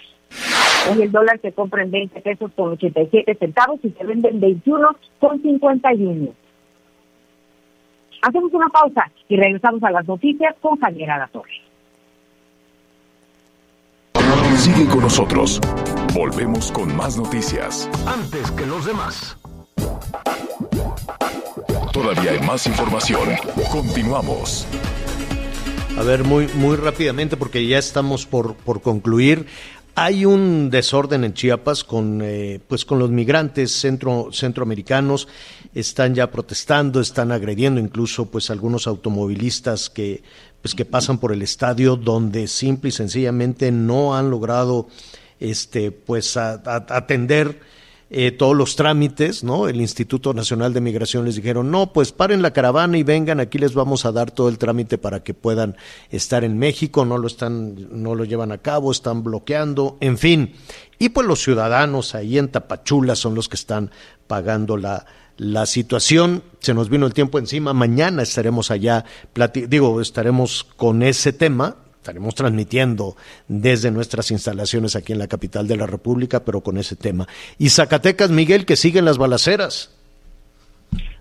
Hoy 0.92 1.02
el 1.02 1.12
dólar 1.12 1.40
se 1.42 1.52
compra 1.52 1.82
en 1.82 1.90
20 1.90 2.22
pesos 2.22 2.52
con 2.56 2.74
87 2.74 3.34
centavos 3.34 3.80
y 3.82 3.90
se 3.90 4.04
vende 4.04 4.30
en 4.30 4.40
21 4.40 4.88
con 5.20 5.42
51. 5.42 6.30
Hacemos 8.22 8.54
una 8.54 8.68
pausa 8.68 9.10
y 9.30 9.36
regresamos 9.36 9.82
a 9.82 9.90
las 9.90 10.08
noticias 10.08 10.56
con 10.62 10.80
Javier 10.80 11.10
Alatorre. 11.10 11.66
Sigue 14.58 14.85
con 14.96 15.04
nosotros. 15.04 15.60
Volvemos 16.14 16.72
con 16.72 16.96
más 16.96 17.18
noticias. 17.18 17.90
Antes 18.06 18.50
que 18.52 18.66
los 18.66 18.86
demás. 18.86 19.36
Todavía 21.92 22.32
hay 22.32 22.40
más 22.40 22.66
información. 22.66 23.32
Continuamos. 23.74 24.66
A 25.98 26.04
ver, 26.04 26.24
muy, 26.24 26.48
muy 26.56 26.78
rápidamente, 26.78 27.36
porque 27.36 27.68
ya 27.68 27.78
estamos 27.78 28.26
por, 28.26 28.56
por 28.56 28.82
concluir. 28.82 29.48
Hay 29.96 30.24
un 30.24 30.70
desorden 30.70 31.26
en 31.26 31.34
Chiapas 31.34 31.84
con, 31.84 32.22
eh, 32.22 32.62
pues 32.66 32.86
con 32.86 32.98
los 32.98 33.10
migrantes 33.10 33.74
centro, 33.74 34.30
centroamericanos, 34.32 35.28
están 35.74 36.16
ya 36.16 36.32
protestando, 36.32 37.02
están 37.02 37.34
agrediendo 37.34 37.82
incluso 37.82 38.32
pues 38.32 38.50
algunos 38.50 38.88
automovilistas 38.88 39.90
que, 39.90 40.24
pues, 40.66 40.74
que 40.74 40.84
pasan 40.84 41.20
por 41.20 41.32
el 41.32 41.44
estadio 41.44 41.96
donde 41.96 42.48
simple 42.48 42.90
y 42.90 42.92
sencillamente 42.92 43.72
no 43.72 44.16
han 44.16 44.32
logrado 44.32 44.88
este, 45.40 45.92
pues 45.92 46.38
atender 46.38 47.60
eh, 48.10 48.32
todos 48.32 48.56
los 48.56 48.76
trámites, 48.76 49.44
¿no? 49.44 49.68
El 49.68 49.80
Instituto 49.80 50.34
Nacional 50.34 50.74
de 50.74 50.82
Migración 50.82 51.24
les 51.24 51.36
dijeron, 51.36 51.70
no, 51.70 51.94
pues 51.94 52.12
paren 52.12 52.42
la 52.42 52.52
caravana 52.52 52.98
y 52.98 53.04
vengan, 53.04 53.40
aquí 53.40 53.60
les 53.60 53.76
vamos 53.76 54.06
a 54.06 54.12
dar 54.12 54.32
todo 54.32 54.50
el 54.50 54.58
trámite 54.58 54.98
para 54.98 55.22
que 55.22 55.36
puedan 55.36 55.78
estar 56.10 56.44
en 56.44 56.58
México, 56.58 57.06
no 57.06 57.20
lo 57.20 57.28
están, 57.28 57.76
no 57.92 58.16
lo 58.16 58.24
llevan 58.24 58.52
a 58.52 58.58
cabo, 58.58 58.92
están 58.92 59.24
bloqueando, 59.24 59.98
en 60.00 60.18
fin. 60.18 60.56
Y 60.98 61.10
pues 61.10 61.28
los 61.28 61.44
ciudadanos 61.44 62.16
ahí 62.16 62.40
en 62.40 62.50
Tapachula 62.50 63.16
son 63.16 63.36
los 63.36 63.50
que 63.50 63.56
están 63.56 63.92
pagando 64.26 64.78
la, 64.78 65.06
la 65.38 65.66
situación. 65.66 66.44
Se 66.60 66.74
nos 66.74 66.90
vino 66.90 67.06
el 67.06 67.14
tiempo 67.14 67.40
encima, 67.40 67.74
mañana 67.74 68.24
estaremos 68.24 68.72
allá, 68.72 69.06
digo, 69.68 70.02
estaremos 70.02 70.64
con 70.64 71.04
ese 71.04 71.34
tema, 71.34 71.76
estaremos 71.98 72.36
transmitiendo 72.36 73.16
desde 73.48 73.92
nuestras 73.92 74.32
instalaciones 74.32 74.96
aquí 74.96 75.14
en 75.14 75.20
la 75.20 75.28
capital 75.28 75.68
de 75.68 75.78
la 75.78 75.88
República, 75.88 76.44
pero 76.44 76.62
con 76.62 76.78
ese 76.78 76.96
tema. 76.96 77.28
Y 77.58 77.70
Zacatecas, 77.70 78.32
Miguel, 78.32 78.66
que 78.66 78.76
siguen 78.76 79.06
las 79.06 79.18
balaceras. 79.18 79.92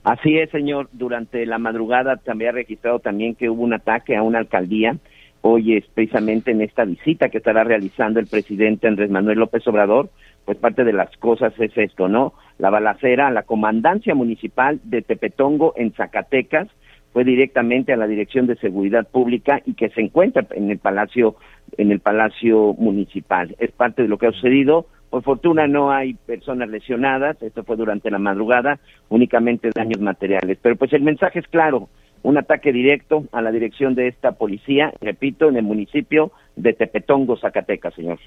Así 0.05 0.37
es, 0.39 0.51
señor. 0.51 0.89
Durante 0.93 1.47
la 1.47 1.59
madrugada 1.59 2.19
también 2.19 2.51
ha 2.51 2.53
registrado 2.53 2.99
también 2.99 3.35
que 3.35 3.49
hubo 3.49 3.63
un 3.63 3.73
ataque 3.73 4.15
a 4.15 4.23
una 4.23 4.39
alcaldía. 4.39 4.97
Hoy 5.41 5.77
es 5.77 5.85
precisamente 5.95 6.51
en 6.51 6.61
esta 6.61 6.85
visita 6.85 7.31
que 7.31 7.39
estará 7.39 7.65
realizando 7.65 8.21
el 8.21 8.27
presidente 8.27 8.87
Andrés 8.87 9.11
Manuel 9.11 9.39
López 9.39 9.67
Obrador, 9.67 10.11
pues 10.45 10.59
parte 10.59 10.85
de 10.85 10.93
las 10.93 11.17
cosas 11.17 11.53
es 11.59 11.77
esto, 11.77 12.09
¿no? 12.09 12.35
La 12.59 12.71
balacera 12.71 13.31
la 13.31 13.43
comandancia 13.43 14.15
municipal 14.15 14.81
de 14.85 15.03
Tepetongo 15.03 15.73
en 15.77 15.93
Zacatecas, 15.93 16.69
fue 17.15 17.23
directamente 17.23 17.93
a 17.93 17.97
la 17.97 18.09
Dirección 18.09 18.49
de 18.49 18.57
Seguridad 18.57 19.07
Pública 19.07 19.63
y 19.65 19.75
que 19.75 19.89
se 19.91 20.01
encuentra 20.01 20.45
en 20.51 20.69
el 20.73 20.79
Palacio 20.79 21.37
en 21.79 21.93
el 21.93 22.01
Palacio 22.01 22.75
Municipal. 22.75 23.55
Es 23.61 23.71
parte 23.71 24.03
de 24.03 24.09
lo 24.09 24.19
que 24.19 24.27
ha 24.27 24.33
sucedido. 24.33 24.87
Por 25.11 25.23
fortuna 25.23 25.69
no 25.69 25.93
hay 25.93 26.15
personas 26.15 26.69
lesionadas, 26.69 27.41
esto 27.41 27.63
fue 27.63 27.77
durante 27.77 28.11
la 28.11 28.19
madrugada, 28.19 28.81
únicamente 29.09 29.71
daños 29.73 30.01
materiales. 30.01 30.59
Pero 30.61 30.75
pues 30.75 30.93
el 30.93 31.03
mensaje 31.03 31.39
es 31.39 31.47
claro, 31.47 31.89
un 32.25 32.37
ataque 32.37 32.73
directo 32.73 33.25
a 33.31 33.41
la 33.43 33.53
dirección 33.53 33.95
de 33.95 34.09
esta 34.09 34.33
policía, 34.33 34.93
repito, 35.01 35.49
en 35.49 35.57
el 35.57 35.63
municipio 35.63 36.33
de 36.57 36.73
Tepetongo, 36.73 37.37
Zacatecas, 37.37 37.95
señor. 37.95 38.19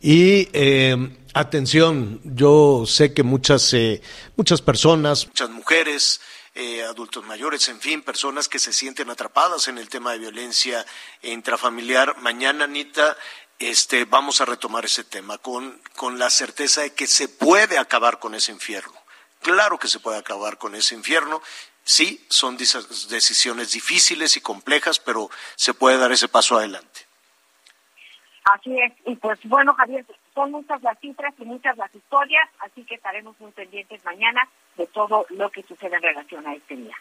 Y 0.00 0.48
eh, 0.52 0.96
atención, 1.34 2.20
yo 2.24 2.84
sé 2.86 3.14
que 3.14 3.22
muchas, 3.22 3.72
eh, 3.72 4.02
muchas 4.36 4.60
personas, 4.60 5.26
muchas 5.26 5.50
mujeres, 5.50 6.20
eh, 6.54 6.82
adultos 6.82 7.24
mayores, 7.24 7.68
en 7.68 7.80
fin, 7.80 8.02
personas 8.02 8.48
que 8.48 8.58
se 8.58 8.72
sienten 8.72 9.10
atrapadas 9.10 9.68
en 9.68 9.78
el 9.78 9.88
tema 9.88 10.12
de 10.12 10.18
violencia 10.18 10.84
intrafamiliar. 11.22 12.18
Mañana, 12.18 12.64
Anita, 12.64 13.16
este, 13.58 14.04
vamos 14.04 14.40
a 14.40 14.44
retomar 14.44 14.84
ese 14.84 15.04
tema 15.04 15.38
con, 15.38 15.80
con 15.94 16.18
la 16.18 16.30
certeza 16.30 16.82
de 16.82 16.92
que 16.92 17.06
se 17.06 17.28
puede 17.28 17.78
acabar 17.78 18.18
con 18.18 18.34
ese 18.34 18.52
infierno. 18.52 19.00
Claro 19.40 19.78
que 19.78 19.88
se 19.88 20.00
puede 20.00 20.18
acabar 20.18 20.58
con 20.58 20.74
ese 20.74 20.94
infierno. 20.94 21.40
Sí, 21.84 22.24
son 22.28 22.56
decisiones 22.56 23.72
difíciles 23.72 24.36
y 24.36 24.40
complejas, 24.40 24.98
pero 25.00 25.30
se 25.56 25.74
puede 25.74 25.98
dar 25.98 26.12
ese 26.12 26.28
paso 26.28 26.56
adelante. 26.56 26.91
Así 28.44 28.76
es, 28.80 28.92
y 29.06 29.14
pues 29.16 29.38
bueno, 29.44 29.72
Javier, 29.74 30.04
son 30.34 30.50
muchas 30.50 30.82
las 30.82 30.98
cifras 30.98 31.32
y 31.38 31.44
muchas 31.44 31.76
las 31.76 31.94
historias, 31.94 32.48
así 32.58 32.84
que 32.84 32.96
estaremos 32.96 33.38
muy 33.40 33.52
pendientes 33.52 34.04
mañana 34.04 34.48
de 34.76 34.86
todo 34.88 35.26
lo 35.30 35.50
que 35.50 35.62
sucede 35.62 35.96
en 35.96 36.02
relación 36.02 36.46
a 36.46 36.54
este 36.54 36.74
día. 36.76 36.96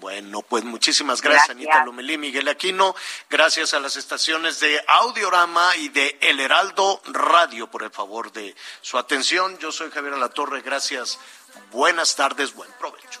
Bueno, 0.00 0.42
pues 0.42 0.64
muchísimas 0.64 1.20
gracias, 1.20 1.50
Anita 1.50 1.84
Lomelí, 1.84 2.18
Miguel 2.18 2.48
Aquino. 2.48 2.94
Gracias 3.28 3.74
a 3.74 3.80
las 3.80 3.96
estaciones 3.96 4.60
de 4.60 4.80
Audiorama 4.86 5.74
y 5.76 5.88
de 5.88 6.18
El 6.20 6.38
Heraldo 6.40 7.00
Radio 7.06 7.68
por 7.68 7.82
el 7.82 7.90
favor 7.90 8.32
de 8.32 8.54
su 8.80 8.98
atención. 8.98 9.58
Yo 9.58 9.72
soy 9.72 9.90
Javier 9.90 10.14
Alatorre. 10.14 10.62
Gracias. 10.62 11.18
Buenas 11.72 12.14
tardes. 12.14 12.54
Buen 12.54 12.70
provecho. 12.78 13.20